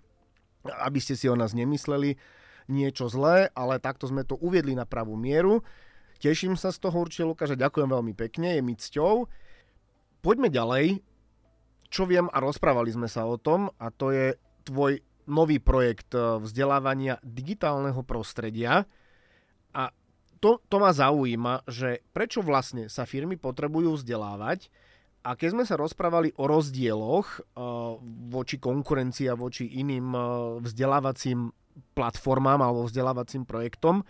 aby 0.86 0.98
ste 1.02 1.14
si 1.14 1.26
o 1.26 1.36
nás 1.36 1.52
nemysleli, 1.52 2.16
niečo 2.66 3.10
zlé, 3.10 3.50
ale 3.54 3.82
takto 3.82 4.06
sme 4.06 4.22
to 4.22 4.38
uviedli 4.38 4.74
na 4.74 4.86
pravú 4.86 5.14
mieru. 5.14 5.62
Teším 6.16 6.56
sa 6.56 6.72
z 6.72 6.80
toho 6.80 6.96
určite, 7.04 7.28
Lukáš, 7.28 7.54
ďakujem 7.54 7.92
veľmi 7.92 8.14
pekne, 8.16 8.56
je 8.56 8.62
mi 8.64 8.74
cťou. 8.74 9.28
Poďme 10.24 10.48
ďalej. 10.48 11.04
Čo 11.86 12.02
viem 12.08 12.26
a 12.32 12.42
rozprávali 12.42 12.90
sme 12.90 13.06
sa 13.06 13.28
o 13.28 13.38
tom 13.38 13.70
a 13.78 13.94
to 13.94 14.10
je 14.10 14.34
tvoj 14.66 14.98
nový 15.30 15.58
projekt 15.62 16.14
eh, 16.14 16.42
vzdelávania 16.42 17.22
digitálneho 17.22 18.02
prostredia. 18.02 18.86
A 19.76 19.92
to, 20.42 20.62
to 20.66 20.76
ma 20.78 20.90
zaujíma, 20.90 21.66
že 21.68 22.02
prečo 22.10 22.42
vlastne 22.42 22.90
sa 22.90 23.06
firmy 23.06 23.38
potrebujú 23.38 23.96
vzdelávať 23.98 24.68
a 25.26 25.34
keď 25.34 25.48
sme 25.58 25.64
sa 25.66 25.74
rozprávali 25.74 26.30
o 26.38 26.46
rozdieloch 26.46 27.42
uh, 27.42 27.98
voči 28.30 28.62
konkurencii 28.62 29.26
a 29.26 29.34
voči 29.34 29.66
iným 29.82 30.14
uh, 30.14 30.22
vzdelávacím 30.62 31.50
platformám 31.96 32.60
alebo 32.60 32.84
vzdelávacím 32.84 33.48
projektom, 33.48 34.04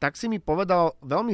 tak 0.00 0.16
si 0.16 0.28
mi 0.28 0.40
povedal 0.40 0.96
veľmi 1.04 1.32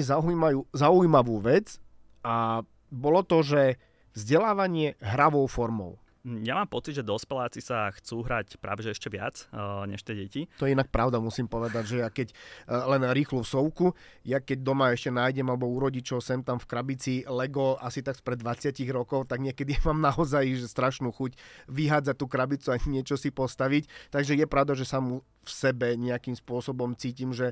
zaujímavú 0.74 1.36
vec 1.42 1.78
a 2.22 2.62
bolo 2.90 3.22
to, 3.26 3.42
že 3.42 3.78
vzdelávanie 4.14 4.98
hravou 5.00 5.46
formou. 5.46 6.01
Ja 6.22 6.54
mám 6.54 6.70
pocit, 6.70 6.94
že 6.94 7.02
dospeláci 7.02 7.58
sa 7.58 7.90
chcú 7.90 8.22
hrať 8.22 8.54
práve 8.62 8.86
že 8.86 8.94
ešte 8.94 9.10
viac 9.10 9.50
uh, 9.50 9.82
než 9.90 10.06
tie 10.06 10.14
deti. 10.14 10.46
To 10.62 10.70
je 10.70 10.74
inak 10.78 10.86
pravda, 10.86 11.18
musím 11.18 11.50
povedať, 11.50 11.82
že 11.82 11.96
ja 11.98 12.14
keď 12.14 12.30
uh, 12.30 12.86
len 12.94 13.10
rýchlu 13.10 13.42
sovku, 13.42 13.90
ja 14.22 14.38
keď 14.38 14.62
doma 14.62 14.94
ešte 14.94 15.10
nájdem 15.10 15.50
alebo 15.50 15.66
u 15.66 15.82
rodičov 15.82 16.22
sem 16.22 16.38
tam 16.46 16.62
v 16.62 16.70
krabici 16.70 17.12
Lego 17.26 17.74
asi 17.82 18.06
tak 18.06 18.22
spred 18.22 18.38
20 18.38 18.70
rokov, 18.94 19.26
tak 19.26 19.42
niekedy 19.42 19.74
mám 19.86 19.98
naozaj 19.98 20.46
že 20.54 20.70
strašnú 20.70 21.10
chuť 21.10 21.34
vyhádzať 21.66 22.14
tú 22.14 22.30
krabicu 22.30 22.70
a 22.70 22.78
niečo 22.86 23.18
si 23.18 23.34
postaviť. 23.34 24.14
Takže 24.14 24.38
je 24.38 24.46
pravda, 24.46 24.78
že 24.78 24.86
sa 24.86 25.02
mu 25.02 25.26
v 25.42 25.50
sebe 25.50 25.98
nejakým 25.98 26.38
spôsobom 26.38 26.94
cítim, 26.94 27.34
že 27.34 27.50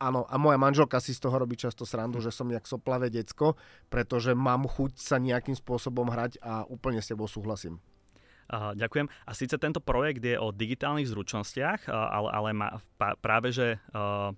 Áno, 0.00 0.24
a 0.32 0.40
moja 0.40 0.56
manželka 0.56 0.96
si 0.96 1.12
z 1.12 1.20
toho 1.20 1.36
robí 1.36 1.60
často 1.60 1.84
srandu, 1.84 2.24
že 2.24 2.32
som 2.32 2.48
jak 2.48 2.64
soplavé 2.64 3.12
decko, 3.12 3.60
pretože 3.92 4.32
mám 4.32 4.64
chuť 4.64 4.96
sa 4.96 5.20
nejakým 5.20 5.52
spôsobom 5.52 6.08
hrať 6.08 6.40
a 6.40 6.64
úplne 6.64 7.04
s 7.04 7.12
tebou 7.12 7.28
súhlasím. 7.28 7.76
Ďakujem. 8.50 9.06
A 9.06 9.30
síce 9.30 9.54
tento 9.62 9.78
projekt 9.78 10.26
je 10.26 10.34
o 10.34 10.50
digitálnych 10.50 11.06
zručnostiach, 11.06 11.86
ale, 11.86 12.28
ale 12.34 12.48
má, 12.50 12.68
práve, 13.22 13.54
že 13.54 13.78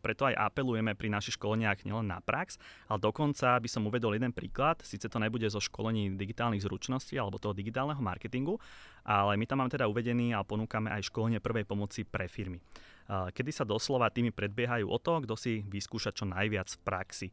preto 0.04 0.28
aj 0.28 0.36
apelujeme 0.36 0.92
pri 0.92 1.08
našich 1.08 1.40
školeniach 1.40 1.88
nielen 1.88 2.12
na 2.12 2.20
prax, 2.20 2.60
ale 2.92 3.00
dokonca 3.00 3.56
by 3.56 3.68
som 3.72 3.88
uvedol 3.88 4.12
jeden 4.12 4.36
príklad. 4.36 4.84
Síce 4.84 5.08
to 5.08 5.16
nebude 5.16 5.48
zo 5.48 5.64
školení 5.64 6.12
digitálnych 6.20 6.60
zručností 6.60 7.16
alebo 7.16 7.40
toho 7.40 7.56
digitálneho 7.56 8.04
marketingu, 8.04 8.60
ale 9.08 9.40
my 9.40 9.48
tam 9.48 9.64
máme 9.64 9.72
teda 9.72 9.88
uvedený 9.88 10.36
a 10.36 10.44
ponúkame 10.44 10.92
aj 10.92 11.08
školenie 11.08 11.40
prvej 11.40 11.64
pomoci 11.64 12.04
pre 12.04 12.28
firmy 12.28 12.60
kedy 13.08 13.50
sa 13.52 13.66
doslova 13.66 14.08
tými 14.08 14.30
predbiehajú 14.30 14.86
o 14.88 14.98
to, 14.98 15.22
kto 15.26 15.34
si 15.34 15.52
vyskúša 15.66 16.14
čo 16.14 16.24
najviac 16.24 16.68
v 16.70 16.80
praxi. 16.80 17.28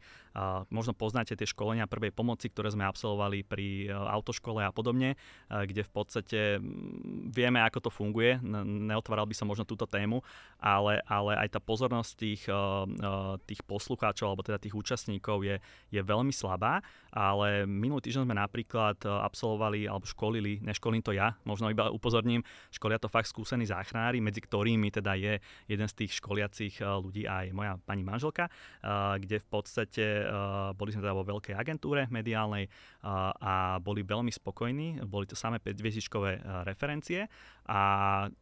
Možno 0.69 0.93
poznáte 0.93 1.33
tie 1.33 1.47
školenia 1.47 1.89
prvej 1.89 2.13
pomoci, 2.13 2.47
ktoré 2.47 2.71
sme 2.71 2.85
absolvovali 2.85 3.43
pri 3.43 3.87
e, 3.87 3.93
autoškole 3.93 4.63
a 4.63 4.71
podobne, 4.71 5.13
e, 5.13 5.17
kde 5.49 5.81
v 5.83 5.91
podstate 5.91 6.39
vieme, 7.33 7.59
ako 7.65 7.89
to 7.89 7.91
funguje. 7.91 8.37
Neotváral 8.89 9.25
by 9.25 9.35
som 9.35 9.49
možno 9.49 9.65
túto 9.65 9.89
tému, 9.89 10.21
ale, 10.61 11.01
ale 11.09 11.35
aj 11.45 11.57
tá 11.57 11.59
pozornosť 11.59 12.11
tých, 12.15 12.43
e, 12.47 12.55
tých 13.49 13.61
poslucháčov 13.65 14.31
alebo 14.31 14.45
teda 14.45 14.61
tých 14.61 14.77
účastníkov 14.77 15.43
je, 15.43 15.57
je 15.91 16.01
veľmi 16.01 16.31
slabá, 16.31 16.79
ale 17.09 17.65
minulý 17.65 18.05
týždeň 18.05 18.23
sme 18.29 18.37
napríklad 18.37 19.01
absolvovali 19.03 19.89
alebo 19.89 20.05
školili, 20.05 20.61
neškolím 20.61 21.01
to 21.01 21.11
ja, 21.11 21.33
možno 21.43 21.73
iba 21.73 21.89
upozorním, 21.89 22.45
školia 22.69 23.01
to 23.01 23.09
fakt 23.09 23.27
skúsení 23.27 23.65
záchranári, 23.65 24.21
medzi 24.21 24.39
ktorými 24.45 24.93
teda 24.93 25.17
je 25.17 25.41
jeden 25.65 25.87
z 25.89 25.97
tých 26.05 26.21
školiacich 26.21 26.79
ľudí 26.79 27.25
aj 27.25 27.51
moja 27.51 27.73
pani 27.81 28.05
manželka, 28.05 28.47
kde 29.17 29.41
v 29.41 29.47
podstate 29.49 30.05
boli 30.77 30.89
sme 30.93 31.01
teda 31.01 31.17
vo 31.17 31.25
veľkej 31.25 31.57
agentúre 31.57 32.05
mediálnej 32.13 32.69
a 33.41 33.81
boli 33.81 34.05
veľmi 34.05 34.29
spokojní. 34.29 35.01
Boli 35.09 35.25
to 35.25 35.33
samé 35.33 35.57
5 35.57 36.65
referencie 36.65 37.25
a 37.65 37.81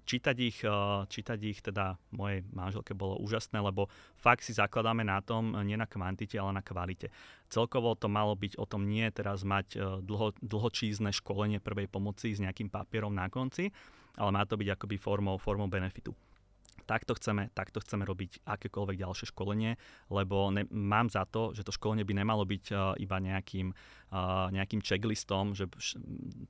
čítať 0.03 0.37
ich, 0.39 0.59
čítať 1.07 1.39
ich 1.43 1.59
teda 1.63 1.95
mojej 2.11 2.43
manželke 2.51 2.91
bolo 2.91 3.17
úžasné, 3.23 3.59
lebo 3.63 3.87
fakt 4.19 4.43
si 4.43 4.51
zakladáme 4.51 5.07
na 5.07 5.23
tom, 5.23 5.55
nie 5.63 5.79
na 5.79 5.87
kvantite, 5.87 6.35
ale 6.35 6.59
na 6.59 6.63
kvalite. 6.63 7.07
Celkovo 7.47 7.95
to 7.95 8.11
malo 8.11 8.35
byť 8.35 8.59
o 8.59 8.67
tom 8.67 8.87
nie 8.87 9.07
teraz 9.15 9.47
mať 9.47 9.79
dlho, 10.03 10.35
dlhočízne 10.43 11.15
školenie 11.15 11.63
prvej 11.63 11.87
pomoci 11.87 12.35
s 12.35 12.43
nejakým 12.43 12.67
papierom 12.67 13.15
na 13.15 13.31
konci, 13.31 13.71
ale 14.19 14.29
má 14.35 14.43
to 14.43 14.59
byť 14.59 14.75
akoby 14.75 14.99
formou, 14.99 15.39
formou 15.39 15.71
benefitu 15.71 16.11
takto 16.87 17.13
chceme, 17.19 17.51
takto 17.51 17.83
chceme 17.83 18.07
robiť 18.07 18.47
akékoľvek 18.47 18.95
ďalšie 18.97 19.27
školenie, 19.35 19.75
lebo 20.07 20.49
ne, 20.49 20.63
mám 20.71 21.11
za 21.11 21.27
to, 21.27 21.51
že 21.51 21.67
to 21.67 21.75
školenie 21.75 22.07
by 22.07 22.15
nemalo 22.15 22.47
byť 22.47 22.65
uh, 22.71 22.95
iba 22.95 23.17
nejakým 23.19 23.75
nejakým 24.55 24.79
checklistom, 24.79 25.51
že 25.51 25.67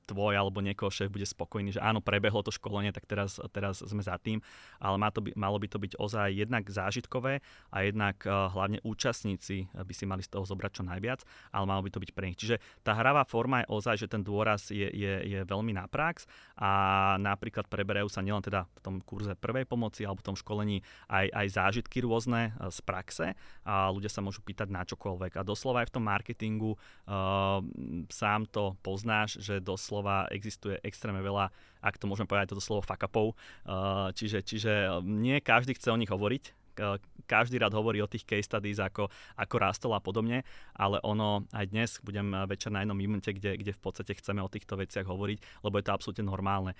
tvoj 0.06 0.38
alebo 0.38 0.62
niekoho 0.62 0.94
šéf 0.94 1.10
bude 1.10 1.26
spokojný, 1.26 1.74
že 1.74 1.82
áno, 1.82 1.98
prebehlo 1.98 2.46
to 2.46 2.54
školenie, 2.54 2.94
tak 2.94 3.04
teraz, 3.10 3.42
teraz 3.50 3.82
sme 3.82 3.98
za 3.98 4.14
tým, 4.18 4.38
ale 4.78 4.96
má 4.96 5.10
to 5.10 5.18
by, 5.24 5.34
malo 5.34 5.58
by 5.58 5.66
to 5.66 5.82
byť 5.82 5.98
ozaj 5.98 6.28
jednak 6.30 6.70
zážitkové 6.70 7.42
a 7.74 7.76
jednak 7.82 8.22
hlavne 8.22 8.78
účastníci 8.86 9.66
by 9.74 9.94
si 9.94 10.04
mali 10.06 10.22
z 10.22 10.30
toho 10.30 10.46
zobrať 10.46 10.72
čo 10.78 10.82
najviac, 10.86 11.26
ale 11.50 11.64
malo 11.66 11.82
by 11.82 11.90
to 11.90 12.02
byť 12.02 12.10
pre 12.14 12.30
nich. 12.30 12.38
Čiže 12.38 12.62
tá 12.86 12.94
hravá 12.94 13.26
forma 13.26 13.66
je 13.66 13.70
ozaj, 13.74 13.96
že 14.06 14.10
ten 14.10 14.22
dôraz 14.22 14.70
je, 14.70 14.86
je, 14.86 15.14
je 15.26 15.40
veľmi 15.42 15.74
na 15.74 15.90
prax 15.90 16.30
a 16.54 16.70
napríklad 17.18 17.66
preberajú 17.66 18.06
sa 18.06 18.22
nielen 18.22 18.42
teda 18.42 18.70
v 18.78 18.80
tom 18.86 18.94
kurze 19.02 19.34
prvej 19.34 19.66
pomoci 19.66 20.06
alebo 20.06 20.22
v 20.22 20.28
tom 20.30 20.36
školení 20.38 20.78
aj, 21.10 21.26
aj 21.34 21.46
zážitky 21.50 22.06
rôzne 22.06 22.54
z 22.70 22.78
praxe 22.86 23.26
a 23.66 23.90
ľudia 23.90 24.10
sa 24.10 24.22
môžu 24.22 24.44
pýtať 24.46 24.70
na 24.70 24.86
čokoľvek. 24.86 25.40
A 25.40 25.46
doslova 25.46 25.82
aj 25.82 25.90
v 25.90 25.94
tom 25.98 26.04
marketingu 26.06 26.74
uh, 26.74 27.47
sám 28.12 28.48
to 28.48 28.74
poznáš, 28.80 29.38
že 29.42 29.62
doslova 29.62 30.28
existuje 30.32 30.78
extrémne 30.82 31.22
veľa, 31.22 31.50
ak 31.82 31.98
to 31.98 32.10
môžeme 32.10 32.26
povedať 32.26 32.54
toto 32.54 32.64
slovo 32.64 32.82
fuck-upov, 32.82 33.34
uh, 33.34 34.10
čiže, 34.14 34.42
čiže 34.42 35.02
nie 35.04 35.38
každý 35.38 35.74
chce 35.78 35.94
o 35.94 36.00
nich 36.00 36.10
hovoriť, 36.10 36.58
každý 37.26 37.58
rád 37.58 37.74
hovorí 37.74 37.98
o 37.98 38.10
tých 38.10 38.24
case 38.24 38.46
studies, 38.46 38.78
ako, 38.78 39.10
ako 39.34 39.54
rástol 39.58 39.92
a 39.94 40.00
podobne, 40.00 40.46
ale 40.78 41.02
ono 41.02 41.44
aj 41.50 41.66
dnes 41.74 41.90
budem 42.06 42.30
večer 42.46 42.70
na 42.70 42.86
jednom 42.86 42.96
momente, 42.96 43.30
kde, 43.34 43.58
kde 43.58 43.72
v 43.74 43.80
podstate 43.82 44.14
chceme 44.14 44.40
o 44.40 44.52
týchto 44.52 44.78
veciach 44.78 45.06
hovoriť, 45.06 45.66
lebo 45.66 45.74
je 45.78 45.84
to 45.84 45.94
absolútne 45.94 46.24
normálne. 46.26 46.72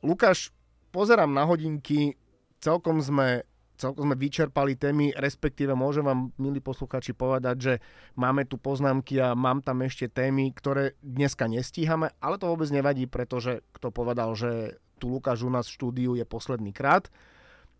Lukáš, 0.00 0.54
pozerám 0.94 1.34
na 1.34 1.44
hodinky, 1.44 2.16
celkom 2.62 3.02
sme 3.02 3.44
celkom 3.80 4.12
sme 4.12 4.16
vyčerpali 4.20 4.76
témy, 4.76 5.16
respektíve 5.16 5.72
môžem 5.72 6.04
vám, 6.04 6.28
milí 6.36 6.60
posluchači, 6.60 7.16
povedať, 7.16 7.56
že 7.56 7.74
máme 8.20 8.44
tu 8.44 8.60
poznámky 8.60 9.16
a 9.16 9.32
mám 9.32 9.64
tam 9.64 9.80
ešte 9.80 10.12
témy, 10.12 10.52
ktoré 10.52 11.00
dneska 11.00 11.48
nestíhame, 11.48 12.12
ale 12.20 12.36
to 12.36 12.52
vôbec 12.52 12.68
nevadí, 12.68 13.08
pretože 13.08 13.64
kto 13.72 13.88
povedal, 13.88 14.36
že 14.36 14.76
tu 15.00 15.08
Lukáš 15.08 15.40
u 15.40 15.50
nás 15.50 15.64
v 15.64 15.74
štúdiu 15.80 16.12
je 16.12 16.28
posledný 16.28 16.76
krát. 16.76 17.08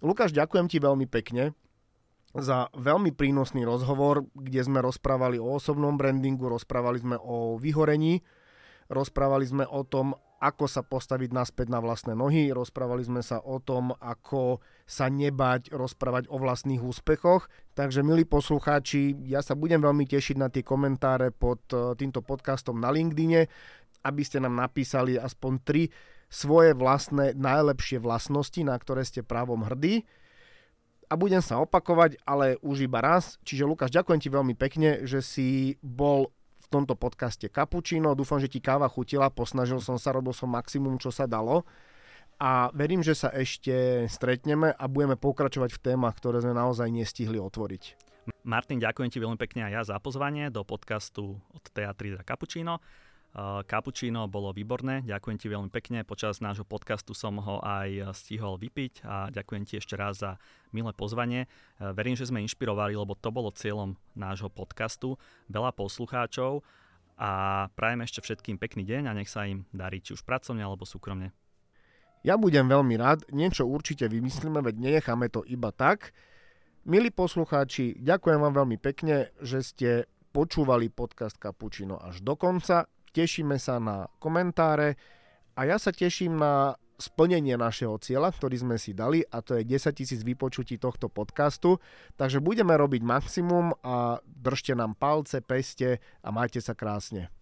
Lukáš, 0.01 0.33
ďakujem 0.33 0.67
ti 0.73 0.81
veľmi 0.81 1.05
pekne 1.05 1.53
za 2.33 2.71
veľmi 2.79 3.11
prínosný 3.13 3.67
rozhovor, 3.67 4.25
kde 4.39 4.63
sme 4.63 4.81
rozprávali 4.81 5.37
o 5.37 5.59
osobnom 5.59 5.99
brandingu, 5.99 6.47
rozprávali 6.47 7.03
sme 7.03 7.17
o 7.19 7.59
vyhorení, 7.59 8.23
rozprávali 8.87 9.45
sme 9.45 9.65
o 9.67 9.83
tom, 9.83 10.15
ako 10.41 10.65
sa 10.65 10.81
postaviť 10.81 11.37
naspäť 11.37 11.69
na 11.69 11.85
vlastné 11.85 12.17
nohy. 12.17 12.49
Rozprávali 12.49 13.05
sme 13.05 13.21
sa 13.21 13.45
o 13.45 13.61
tom, 13.61 13.93
ako 14.01 14.65
sa 14.89 15.13
nebať 15.13 15.69
rozprávať 15.69 16.33
o 16.33 16.41
vlastných 16.41 16.81
úspechoch. 16.81 17.53
Takže 17.77 18.01
milí 18.01 18.25
poslucháči, 18.25 19.21
ja 19.29 19.45
sa 19.45 19.53
budem 19.53 19.85
veľmi 19.85 20.09
tešiť 20.09 20.37
na 20.41 20.49
tie 20.49 20.65
komentáre 20.65 21.29
pod 21.29 21.61
e, 21.77 21.93
týmto 22.01 22.25
podcastom 22.25 22.81
na 22.81 22.89
LinkedIne, 22.89 23.53
aby 24.01 24.23
ste 24.25 24.41
nám 24.41 24.57
napísali 24.57 25.21
aspoň 25.21 25.53
tri 25.61 25.83
svoje 26.33 26.73
vlastné 26.73 27.37
najlepšie 27.37 28.01
vlastnosti, 28.01 28.65
na 28.65 28.81
ktoré 28.81 29.05
ste 29.05 29.21
právom 29.21 29.61
hrdí. 29.69 30.09
A 31.11 31.21
budem 31.21 31.45
sa 31.45 31.61
opakovať, 31.61 32.17
ale 32.25 32.57
už 32.65 32.89
iba 32.89 33.03
raz. 33.05 33.37
Čiže 33.45 33.69
Lukáš, 33.69 33.93
ďakujem 33.93 34.23
ti 34.25 34.31
veľmi 34.33 34.55
pekne, 34.57 35.05
že 35.05 35.21
si 35.21 35.77
bol 35.85 36.33
tomto 36.71 36.95
podcaste 36.95 37.51
Cappuccino. 37.51 38.15
Dúfam, 38.15 38.39
že 38.39 38.47
ti 38.47 38.63
káva 38.63 38.87
chutila, 38.87 39.29
posnažil 39.29 39.83
som 39.83 39.99
sa, 39.99 40.15
robil 40.15 40.31
som 40.31 40.47
maximum, 40.47 40.97
čo 40.97 41.11
sa 41.11 41.27
dalo. 41.27 41.67
A 42.41 42.73
verím, 42.73 43.05
že 43.05 43.13
sa 43.13 43.29
ešte 43.29 44.07
stretneme 44.09 44.73
a 44.73 44.85
budeme 44.89 45.19
pokračovať 45.19 45.77
v 45.77 45.83
témach, 45.93 46.17
ktoré 46.17 46.41
sme 46.41 46.57
naozaj 46.57 46.89
nestihli 46.89 47.37
otvoriť. 47.37 48.09
Martin, 48.47 48.81
ďakujem 48.81 49.11
ti 49.13 49.19
veľmi 49.21 49.37
pekne 49.37 49.69
aj 49.69 49.73
ja 49.75 49.83
za 49.85 49.97
pozvanie 50.01 50.49
do 50.49 50.65
podcastu 50.65 51.37
od 51.53 51.65
Teatry 51.75 52.17
za 52.17 52.23
Cappuccino. 52.25 52.81
Cappuccino 53.39 54.27
bolo 54.27 54.51
výborné, 54.51 55.07
ďakujem 55.07 55.39
ti 55.39 55.47
veľmi 55.47 55.71
pekne. 55.71 56.03
Počas 56.03 56.43
nášho 56.43 56.67
podcastu 56.67 57.15
som 57.15 57.39
ho 57.39 57.63
aj 57.63 58.11
stihol 58.19 58.59
vypiť 58.59 59.07
a 59.07 59.31
ďakujem 59.31 59.63
ti 59.63 59.79
ešte 59.79 59.95
raz 59.95 60.19
za 60.19 60.35
milé 60.75 60.91
pozvanie. 60.91 61.47
Verím, 61.79 62.19
že 62.19 62.27
sme 62.27 62.43
inšpirovali, 62.43 62.99
lebo 62.99 63.15
to 63.15 63.31
bolo 63.31 63.55
cieľom 63.55 63.95
nášho 64.19 64.51
podcastu. 64.51 65.15
Veľa 65.47 65.71
poslucháčov 65.79 66.67
a 67.23 67.31
prajem 67.79 68.03
ešte 68.03 68.19
všetkým 68.19 68.59
pekný 68.59 68.83
deň 68.83 69.07
a 69.07 69.15
nech 69.15 69.31
sa 69.31 69.47
im 69.47 69.63
darí 69.71 70.03
či 70.03 70.19
už 70.19 70.27
pracovne 70.27 70.67
alebo 70.67 70.83
súkromne. 70.83 71.31
Ja 72.27 72.35
budem 72.35 72.67
veľmi 72.67 72.99
rád, 72.99 73.31
niečo 73.31 73.63
určite 73.63 74.11
vymyslíme, 74.11 74.59
veď 74.59 74.75
nenecháme 74.75 75.31
to 75.31 75.47
iba 75.47 75.71
tak. 75.71 76.11
Milí 76.83 77.15
poslucháči, 77.15 77.95
ďakujem 78.03 78.43
vám 78.43 78.59
veľmi 78.59 78.77
pekne, 78.83 79.31
že 79.39 79.63
ste 79.63 79.91
počúvali 80.35 80.91
podcast 80.91 81.39
Cappuccino 81.39 81.95
až 81.95 82.27
do 82.27 82.35
konca 82.35 82.91
tešíme 83.13 83.59
sa 83.59 83.83
na 83.83 84.09
komentáre 84.23 84.95
a 85.59 85.67
ja 85.67 85.77
sa 85.77 85.91
teším 85.91 86.39
na 86.39 86.79
splnenie 87.01 87.57
našeho 87.57 87.97
cieľa, 87.97 88.31
ktorý 88.37 88.61
sme 88.61 88.77
si 88.77 88.93
dali 88.93 89.25
a 89.25 89.41
to 89.41 89.57
je 89.57 89.65
10 89.65 89.97
tisíc 89.97 90.21
vypočutí 90.21 90.77
tohto 90.77 91.09
podcastu. 91.09 91.81
Takže 92.21 92.45
budeme 92.45 92.77
robiť 92.77 93.01
maximum 93.01 93.73
a 93.81 94.21
držte 94.25 94.77
nám 94.77 94.95
palce, 95.01 95.41
peste 95.41 95.99
a 96.21 96.29
majte 96.29 96.61
sa 96.61 96.77
krásne. 96.77 97.33